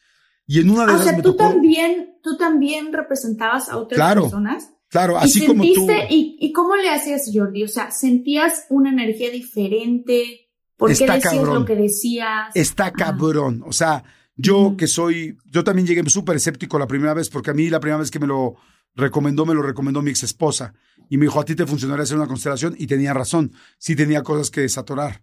Y 0.46 0.60
en 0.60 0.70
una 0.70 0.86
de 0.86 0.92
o 0.92 0.94
esas 0.94 1.04
sea, 1.06 1.16
me 1.16 1.22
tú 1.22 1.32
tocó- 1.32 1.48
también, 1.50 2.18
tú 2.22 2.36
también 2.36 2.92
representabas 2.92 3.68
a 3.68 3.76
otras 3.78 3.96
Claro, 3.96 4.22
personas. 4.22 4.70
Claro, 4.88 5.14
¿Y 5.14 5.24
así 5.24 5.44
como 5.46 5.62
tú. 5.64 5.68
sentiste- 5.86 6.06
¿y, 6.10 6.36
¿Y 6.40 6.52
cómo 6.52 6.76
le 6.76 6.88
hacías, 6.90 7.28
Jordi? 7.34 7.64
O 7.64 7.68
sea, 7.68 7.90
¿sentías 7.90 8.66
una 8.70 8.90
energía 8.90 9.30
diferente? 9.30 10.48
¿Por 10.76 10.88
qué 10.88 10.92
Está 10.94 11.14
decías 11.14 11.34
cabrón. 11.34 11.54
lo 11.60 11.64
que 11.64 11.74
decías? 11.74 12.50
Está 12.54 12.92
cabrón. 12.92 13.62
O 13.66 13.72
sea, 13.72 14.04
yo 14.36 14.76
que 14.76 14.86
soy, 14.86 15.36
yo 15.46 15.64
también 15.64 15.86
llegué 15.86 16.08
súper 16.08 16.36
escéptico 16.36 16.78
la 16.78 16.86
primera 16.86 17.14
vez, 17.14 17.28
porque 17.30 17.50
a 17.50 17.54
mí 17.54 17.68
la 17.70 17.80
primera 17.80 17.98
vez 17.98 18.10
que 18.10 18.18
me 18.20 18.26
lo 18.26 18.56
recomendó, 18.94 19.44
me 19.46 19.54
lo 19.54 19.62
recomendó 19.62 20.02
mi 20.02 20.10
ex 20.10 20.22
esposa. 20.22 20.74
Y 21.08 21.18
me 21.18 21.24
dijo, 21.26 21.40
a 21.40 21.44
ti 21.44 21.54
te 21.54 21.66
funcionaría 21.66 22.02
hacer 22.04 22.16
una 22.16 22.26
constelación. 22.28 22.74
Y 22.78 22.86
tenía 22.86 23.12
razón. 23.14 23.52
Sí 23.78 23.96
tenía 23.96 24.22
cosas 24.22 24.50
que 24.50 24.60
desatorar. 24.60 25.22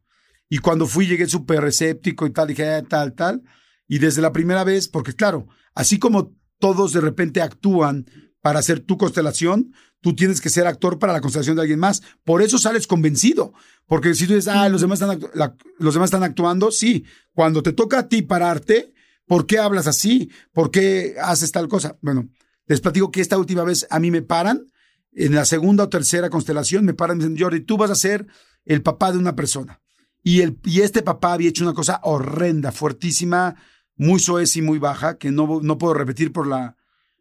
Y 0.49 0.57
cuando 0.57 0.86
fui, 0.88 1.07
llegué 1.07 1.28
súper 1.28 1.63
escéptico 1.65 2.26
y 2.26 2.32
tal, 2.32 2.47
dije, 2.49 2.67
"Ah, 2.69 2.84
tal, 2.84 3.13
tal. 3.13 3.41
Y 3.88 4.00
desde 4.00 4.22
la 4.22 4.32
primera 4.32 4.64
vez, 4.64 4.88
porque 4.88 5.14
claro, 5.14 5.48
así 5.76 6.00
como 6.00 6.34
todos 6.60 6.94
de 6.94 7.02
repente 7.02 7.42
actúan 7.42 8.06
para 8.42 8.60
hacer 8.60 8.80
tu 8.80 8.98
constelación, 8.98 9.74
tú 10.02 10.16
tienes 10.16 10.42
que 10.42 10.50
ser 10.50 10.68
actor 10.68 11.00
para 11.00 11.14
la 11.14 11.22
constelación 11.22 11.56
de 11.56 11.62
alguien 11.62 11.80
más. 11.80 12.02
Por 12.24 12.42
eso 12.42 12.58
sales 12.58 12.88
convencido. 12.88 13.54
Porque 13.86 14.14
si 14.16 14.28
tú 14.28 14.34
dices, 14.34 14.54
ah, 14.54 14.68
los 14.70 14.82
demás 14.82 15.02
están, 15.02 15.20
la- 15.34 15.56
los 15.80 15.94
demás 15.94 16.08
están 16.08 16.24
actuando, 16.24 16.72
sí. 16.72 17.06
Cuando 17.34 17.64
te 17.64 17.74
toca 17.74 18.00
a 18.00 18.08
ti 18.08 18.22
pararte, 18.22 18.94
¿por 19.26 19.46
qué 19.46 19.60
hablas 19.60 19.88
así? 19.88 20.30
¿Por 20.52 20.72
qué 20.72 21.16
haces 21.22 21.52
tal 21.52 21.68
cosa? 21.68 21.98
Bueno, 22.02 22.30
les 22.66 22.82
platico 22.82 23.12
que 23.12 23.22
esta 23.22 23.38
última 23.38 23.64
vez 23.64 23.86
a 23.90 24.00
mí 24.00 24.12
me 24.12 24.22
paran, 24.22 24.66
en 25.12 25.36
la 25.36 25.46
segunda 25.46 25.84
o 25.84 25.90
tercera 25.90 26.30
constelación, 26.30 26.86
me 26.86 26.94
paran 26.94 27.18
y 27.18 27.24
me 27.24 27.30
dicen, 27.30 27.44
Jordi, 27.44 27.62
tú 27.62 27.78
vas 27.78 27.92
a 27.92 27.96
ser 27.96 28.26
el 28.66 28.82
papá 28.82 29.12
de 29.12 29.18
una 29.20 29.36
persona. 29.36 29.80
Y, 30.24 30.42
el, 30.42 30.58
y 30.64 30.82
este 30.82 31.02
papá 31.02 31.34
había 31.34 31.50
hecho 31.50 31.64
una 31.66 31.74
cosa 31.74 32.00
horrenda, 32.04 32.72
fuertísima, 32.72 33.56
muy 33.96 34.20
soez 34.20 34.56
y 34.58 34.62
muy 34.62 34.80
baja, 34.80 35.18
que 35.18 35.32
no, 35.32 35.60
no 35.62 35.78
puedo 35.78 35.94
repetir 35.94 36.32
por 36.32 36.48
la, 36.48 36.76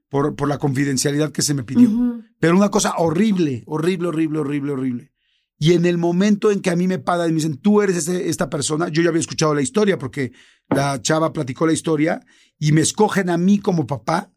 por, 0.09 0.35
por 0.37 0.49
la 0.49 0.59
confidencialidad 0.59 1.33
que 1.33 1.43
se 1.43 1.55
me 1.55 1.63
pidió. 1.65 1.89
Ujú. 1.91 2.23
Pero 2.39 2.57
una 2.57 2.71
cosa 2.71 2.95
horrible, 2.99 3.63
horrible, 3.67 4.09
horrible, 4.09 4.39
horrible, 4.41 4.73
horrible. 4.73 5.13
Y 5.59 5.75
en 5.75 5.87
el 5.87 5.97
momento 5.97 6.51
en 6.51 6.61
que 6.61 6.71
a 6.71 6.77
mí 6.77 6.89
me 6.89 6.99
paran 6.99 7.29
y 7.29 7.33
me 7.33 7.37
dicen, 7.37 7.57
tú 7.57 7.83
eres 7.83 7.97
ese- 7.97 8.29
esta 8.29 8.51
persona, 8.51 8.89
yo 8.89 9.01
ya 9.03 9.11
había 9.11 9.21
escuchado 9.21 9.55
la 9.55 9.63
historia 9.63 9.97
porque 9.99 10.33
la 10.71 11.01
chava 11.01 11.33
platicó 11.33 11.67
la 11.67 11.73
historia 11.73 12.21
y 12.59 12.73
me 12.73 12.81
escogen 12.81 13.31
a 13.31 13.39
mí 13.39 13.59
como 13.61 13.87
papá 13.87 14.33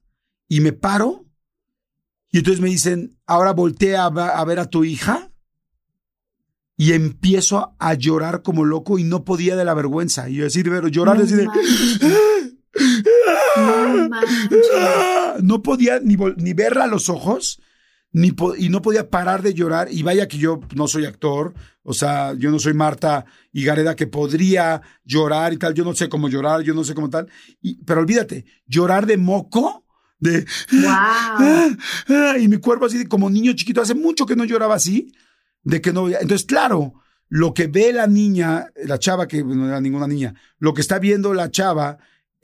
y 0.47 0.59
me 0.61 0.71
paro 0.71 1.25
y 2.31 2.37
entonces 2.39 2.61
me 2.61 2.69
dicen, 2.69 3.17
ahora 3.25 3.53
voltea 3.53 4.03
a, 4.03 4.07
a 4.07 4.45
ver 4.45 4.59
a 4.59 4.69
tu 4.69 4.83
hija 4.83 5.31
y 6.77 6.91
empiezo 6.91 7.75
a 7.79 7.93
llorar 7.93 8.43
como 8.43 8.65
loco 8.65 8.99
y 8.99 9.03
no 9.03 9.23
podía 9.23 9.55
de 9.55 9.63
la 9.65 9.73
vergüenza. 9.73 10.29
Y 10.29 10.35
yo 10.35 10.43
decir, 10.43 10.65
pero 10.69 10.89
llorar 10.89 11.17
No 11.17 11.23
así 11.23 11.33
de... 11.33 11.47
No 15.41 15.61
podía 15.63 15.99
ni, 15.99 16.15
ni 16.37 16.53
verla 16.53 16.85
a 16.85 16.87
los 16.87 17.09
ojos 17.09 17.59
ni 18.15 18.33
y 18.57 18.69
no 18.69 18.81
podía 18.81 19.09
parar 19.09 19.41
de 19.41 19.53
llorar. 19.53 19.89
Y 19.91 20.01
vaya 20.01 20.29
que 20.29 20.37
yo 20.37 20.61
no 20.73 20.87
soy 20.87 21.03
actor, 21.03 21.53
o 21.83 21.93
sea, 21.93 22.33
yo 22.33 22.49
no 22.49 22.59
soy 22.59 22.73
Marta 22.73 23.25
Higareda 23.51 23.93
que 23.93 24.07
podría 24.07 24.81
llorar 25.03 25.51
y 25.51 25.57
tal. 25.57 25.73
Yo 25.73 25.83
no 25.83 25.93
sé 25.93 26.07
cómo 26.07 26.29
llorar, 26.29 26.61
yo 26.61 26.73
no 26.73 26.85
sé 26.85 26.95
cómo 26.95 27.09
tal. 27.09 27.27
Y, 27.61 27.83
pero 27.83 27.99
olvídate, 27.99 28.45
llorar 28.65 29.05
de 29.05 29.17
moco, 29.17 29.85
de. 30.17 30.45
Wow. 30.71 32.37
y 32.39 32.47
mi 32.47 32.57
cuerpo 32.57 32.85
así 32.85 33.05
como 33.05 33.29
niño 33.29 33.51
chiquito. 33.51 33.81
Hace 33.81 33.95
mucho 33.95 34.25
que 34.25 34.37
no 34.37 34.45
lloraba 34.45 34.75
así, 34.75 35.11
de 35.63 35.81
que 35.81 35.91
no. 35.91 36.07
Entonces, 36.07 36.45
claro. 36.45 36.93
Lo 37.27 37.55
que 37.55 37.65
ve 37.65 37.91
la 37.91 38.05
niña, 38.05 38.67
la 38.85 38.99
chava, 38.99 39.27
que 39.27 39.43
no 39.43 39.67
era 39.67 39.81
ninguna 39.81 40.07
niña, 40.07 40.35
lo 40.59 40.75
que 40.75 40.81
está 40.81 40.99
viendo 40.99 41.33
la 41.33 41.49
chava 41.49 41.97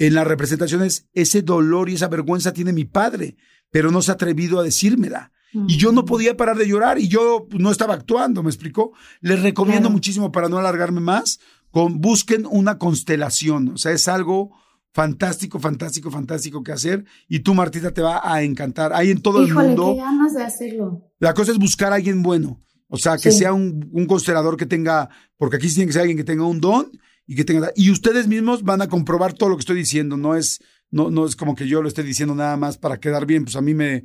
en 0.07 0.13
la 0.15 0.23
representación 0.23 0.83
es 0.83 1.07
ese 1.13 1.41
dolor 1.41 1.89
y 1.89 1.95
esa 1.95 2.07
vergüenza 2.07 2.53
tiene 2.53 2.73
mi 2.73 2.85
padre, 2.85 3.35
pero 3.69 3.91
no 3.91 4.01
se 4.01 4.11
ha 4.11 4.15
atrevido 4.15 4.59
a 4.59 4.63
decírmela. 4.63 5.31
Y 5.67 5.75
yo 5.77 5.91
no 5.91 6.05
podía 6.05 6.37
parar 6.37 6.57
de 6.57 6.65
llorar 6.67 6.97
y 6.97 7.09
yo 7.09 7.45
no 7.57 7.71
estaba 7.71 7.93
actuando, 7.93 8.41
¿me 8.41 8.49
explicó? 8.49 8.93
Les 9.19 9.41
recomiendo 9.41 9.81
Claro. 9.81 9.93
muchísimo 9.93 10.31
para 10.31 10.47
no 10.47 10.57
alargarme 10.57 11.01
más, 11.01 11.39
con, 11.71 11.99
busquen 11.99 12.45
una 12.49 12.77
constelación, 12.77 13.69
o 13.69 13.77
sea, 13.77 13.91
es 13.91 14.07
algo 14.07 14.51
fantástico, 14.93 15.59
fantástico, 15.59 16.09
fantástico 16.11 16.63
que 16.63 16.71
hacer 16.71 17.05
y 17.27 17.39
tú, 17.39 17.53
Martita, 17.53 17.91
te 17.93 18.01
va 18.01 18.21
a 18.23 18.43
encantar. 18.43 18.93
Hay 18.93 19.09
en 19.11 19.21
todo 19.21 19.43
Híjole, 19.45 19.71
el 19.71 19.77
mundo. 19.77 19.93
qué 19.95 20.01
ganas 20.01 20.33
de 20.33 20.43
hacerlo. 20.43 21.11
La 21.19 21.33
cosa 21.33 21.51
es 21.51 21.57
buscar 21.59 21.91
a 21.91 21.95
alguien 21.95 22.21
bueno. 22.23 22.61
O 22.87 22.97
sea, 22.97 23.17
que 23.17 23.31
Sí. 23.31 23.39
sea 23.39 23.53
un, 23.53 23.89
un 23.93 24.05
constelador 24.05 24.57
que 24.57 24.65
tenga, 24.65 25.09
porque 25.37 25.55
aquí 25.57 25.69
sí 25.69 25.75
tiene 25.75 25.87
que 25.87 25.93
ser 25.93 26.01
alguien 26.01 26.17
que 26.17 26.23
tenga 26.25 26.45
un 26.45 26.59
don 26.59 26.91
y 27.25 27.35
que 27.35 27.45
tenga. 27.45 27.71
Y 27.75 27.91
ustedes 27.91 28.27
mismos 28.27 28.63
van 28.63 28.81
a 28.81 28.89
comprobar 28.89 29.33
todo 29.33 29.49
lo 29.49 29.55
que 29.55 29.61
estoy 29.61 29.77
diciendo. 29.77 30.17
No 30.17 30.35
es, 30.35 30.61
no, 30.89 31.09
no 31.09 31.25
es 31.25 31.35
como 31.35 31.55
que 31.55 31.67
yo 31.67 31.81
lo 31.81 31.87
esté 31.87 32.03
diciendo 32.03 32.35
nada 32.35 32.57
más 32.57 32.77
para 32.77 32.99
quedar 32.99 33.25
bien. 33.25 33.43
Pues 33.43 33.55
a 33.55 33.61
mí 33.61 33.73
me, 33.73 34.03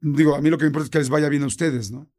digo, 0.00 0.34
a 0.34 0.40
mí 0.40 0.50
lo 0.50 0.58
que 0.58 0.64
me 0.64 0.68
importa 0.68 0.84
es 0.84 0.90
que 0.90 0.98
les 0.98 1.08
vaya 1.08 1.28
bien 1.28 1.42
a 1.42 1.46
ustedes, 1.46 1.90
¿no? 1.90 2.10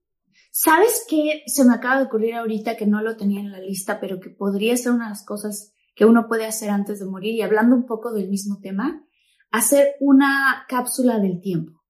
¿Sabes 0.52 1.06
qué? 1.10 1.44
Se 1.48 1.66
me 1.66 1.74
acaba 1.74 1.98
de 1.98 2.06
ocurrir 2.06 2.36
ahorita 2.36 2.78
que 2.78 2.86
no 2.86 3.02
lo 3.02 3.18
tenía 3.18 3.40
en 3.40 3.52
la 3.52 3.60
lista, 3.60 4.00
pero 4.00 4.20
que 4.20 4.30
podría 4.30 4.78
ser 4.78 4.92
una 4.92 5.06
de 5.06 5.10
las 5.12 5.26
cosas 5.26 5.74
que 5.96 6.06
uno 6.06 6.28
puede 6.28 6.46
hacer 6.46 6.70
antes 6.70 7.00
de 7.00 7.06
morir. 7.06 7.34
Y 7.34 7.42
hablando 7.42 7.76
un 7.76 7.86
poco 7.86 8.14
del 8.14 8.30
mismo 8.30 8.60
tema, 8.62 9.04
hacer 9.52 9.96
una 10.00 10.66
cápsula 10.68 11.20
del 11.20 11.42
tiempo. 11.42 11.84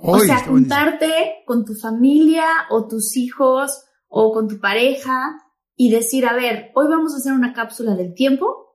O 0.00 0.18
sea, 0.20 0.26
buenísimo. 0.26 0.52
juntarte 0.52 1.42
con 1.44 1.64
tu 1.64 1.74
familia 1.74 2.46
o 2.70 2.86
tus 2.86 3.16
hijos 3.16 3.84
o 4.06 4.32
con 4.32 4.46
tu 4.46 4.60
pareja 4.60 5.36
y 5.78 5.90
decir, 5.90 6.26
a 6.26 6.34
ver, 6.34 6.72
hoy 6.74 6.88
vamos 6.88 7.14
a 7.14 7.18
hacer 7.18 7.32
una 7.32 7.54
cápsula 7.54 7.94
del 7.94 8.12
tiempo 8.12 8.68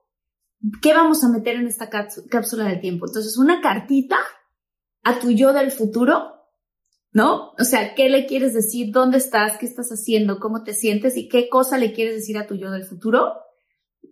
¿qué 0.80 0.94
vamos 0.94 1.22
a 1.24 1.28
meter 1.28 1.56
en 1.56 1.66
esta 1.66 1.90
cápsula 1.90 2.64
del 2.64 2.80
tiempo? 2.80 3.06
Entonces, 3.06 3.36
una 3.38 3.60
cartita 3.60 4.16
a 5.02 5.18
tu 5.18 5.30
yo 5.30 5.52
del 5.52 5.70
futuro, 5.70 6.32
¿no? 7.12 7.52
O 7.58 7.64
sea, 7.64 7.94
¿qué 7.94 8.08
le 8.08 8.26
quieres 8.26 8.54
decir? 8.54 8.90
¿Dónde 8.90 9.18
estás? 9.18 9.58
¿Qué 9.58 9.66
estás 9.66 9.90
haciendo? 9.90 10.38
¿Cómo 10.38 10.62
te 10.62 10.74
sientes? 10.74 11.16
¿Y 11.16 11.28
qué 11.28 11.48
cosa 11.48 11.78
le 11.78 11.92
quieres 11.92 12.14
decir 12.14 12.38
a 12.38 12.46
tu 12.46 12.54
yo 12.54 12.70
del 12.70 12.84
futuro? 12.84 13.34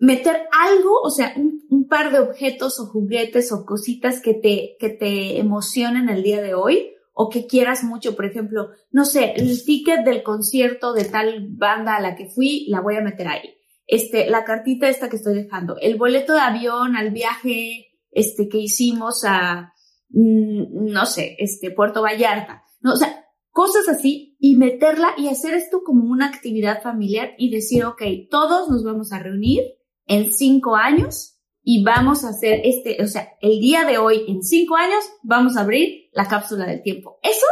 Meter 0.01 0.49
algo, 0.53 1.01
o 1.03 1.11
sea, 1.11 1.33
un, 1.37 1.63
un 1.71 1.89
par 1.89 2.13
de 2.13 2.21
objetos 2.21 2.79
o 2.81 2.87
juguetes 2.87 3.53
o 3.53 3.65
cositas 3.65 4.21
que 4.21 4.35
te, 4.35 4.77
que 4.79 4.91
te 4.91 5.39
emocionen 5.39 6.09
el 6.09 6.23
día 6.23 6.43
de 6.43 6.55
hoy 6.55 6.93
o 7.23 7.29
que 7.29 7.47
quieras 7.47 7.85
mucho, 7.85 8.17
por 8.17 8.25
ejemplo, 8.25 8.71
no 8.91 9.05
sé, 9.05 9.35
el 9.37 9.65
ticket 9.65 10.05
del 10.05 10.25
concierto 10.25 10.93
de 10.93 11.05
tal 11.05 11.47
banda 11.51 11.95
a 11.95 12.01
la 12.01 12.17
que 12.17 12.27
fui, 12.27 12.67
la 12.69 12.81
voy 12.81 12.97
a 12.97 13.01
meter 13.01 13.29
ahí. 13.29 13.55
Este, 13.87 14.29
la 14.29 14.43
cartita 14.43 14.89
esta 14.89 15.09
que 15.09 15.19
estoy 15.19 15.35
dejando, 15.35 15.77
el 15.81 15.97
boleto 15.97 16.33
de 16.33 16.41
avión 16.41 16.97
al 16.97 17.13
viaje, 17.13 17.93
este, 18.11 18.49
que 18.49 18.59
hicimos 18.59 19.23
a, 19.25 19.73
mm, 20.09 20.91
no 20.91 21.07
sé, 21.07 21.37
este, 21.39 21.71
Puerto 21.71 22.03
Vallarta, 22.03 22.65
no, 22.81 22.95
o 22.95 22.97
sea, 22.97 23.25
cosas 23.51 23.89
así 23.89 24.37
y 24.41 24.57
meterla 24.57 25.15
y 25.17 25.29
hacer 25.29 25.55
esto 25.55 25.83
como 25.85 26.11
una 26.11 26.27
actividad 26.27 26.83
familiar 26.83 27.35
y 27.39 27.53
decir, 27.53 27.85
ok, 27.85 28.03
todos 28.31 28.69
nos 28.69 28.83
vamos 28.83 29.13
a 29.13 29.21
reunir 29.21 29.63
en 30.07 30.33
cinco 30.33 30.75
años 30.75 31.39
y 31.63 31.85
vamos 31.85 32.25
a 32.25 32.31
hacer 32.31 32.63
este, 32.65 33.01
o 33.01 33.07
sea, 33.07 33.29
el 33.41 33.61
día 33.61 33.85
de 33.85 33.99
hoy, 33.99 34.25
en 34.27 34.43
cinco 34.43 34.75
años, 34.75 35.05
vamos 35.23 35.57
a 35.57 35.61
abrir 35.61 36.02
la 36.13 36.29
cápsula 36.29 36.67
del 36.67 36.83
tiempo. 36.83 37.19
Eso 37.23 37.47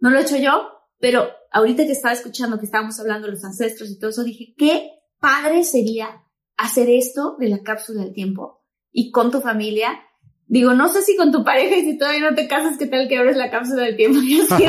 no 0.00 0.10
lo 0.10 0.18
he 0.18 0.22
hecho 0.22 0.36
yo, 0.36 0.68
pero 0.98 1.28
ahorita 1.52 1.86
que 1.86 1.92
estaba 1.92 2.14
escuchando 2.14 2.58
que 2.58 2.66
estábamos 2.66 2.98
hablando 2.98 3.26
de 3.26 3.34
los 3.34 3.44
ancestros 3.44 3.90
y 3.90 3.98
todo 3.98 4.10
eso, 4.10 4.24
dije, 4.24 4.54
qué 4.56 4.90
padre 5.20 5.64
sería 5.64 6.24
hacer 6.56 6.88
esto 6.90 7.36
de 7.38 7.48
la 7.48 7.62
cápsula 7.62 8.02
del 8.02 8.12
tiempo 8.12 8.64
y 8.90 9.10
con 9.10 9.30
tu 9.30 9.40
familia. 9.40 10.00
Digo, 10.46 10.72
no 10.72 10.88
sé 10.88 11.02
si 11.02 11.14
con 11.14 11.30
tu 11.30 11.44
pareja 11.44 11.76
y 11.76 11.82
si 11.82 11.98
todavía 11.98 12.30
no 12.30 12.34
te 12.34 12.48
casas, 12.48 12.78
¿qué 12.78 12.86
tal 12.86 13.06
que 13.06 13.18
abres 13.18 13.36
la 13.36 13.50
cápsula 13.50 13.82
del 13.82 13.96
tiempo? 13.96 14.18
Y 14.22 14.40
así, 14.40 14.64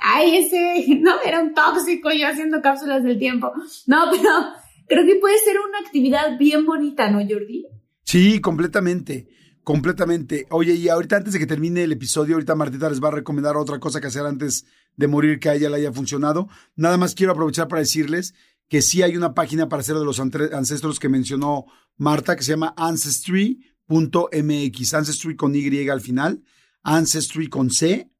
ay, 0.00 0.36
ese, 0.36 0.98
no, 1.00 1.20
era 1.22 1.40
un 1.40 1.54
tóxico 1.54 2.10
yo 2.12 2.28
haciendo 2.28 2.60
cápsulas 2.60 3.02
del 3.02 3.18
tiempo. 3.18 3.50
No, 3.86 4.10
pero 4.10 4.30
creo 4.88 5.06
que 5.06 5.18
puede 5.20 5.38
ser 5.38 5.56
una 5.58 5.78
actividad 5.78 6.38
bien 6.38 6.66
bonita, 6.66 7.10
¿no, 7.10 7.18
Jordi? 7.20 7.66
Sí, 8.04 8.40
completamente. 8.40 9.28
Completamente. 9.64 10.46
Oye, 10.50 10.74
y 10.74 10.88
ahorita 10.88 11.18
antes 11.18 11.34
de 11.34 11.38
que 11.38 11.46
termine 11.46 11.84
el 11.84 11.92
episodio, 11.92 12.34
ahorita 12.34 12.56
Martita 12.56 12.90
les 12.90 13.02
va 13.02 13.08
a 13.08 13.12
recomendar 13.12 13.56
otra 13.56 13.78
cosa 13.78 14.00
que 14.00 14.08
hacer 14.08 14.26
antes 14.26 14.66
de 14.96 15.06
morir 15.06 15.38
que 15.38 15.50
a 15.50 15.54
ella 15.54 15.70
le 15.70 15.76
haya 15.76 15.92
funcionado. 15.92 16.48
Nada 16.74 16.96
más 16.96 17.14
quiero 17.14 17.32
aprovechar 17.32 17.68
para 17.68 17.80
decirles 17.80 18.34
que 18.68 18.82
sí 18.82 19.02
hay 19.02 19.16
una 19.16 19.34
página 19.34 19.68
para 19.68 19.80
hacer 19.80 19.96
de 19.96 20.04
los 20.04 20.18
ancestros 20.18 20.98
que 20.98 21.08
mencionó 21.08 21.66
Marta, 21.96 22.34
que 22.34 22.42
se 22.42 22.52
llama 22.52 22.74
ancestry.mx, 22.76 24.94
ancestry 24.94 25.36
con 25.36 25.54
Y 25.54 25.88
al 25.88 26.00
final, 26.00 26.42
ancestry 26.82 27.48
con 27.48 27.70
C. 27.70 28.10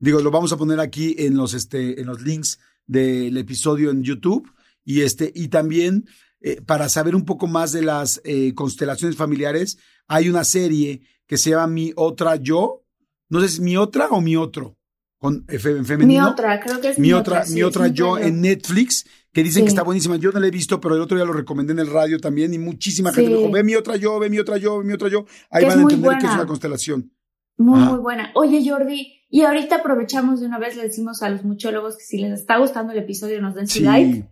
Digo, 0.00 0.20
lo 0.20 0.30
vamos 0.30 0.52
a 0.52 0.56
poner 0.56 0.80
aquí 0.80 1.14
en 1.18 1.36
los, 1.36 1.54
este, 1.54 2.00
en 2.00 2.06
los 2.06 2.22
links 2.22 2.58
del 2.86 3.36
episodio 3.36 3.90
en 3.90 4.02
YouTube 4.02 4.50
y, 4.84 5.02
este, 5.02 5.30
y 5.34 5.48
también 5.48 6.06
eh, 6.40 6.62
para 6.62 6.88
saber 6.88 7.14
un 7.14 7.24
poco 7.24 7.46
más 7.46 7.72
de 7.72 7.82
las 7.82 8.20
eh, 8.24 8.54
constelaciones 8.54 9.16
familiares, 9.16 9.78
hay 10.08 10.28
una 10.28 10.44
serie 10.44 11.02
que 11.26 11.36
se 11.36 11.50
llama 11.50 11.68
Mi 11.68 11.92
Otra 11.94 12.36
Yo. 12.36 12.84
No 13.28 13.40
sé 13.40 13.48
si 13.48 13.54
es 13.54 13.60
Mi 13.60 13.76
Otra 13.76 14.08
o 14.08 14.20
Mi 14.20 14.36
Otro, 14.36 14.78
con, 15.18 15.44
en 15.48 15.84
femenino. 15.84 16.06
Mi 16.06 16.28
Otra, 16.28 16.58
creo 16.60 16.80
que 16.80 16.90
es 16.90 16.98
Mi, 16.98 17.12
Otra. 17.12 17.44
mi 17.50 17.62
Otra 17.62 17.88
Yo 17.88 18.18
en 18.18 18.40
Netflix, 18.40 19.06
que 19.32 19.42
dicen 19.42 19.64
que 19.64 19.68
está 19.68 19.82
buenísima. 19.82 20.16
Yo 20.16 20.32
no 20.32 20.40
la 20.40 20.46
he 20.46 20.50
visto, 20.50 20.80
pero 20.80 20.94
el 20.94 21.02
otro 21.02 21.16
día 21.16 21.26
lo 21.26 21.34
recomendé 21.34 21.72
en 21.72 21.78
el 21.78 21.90
radio 21.90 22.18
también 22.18 22.52
y 22.54 22.58
muchísima 22.58 23.12
gente 23.12 23.30
me 23.30 23.36
dijo, 23.36 23.52
ve 23.52 23.62
Mi 23.62 23.74
Otra 23.74 23.96
Yo, 23.96 24.18
ve 24.18 24.30
Mi 24.30 24.38
Otra 24.38 24.56
Yo, 24.56 24.78
ve 24.78 24.84
Mi 24.84 24.94
Otra 24.94 25.08
Yo. 25.08 25.26
Ahí 25.50 25.64
van 25.66 25.78
a 25.78 25.82
entender 25.82 26.18
que 26.18 26.26
es 26.26 26.32
una 26.32 26.46
constelación. 26.46 27.12
Muy, 27.58 27.80
muy 27.80 27.98
buena. 27.98 28.30
Oye, 28.34 28.66
Jordi, 28.66 29.24
y 29.28 29.42
ahorita 29.42 29.76
aprovechamos 29.76 30.40
de 30.40 30.46
una 30.46 30.58
vez, 30.58 30.76
le 30.76 30.84
decimos 30.84 31.22
a 31.22 31.28
los 31.28 31.44
muchólogos 31.44 31.98
que 31.98 32.04
si 32.04 32.18
les 32.18 32.40
está 32.40 32.56
gustando 32.56 32.92
el 32.92 32.98
episodio 33.00 33.42
nos 33.42 33.54
den 33.54 33.66
su 33.66 33.82
like 33.82 34.28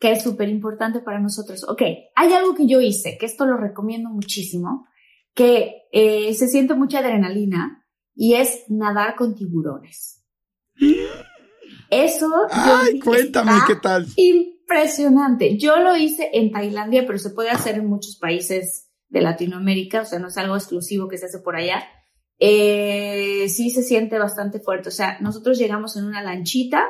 que 0.00 0.12
es 0.12 0.22
súper 0.22 0.48
importante 0.48 1.00
para 1.00 1.20
nosotros. 1.20 1.62
Ok, 1.68 1.82
hay 2.16 2.32
algo 2.32 2.54
que 2.54 2.66
yo 2.66 2.80
hice, 2.80 3.18
que 3.20 3.26
esto 3.26 3.44
lo 3.44 3.58
recomiendo 3.58 4.08
muchísimo, 4.08 4.86
que 5.34 5.82
eh, 5.92 6.34
se 6.34 6.48
siente 6.48 6.74
mucha 6.74 6.98
adrenalina 6.98 7.86
y 8.14 8.34
es 8.34 8.64
nadar 8.68 9.16
con 9.16 9.34
tiburones. 9.34 10.24
Eso. 11.90 12.30
Ay, 12.50 13.00
cuéntame 13.00 13.52
qué 13.66 13.76
tal. 13.76 14.06
Impresionante. 14.16 15.56
Yo 15.58 15.76
lo 15.78 15.96
hice 15.96 16.30
en 16.32 16.50
Tailandia, 16.50 17.06
pero 17.06 17.18
se 17.18 17.30
puede 17.30 17.50
hacer 17.50 17.76
en 17.76 17.86
muchos 17.86 18.16
países 18.16 18.90
de 19.08 19.20
Latinoamérica, 19.20 20.02
o 20.02 20.04
sea, 20.04 20.20
no 20.20 20.28
es 20.28 20.36
algo 20.38 20.54
exclusivo 20.54 21.08
que 21.08 21.18
se 21.18 21.26
hace 21.26 21.40
por 21.40 21.56
allá. 21.56 21.82
Eh, 22.38 23.48
sí 23.48 23.70
se 23.70 23.82
siente 23.82 24.18
bastante 24.18 24.60
fuerte. 24.60 24.88
O 24.88 24.92
sea, 24.92 25.18
nosotros 25.20 25.58
llegamos 25.58 25.96
en 25.96 26.04
una 26.04 26.22
lanchita, 26.22 26.84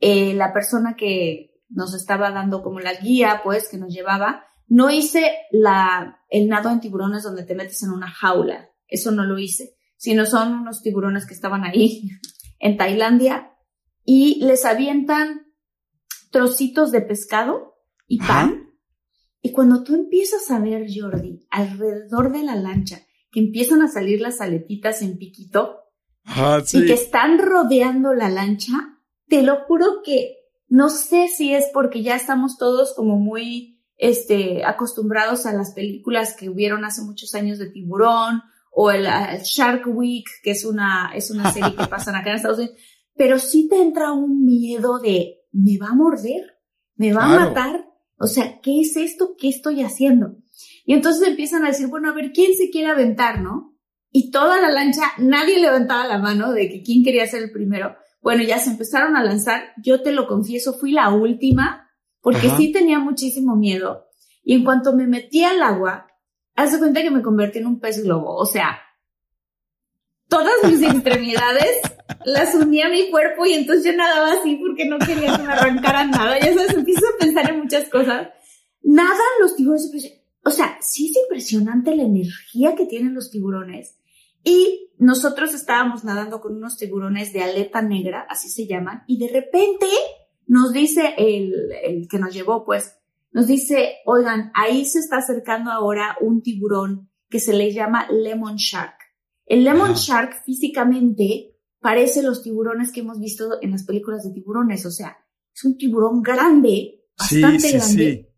eh, 0.00 0.34
la 0.34 0.52
persona 0.52 0.94
que, 0.96 1.48
nos 1.70 1.94
estaba 1.94 2.30
dando 2.30 2.62
como 2.62 2.80
la 2.80 2.94
guía, 2.94 3.40
pues, 3.44 3.68
que 3.68 3.76
nos 3.76 3.92
llevaba. 3.92 4.46
No 4.68 4.90
hice 4.90 5.32
la, 5.50 6.20
el 6.30 6.48
nado 6.48 6.70
en 6.70 6.80
tiburones 6.80 7.22
donde 7.22 7.44
te 7.44 7.54
metes 7.54 7.82
en 7.82 7.90
una 7.90 8.10
jaula. 8.10 8.70
Eso 8.86 9.10
no 9.10 9.24
lo 9.24 9.38
hice. 9.38 9.74
Sino 9.96 10.26
son 10.26 10.52
unos 10.52 10.82
tiburones 10.82 11.26
que 11.26 11.34
estaban 11.34 11.64
ahí 11.64 12.10
en 12.58 12.76
Tailandia 12.76 13.52
y 14.04 14.44
les 14.44 14.64
avientan 14.64 15.46
trocitos 16.30 16.92
de 16.92 17.02
pescado 17.02 17.74
y 18.06 18.18
pan. 18.18 18.70
Y 19.40 19.52
cuando 19.52 19.82
tú 19.84 19.94
empiezas 19.94 20.50
a 20.50 20.58
ver, 20.58 20.86
Jordi, 20.92 21.46
alrededor 21.50 22.32
de 22.32 22.42
la 22.42 22.56
lancha, 22.56 23.02
que 23.30 23.40
empiezan 23.40 23.82
a 23.82 23.88
salir 23.88 24.20
las 24.20 24.40
aletitas 24.40 25.02
en 25.02 25.18
piquito 25.18 25.80
ah, 26.24 26.62
y 26.72 26.86
que 26.86 26.94
están 26.94 27.38
rodeando 27.38 28.14
la 28.14 28.28
lancha, 28.28 28.72
te 29.26 29.42
lo 29.42 29.64
juro 29.66 30.02
que 30.04 30.36
no 30.68 30.88
sé 30.88 31.28
si 31.28 31.54
es 31.54 31.66
porque 31.72 32.02
ya 32.02 32.16
estamos 32.16 32.58
todos 32.58 32.94
como 32.94 33.18
muy 33.18 33.77
este, 33.98 34.64
acostumbrados 34.64 35.44
a 35.44 35.52
las 35.52 35.72
películas 35.72 36.34
que 36.34 36.48
hubieron 36.48 36.84
hace 36.84 37.02
muchos 37.02 37.34
años 37.34 37.58
de 37.58 37.68
tiburón 37.68 38.42
o 38.70 38.92
el, 38.92 39.06
Shark 39.42 39.82
Week, 39.86 40.26
que 40.42 40.52
es 40.52 40.64
una, 40.64 41.10
es 41.14 41.30
una 41.32 41.52
serie 41.52 41.74
que 41.74 41.86
pasan 41.90 42.14
acá 42.14 42.30
en 42.30 42.36
Estados 42.36 42.58
Unidos, 42.58 42.76
pero 43.16 43.38
sí 43.40 43.68
te 43.68 43.82
entra 43.82 44.12
un 44.12 44.44
miedo 44.44 45.00
de, 45.00 45.40
me 45.50 45.76
va 45.78 45.88
a 45.88 45.94
morder, 45.94 46.58
me 46.94 47.12
va 47.12 47.24
a 47.24 47.46
matar, 47.46 47.86
o 48.18 48.28
sea, 48.28 48.60
¿qué 48.60 48.80
es 48.80 48.96
esto? 48.96 49.34
¿Qué 49.36 49.48
estoy 49.48 49.82
haciendo? 49.82 50.36
Y 50.84 50.94
entonces 50.94 51.26
empiezan 51.26 51.64
a 51.64 51.68
decir, 51.68 51.88
bueno, 51.88 52.08
a 52.08 52.14
ver, 52.14 52.32
¿quién 52.32 52.54
se 52.56 52.70
quiere 52.70 52.90
aventar, 52.90 53.40
no? 53.40 53.76
Y 54.10 54.30
toda 54.30 54.60
la 54.60 54.70
lancha, 54.70 55.02
nadie 55.18 55.60
levantaba 55.60 56.06
la 56.06 56.18
mano 56.18 56.52
de 56.52 56.68
que 56.68 56.82
quién 56.82 57.04
quería 57.04 57.26
ser 57.26 57.42
el 57.42 57.52
primero. 57.52 57.96
Bueno, 58.20 58.42
ya 58.42 58.58
se 58.58 58.70
empezaron 58.70 59.16
a 59.16 59.22
lanzar. 59.22 59.72
Yo 59.82 60.02
te 60.02 60.12
lo 60.12 60.26
confieso, 60.26 60.72
fui 60.72 60.92
la 60.92 61.10
última 61.10 61.87
porque 62.20 62.50
sí 62.56 62.72
tenía 62.72 62.98
muchísimo 62.98 63.56
miedo. 63.56 64.06
Y 64.42 64.54
en 64.54 64.64
cuanto 64.64 64.94
me 64.94 65.06
metí 65.06 65.44
al 65.44 65.62
agua, 65.62 66.08
haz 66.54 66.72
de 66.72 66.78
cuenta 66.78 67.02
que 67.02 67.10
me 67.10 67.22
convertí 67.22 67.58
en 67.58 67.66
un 67.66 67.80
pez 67.80 68.02
globo. 68.02 68.34
O 68.34 68.46
sea, 68.46 68.78
todas 70.28 70.54
mis 70.64 70.82
extremidades 70.90 71.80
las 72.24 72.54
unía 72.54 72.86
a 72.86 72.90
mi 72.90 73.10
cuerpo 73.10 73.46
y 73.46 73.54
entonces 73.54 73.84
yo 73.84 73.96
nadaba 73.96 74.32
así 74.32 74.56
porque 74.56 74.86
no 74.86 74.98
quería 74.98 75.36
que 75.36 75.42
me 75.42 75.52
arrancaran 75.52 76.10
nada. 76.10 76.38
Ya 76.38 76.54
sabes, 76.54 76.74
empiezo 76.74 77.06
a 77.06 77.18
pensar 77.18 77.50
en 77.50 77.60
muchas 77.60 77.88
cosas. 77.88 78.28
Nadan 78.82 79.18
los 79.40 79.54
tiburones. 79.56 79.90
O 80.44 80.50
sea, 80.50 80.78
sí 80.80 81.10
es 81.10 81.16
impresionante 81.24 81.94
la 81.94 82.04
energía 82.04 82.74
que 82.74 82.86
tienen 82.86 83.14
los 83.14 83.30
tiburones. 83.30 83.98
Y 84.44 84.92
nosotros 84.98 85.52
estábamos 85.52 86.04
nadando 86.04 86.40
con 86.40 86.56
unos 86.56 86.76
tiburones 86.76 87.32
de 87.32 87.42
aleta 87.42 87.82
negra, 87.82 88.26
así 88.28 88.48
se 88.48 88.66
llaman, 88.66 89.02
y 89.06 89.18
de 89.18 89.28
repente 89.28 89.86
nos 90.48 90.72
dice 90.72 91.14
el, 91.16 91.52
el 91.84 92.08
que 92.08 92.18
nos 92.18 92.34
llevó, 92.34 92.64
pues, 92.64 92.96
nos 93.30 93.46
dice, 93.46 93.98
oigan, 94.04 94.50
ahí 94.54 94.84
se 94.84 94.98
está 94.98 95.18
acercando 95.18 95.70
ahora 95.70 96.16
un 96.20 96.42
tiburón 96.42 97.08
que 97.28 97.38
se 97.38 97.52
le 97.52 97.72
llama 97.72 98.10
lemon 98.10 98.56
shark. 98.56 98.96
El 99.46 99.62
lemon 99.62 99.94
shark 99.94 100.42
físicamente 100.44 101.54
parece 101.78 102.22
los 102.22 102.42
tiburones 102.42 102.90
que 102.90 103.00
hemos 103.00 103.20
visto 103.20 103.58
en 103.62 103.70
las 103.70 103.84
películas 103.84 104.24
de 104.24 104.32
tiburones, 104.32 104.84
o 104.84 104.90
sea, 104.90 105.16
es 105.54 105.64
un 105.64 105.78
tiburón 105.78 106.22
grande, 106.22 107.04
bastante 107.16 107.70
grande. 107.70 108.34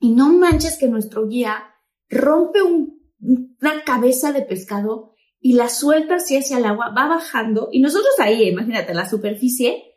Y 0.00 0.10
no 0.10 0.30
manches 0.34 0.76
que 0.76 0.88
nuestro 0.88 1.26
guía 1.26 1.64
rompe 2.10 2.60
un 2.60 2.96
una 3.20 3.84
cabeza 3.84 4.32
de 4.32 4.42
pescado 4.42 5.14
y 5.40 5.54
la 5.54 5.68
suelta 5.68 6.16
así 6.16 6.36
hacia 6.36 6.58
el 6.58 6.64
agua, 6.64 6.92
va 6.96 7.08
bajando 7.08 7.68
y 7.72 7.80
nosotros 7.80 8.14
ahí, 8.18 8.48
imagínate, 8.48 8.94
la 8.94 9.08
superficie, 9.08 9.95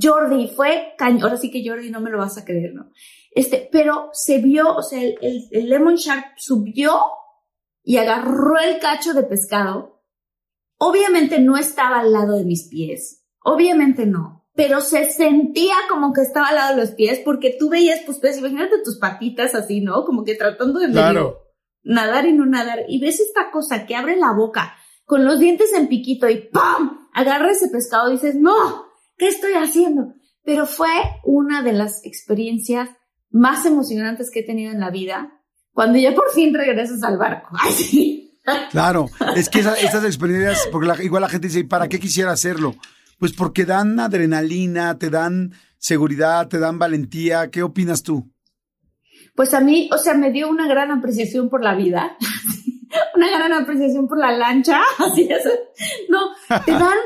Jordi 0.00 0.48
fue 0.48 0.94
cañón, 0.96 1.22
ahora 1.24 1.36
sí 1.36 1.50
que 1.50 1.62
Jordi 1.66 1.90
no 1.90 2.00
me 2.00 2.10
lo 2.10 2.18
vas 2.18 2.38
a 2.38 2.44
creer, 2.44 2.74
¿no? 2.74 2.90
Este, 3.30 3.68
pero 3.70 4.10
se 4.12 4.38
vio, 4.38 4.74
o 4.76 4.82
sea, 4.82 5.02
el, 5.02 5.16
el 5.50 5.68
Lemon 5.68 5.96
Shark 5.96 6.34
subió 6.36 7.00
y 7.82 7.96
agarró 7.96 8.58
el 8.58 8.78
cacho 8.78 9.12
de 9.12 9.24
pescado. 9.24 10.02
Obviamente 10.78 11.38
no 11.38 11.56
estaba 11.56 12.00
al 12.00 12.12
lado 12.12 12.36
de 12.36 12.44
mis 12.44 12.68
pies, 12.68 13.24
obviamente 13.42 14.06
no, 14.06 14.48
pero 14.54 14.80
se 14.80 15.10
sentía 15.10 15.74
como 15.88 16.12
que 16.12 16.22
estaba 16.22 16.48
al 16.48 16.54
lado 16.54 16.76
de 16.76 16.80
los 16.82 16.90
pies, 16.92 17.20
porque 17.24 17.56
tú 17.58 17.68
veías, 17.70 18.00
pues, 18.06 18.18
pues 18.20 18.38
imagínate 18.38 18.82
tus 18.84 18.98
patitas 18.98 19.54
así, 19.54 19.80
¿no? 19.80 20.04
Como 20.04 20.24
que 20.24 20.34
tratando 20.34 20.78
de 20.80 20.90
Claro. 20.90 21.42
nadar 21.82 22.26
y 22.26 22.32
no 22.32 22.46
nadar, 22.46 22.84
y 22.88 23.00
ves 23.00 23.20
esta 23.20 23.50
cosa 23.50 23.86
que 23.86 23.94
abre 23.96 24.16
la 24.16 24.32
boca 24.32 24.74
con 25.04 25.24
los 25.24 25.38
dientes 25.38 25.72
en 25.74 25.88
piquito 25.88 26.28
y 26.28 26.48
¡pam! 26.48 27.08
Agarra 27.12 27.50
ese 27.50 27.68
pescado 27.68 28.08
y 28.08 28.14
dices, 28.14 28.34
no, 28.36 28.83
¿qué 29.16 29.28
estoy 29.28 29.52
haciendo? 29.54 30.14
Pero 30.44 30.66
fue 30.66 30.90
una 31.24 31.62
de 31.62 31.72
las 31.72 32.04
experiencias 32.04 32.88
más 33.30 33.66
emocionantes 33.66 34.30
que 34.32 34.40
he 34.40 34.44
tenido 34.46 34.70
en 34.72 34.80
la 34.80 34.90
vida, 34.90 35.32
cuando 35.72 35.98
ya 35.98 36.14
por 36.14 36.30
fin 36.32 36.54
regresas 36.54 37.02
al 37.02 37.18
barco. 37.18 37.48
Así. 37.66 38.20
Claro, 38.70 39.06
es 39.36 39.48
que 39.48 39.60
esa- 39.60 39.74
esas 39.76 40.04
experiencias, 40.04 40.68
porque 40.70 40.86
la- 40.88 41.02
igual 41.02 41.22
la 41.22 41.28
gente 41.30 41.46
dice, 41.48 41.60
¿y 41.60 41.64
¿para 41.64 41.88
qué 41.88 41.98
quisiera 41.98 42.30
hacerlo? 42.30 42.74
Pues 43.18 43.32
porque 43.32 43.64
dan 43.64 43.98
adrenalina, 43.98 44.98
te 44.98 45.08
dan 45.08 45.52
seguridad, 45.78 46.48
te 46.48 46.58
dan 46.58 46.78
valentía. 46.78 47.50
¿Qué 47.50 47.62
opinas 47.62 48.02
tú? 48.02 48.30
Pues 49.34 49.54
a 49.54 49.60
mí, 49.60 49.88
o 49.92 49.98
sea, 49.98 50.14
me 50.14 50.30
dio 50.30 50.48
una 50.50 50.68
gran 50.68 50.90
apreciación 50.90 51.48
por 51.48 51.62
la 51.64 51.74
vida, 51.74 52.16
una 53.16 53.28
gran 53.30 53.52
apreciación 53.54 54.06
por 54.06 54.18
la 54.18 54.30
lancha, 54.32 54.80
así 54.98 55.22
es. 55.30 55.42
No, 56.10 56.20
te 56.66 56.72
dan, 56.72 56.98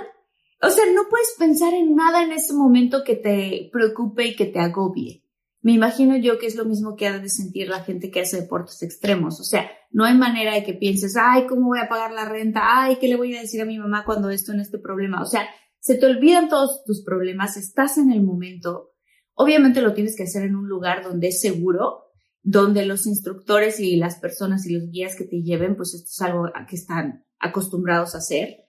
o 0.60 0.70
sea, 0.70 0.84
no 0.94 1.02
puedes 1.08 1.34
pensar 1.38 1.74
en 1.74 1.94
nada 1.94 2.22
en 2.22 2.32
ese 2.32 2.52
momento 2.52 3.04
que 3.04 3.16
te 3.16 3.68
preocupe 3.72 4.26
y 4.26 4.36
que 4.36 4.46
te 4.46 4.58
agobie. 4.58 5.24
Me 5.60 5.72
imagino 5.72 6.16
yo 6.16 6.38
que 6.38 6.46
es 6.46 6.54
lo 6.54 6.64
mismo 6.64 6.96
que 6.96 7.08
ha 7.08 7.18
de 7.18 7.28
sentir 7.28 7.68
la 7.68 7.84
gente 7.84 8.10
que 8.10 8.20
hace 8.20 8.40
deportes 8.40 8.82
extremos. 8.82 9.40
O 9.40 9.44
sea, 9.44 9.70
no 9.90 10.04
hay 10.04 10.16
manera 10.16 10.54
de 10.54 10.62
que 10.62 10.74
pienses, 10.74 11.16
ay, 11.16 11.46
¿cómo 11.46 11.68
voy 11.68 11.80
a 11.80 11.88
pagar 11.88 12.12
la 12.12 12.24
renta? 12.24 12.60
Ay, 12.64 12.96
¿qué 13.00 13.08
le 13.08 13.16
voy 13.16 13.36
a 13.36 13.40
decir 13.40 13.60
a 13.60 13.66
mi 13.66 13.78
mamá 13.78 14.04
cuando 14.04 14.30
esto 14.30 14.52
en 14.52 14.60
este 14.60 14.78
problema? 14.78 15.20
O 15.20 15.26
sea, 15.26 15.48
se 15.80 15.96
te 15.96 16.06
olvidan 16.06 16.48
todos 16.48 16.84
tus 16.84 17.04
problemas, 17.04 17.56
estás 17.56 17.98
en 17.98 18.12
el 18.12 18.22
momento. 18.22 18.92
Obviamente 19.34 19.82
lo 19.82 19.94
tienes 19.94 20.16
que 20.16 20.24
hacer 20.24 20.42
en 20.42 20.56
un 20.56 20.68
lugar 20.68 21.02
donde 21.02 21.28
es 21.28 21.40
seguro, 21.40 22.04
donde 22.42 22.86
los 22.86 23.06
instructores 23.06 23.80
y 23.80 23.96
las 23.96 24.16
personas 24.16 24.66
y 24.66 24.74
los 24.74 24.90
guías 24.90 25.16
que 25.16 25.24
te 25.24 25.42
lleven, 25.42 25.76
pues 25.76 25.94
esto 25.94 26.08
es 26.10 26.22
algo 26.22 26.48
que 26.68 26.76
están 26.76 27.24
acostumbrados 27.38 28.14
a 28.14 28.18
hacer. 28.18 28.67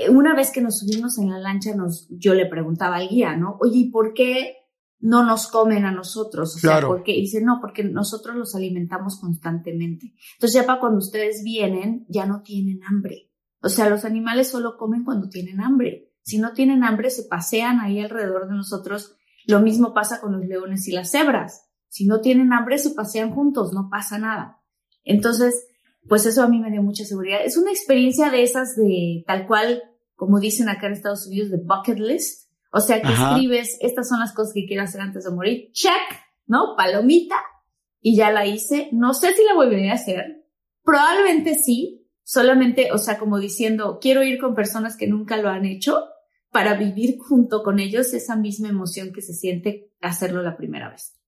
Eh, 0.00 0.10
Una 0.10 0.34
vez 0.34 0.50
que 0.50 0.60
nos 0.60 0.78
subimos 0.78 1.18
en 1.18 1.30
la 1.30 1.38
lancha, 1.38 1.74
nos, 1.74 2.06
yo 2.10 2.34
le 2.34 2.46
preguntaba 2.46 2.96
al 2.96 3.08
guía, 3.08 3.36
¿no? 3.36 3.56
Oye, 3.60 3.78
¿y 3.78 3.90
por 3.90 4.14
qué 4.14 4.56
no 4.98 5.24
nos 5.24 5.46
comen 5.48 5.84
a 5.84 5.92
nosotros? 5.92 6.56
O 6.56 6.60
Claro. 6.60 6.88
sea, 6.88 6.88
¿por 6.88 7.02
qué? 7.02 7.12
Y 7.12 7.22
dice, 7.22 7.40
no, 7.42 7.58
porque 7.60 7.84
nosotros 7.84 8.36
los 8.36 8.54
alimentamos 8.54 9.18
constantemente. 9.20 10.14
Entonces 10.34 10.60
ya 10.60 10.66
para 10.66 10.80
cuando 10.80 10.98
ustedes 10.98 11.42
vienen, 11.42 12.04
ya 12.08 12.26
no 12.26 12.42
tienen 12.42 12.80
hambre. 12.84 13.30
O 13.62 13.68
sea, 13.68 13.88
los 13.90 14.04
animales 14.04 14.48
solo 14.48 14.76
comen 14.76 15.04
cuando 15.04 15.28
tienen 15.28 15.60
hambre. 15.60 16.12
Si 16.22 16.38
no 16.38 16.52
tienen 16.52 16.84
hambre, 16.84 17.10
se 17.10 17.24
pasean 17.24 17.80
ahí 17.80 18.00
alrededor 18.00 18.48
de 18.48 18.54
nosotros. 18.56 19.16
Lo 19.46 19.60
mismo 19.60 19.94
pasa 19.94 20.20
con 20.20 20.32
los 20.32 20.44
leones 20.46 20.86
y 20.88 20.92
las 20.92 21.10
cebras. 21.10 21.66
Si 21.88 22.06
no 22.06 22.20
tienen 22.20 22.52
hambre, 22.52 22.78
se 22.78 22.90
pasean 22.90 23.30
juntos, 23.32 23.72
no 23.72 23.88
pasa 23.90 24.18
nada. 24.18 24.62
Entonces, 25.02 25.66
pues 26.08 26.24
eso 26.26 26.42
a 26.42 26.48
mí 26.48 26.58
me 26.60 26.70
dio 26.70 26.82
mucha 26.82 27.04
seguridad. 27.04 27.40
Es 27.44 27.56
una 27.56 27.70
experiencia 27.70 28.30
de 28.30 28.42
esas 28.42 28.76
de 28.76 29.24
tal 29.26 29.46
cual, 29.46 29.82
como 30.20 30.38
dicen 30.38 30.68
acá 30.68 30.86
en 30.86 30.92
Estados 30.92 31.26
Unidos, 31.26 31.50
de 31.50 31.56
bucket 31.56 31.98
list. 31.98 32.50
O 32.72 32.80
sea, 32.80 33.00
que 33.00 33.08
Ajá. 33.08 33.30
escribes, 33.30 33.78
estas 33.80 34.06
son 34.06 34.20
las 34.20 34.34
cosas 34.34 34.52
que 34.52 34.66
quiero 34.66 34.82
hacer 34.82 35.00
antes 35.00 35.24
de 35.24 35.30
morir. 35.30 35.70
Check, 35.72 35.94
¿no? 36.46 36.74
Palomita. 36.76 37.36
Y 38.02 38.16
ya 38.16 38.30
la 38.30 38.44
hice. 38.44 38.90
No 38.92 39.14
sé 39.14 39.32
si 39.32 39.42
la 39.44 39.54
volveré 39.54 39.90
a 39.90 39.94
hacer. 39.94 40.44
Probablemente 40.84 41.54
sí. 41.54 42.06
Solamente, 42.22 42.92
o 42.92 42.98
sea, 42.98 43.18
como 43.18 43.38
diciendo, 43.38 43.98
quiero 43.98 44.22
ir 44.22 44.38
con 44.38 44.54
personas 44.54 44.98
que 44.98 45.06
nunca 45.06 45.38
lo 45.38 45.48
han 45.48 45.64
hecho 45.64 46.04
para 46.50 46.74
vivir 46.74 47.16
junto 47.18 47.62
con 47.62 47.80
ellos 47.80 48.12
esa 48.12 48.36
misma 48.36 48.68
emoción 48.68 49.14
que 49.14 49.22
se 49.22 49.32
siente 49.32 49.90
hacerlo 50.02 50.42
la 50.42 50.58
primera 50.58 50.90
vez. 50.90 51.18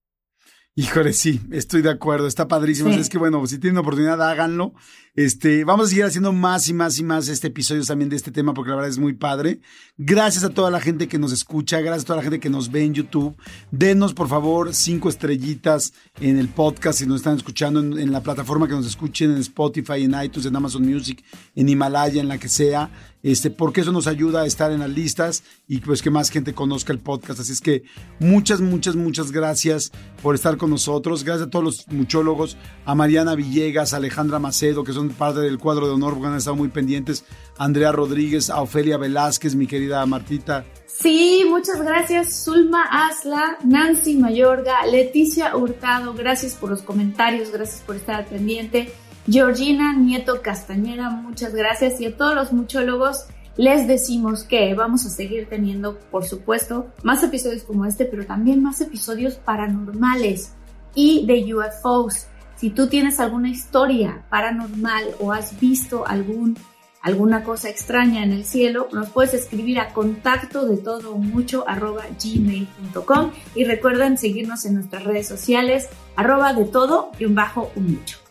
Híjole, 0.75 1.13
sí, 1.13 1.39
estoy 1.51 1.83
de 1.83 1.91
acuerdo, 1.91 2.25
está 2.25 2.47
padrísimo. 2.47 2.91
Sí. 2.91 2.99
Es 2.99 3.07
que 3.07 3.19
bueno, 3.19 3.45
si 3.45 3.59
tienen 3.59 3.77
oportunidad, 3.77 4.19
háganlo. 4.27 4.73
Este, 5.13 5.63
vamos 5.63 5.85
a 5.85 5.89
seguir 5.89 6.05
haciendo 6.05 6.33
más 6.33 6.67
y 6.67 6.73
más 6.73 6.97
y 6.97 7.03
más 7.03 7.27
este 7.27 7.49
episodios 7.49 7.85
también 7.85 8.09
de 8.09 8.15
este 8.15 8.31
tema 8.31 8.55
porque 8.55 8.71
la 8.71 8.77
verdad 8.77 8.89
es 8.89 8.97
muy 8.97 9.13
padre. 9.13 9.59
Gracias 9.97 10.43
a 10.43 10.49
toda 10.49 10.71
la 10.71 10.81
gente 10.81 11.07
que 11.07 11.19
nos 11.19 11.31
escucha, 11.31 11.79
gracias 11.81 12.05
a 12.05 12.07
toda 12.07 12.17
la 12.17 12.23
gente 12.23 12.39
que 12.39 12.49
nos 12.49 12.71
ve 12.71 12.85
en 12.85 12.95
YouTube. 12.95 13.37
Denos, 13.69 14.15
por 14.15 14.27
favor, 14.27 14.73
cinco 14.73 15.09
estrellitas 15.09 15.93
en 16.19 16.39
el 16.39 16.47
podcast 16.47 16.97
si 16.97 17.05
nos 17.05 17.17
están 17.17 17.37
escuchando 17.37 17.79
en, 17.79 17.99
en 17.99 18.11
la 18.11 18.23
plataforma 18.23 18.67
que 18.67 18.73
nos 18.73 18.87
escuchen, 18.87 19.29
en 19.29 19.37
Spotify, 19.37 20.03
en 20.03 20.15
iTunes, 20.23 20.47
en 20.47 20.55
Amazon 20.55 20.81
Music, 20.83 21.23
en 21.53 21.69
Himalaya, 21.69 22.19
en 22.19 22.27
la 22.27 22.39
que 22.39 22.49
sea. 22.49 22.89
Este, 23.23 23.49
porque 23.49 23.81
eso 23.81 23.93
nos 23.93 24.07
ayuda 24.07 24.41
a 24.41 24.45
estar 24.45 24.71
en 24.71 24.81
las 24.81 24.89
listas 24.89 25.43
y 25.65 25.79
pues 25.79 26.01
que 26.01 26.09
más 26.09 26.29
gente 26.29 26.53
conozca 26.53 26.91
el 26.91 26.99
podcast. 26.99 27.39
Así 27.39 27.53
es 27.53 27.61
que 27.61 27.83
muchas, 28.19 28.59
muchas, 28.59 28.97
muchas 28.97 29.31
gracias 29.31 29.91
por 30.21 30.35
estar 30.35 30.57
con 30.57 30.69
nosotros. 30.69 31.23
Gracias 31.23 31.47
a 31.47 31.49
todos 31.49 31.63
los 31.63 31.87
muchólogos, 31.87 32.57
a 32.85 32.95
Mariana 32.95 33.35
Villegas, 33.35 33.93
a 33.93 33.97
Alejandra 33.97 34.39
Macedo, 34.39 34.83
que 34.83 34.91
son 34.91 35.09
parte 35.09 35.39
del 35.39 35.57
cuadro 35.57 35.87
de 35.87 35.93
honor, 35.93 36.13
porque 36.13 36.27
han 36.27 36.35
estado 36.35 36.57
muy 36.57 36.67
pendientes, 36.67 37.23
Andrea 37.57 37.93
Rodríguez, 37.93 38.49
a 38.49 38.61
Ofelia 38.61 38.97
Velázquez, 38.97 39.55
mi 39.55 39.67
querida 39.67 40.05
Martita. 40.05 40.65
Sí, 40.85 41.43
muchas 41.49 41.81
gracias, 41.81 42.43
Zulma 42.43 42.83
Asla, 42.83 43.57
Nancy 43.63 44.15
Mayorga, 44.15 44.85
Leticia 44.85 45.55
Hurtado, 45.55 46.13
gracias 46.13 46.53
por 46.53 46.69
los 46.69 46.83
comentarios, 46.83 47.51
gracias 47.51 47.81
por 47.81 47.95
estar 47.95 48.25
pendiente. 48.27 48.93
Georgina 49.27 49.93
Nieto 49.93 50.41
Castañera, 50.41 51.09
muchas 51.09 51.55
gracias. 51.55 52.01
Y 52.01 52.07
a 52.07 52.17
todos 52.17 52.35
los 52.35 52.51
muchólogos 52.51 53.25
les 53.55 53.87
decimos 53.87 54.43
que 54.43 54.73
vamos 54.73 55.05
a 55.05 55.09
seguir 55.09 55.47
teniendo, 55.47 55.97
por 56.11 56.25
supuesto, 56.25 56.87
más 57.03 57.23
episodios 57.23 57.63
como 57.63 57.85
este, 57.85 58.05
pero 58.05 58.25
también 58.25 58.61
más 58.61 58.81
episodios 58.81 59.35
paranormales 59.35 60.53
y 60.95 61.25
de 61.25 61.53
UFOs. 61.55 62.27
Si 62.55 62.69
tú 62.69 62.87
tienes 62.87 63.19
alguna 63.19 63.49
historia 63.49 64.23
paranormal 64.29 65.15
o 65.19 65.31
has 65.31 65.59
visto 65.59 66.05
algún 66.07 66.57
alguna 67.01 67.43
cosa 67.43 67.69
extraña 67.69 68.23
en 68.23 68.31
el 68.31 68.45
cielo, 68.45 68.87
nos 68.93 69.09
puedes 69.09 69.33
escribir 69.33 69.77
a 69.79 69.89
contacto 69.89 70.65
de 70.65 70.77
todo 70.77 71.17
mucho 71.17 71.65
arroba 71.67 72.03
gmail.com 72.23 73.31
y 73.55 73.65
recuerden 73.65 74.17
seguirnos 74.17 74.63
en 74.65 74.75
nuestras 74.75 75.03
redes 75.03 75.27
sociales 75.27 75.89
arroba 76.15 76.53
de 76.53 76.63
todo 76.63 77.11
y 77.19 77.25
un 77.25 77.35
bajo 77.35 77.71
un 77.75 77.95
mucho. 77.95 78.22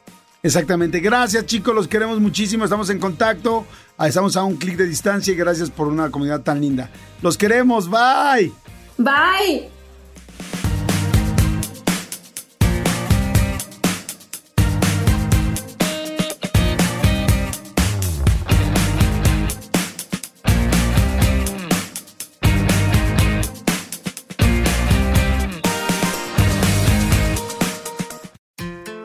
Exactamente. 0.42 1.00
Gracias, 1.00 1.46
chicos. 1.46 1.74
Los 1.74 1.88
queremos 1.88 2.20
muchísimo. 2.20 2.64
Estamos 2.64 2.90
en 2.90 2.98
contacto. 2.98 3.64
Ah, 3.96 4.08
Estamos 4.08 4.36
a 4.36 4.42
un 4.42 4.56
clic 4.56 4.76
de 4.76 4.86
distancia 4.86 5.32
y 5.32 5.36
gracias 5.36 5.70
por 5.70 5.86
una 5.86 6.10
comunidad 6.10 6.40
tan 6.40 6.60
linda. 6.60 6.90
Los 7.22 7.38
queremos. 7.38 7.88
Bye. 7.88 8.52
Bye. 8.98 9.71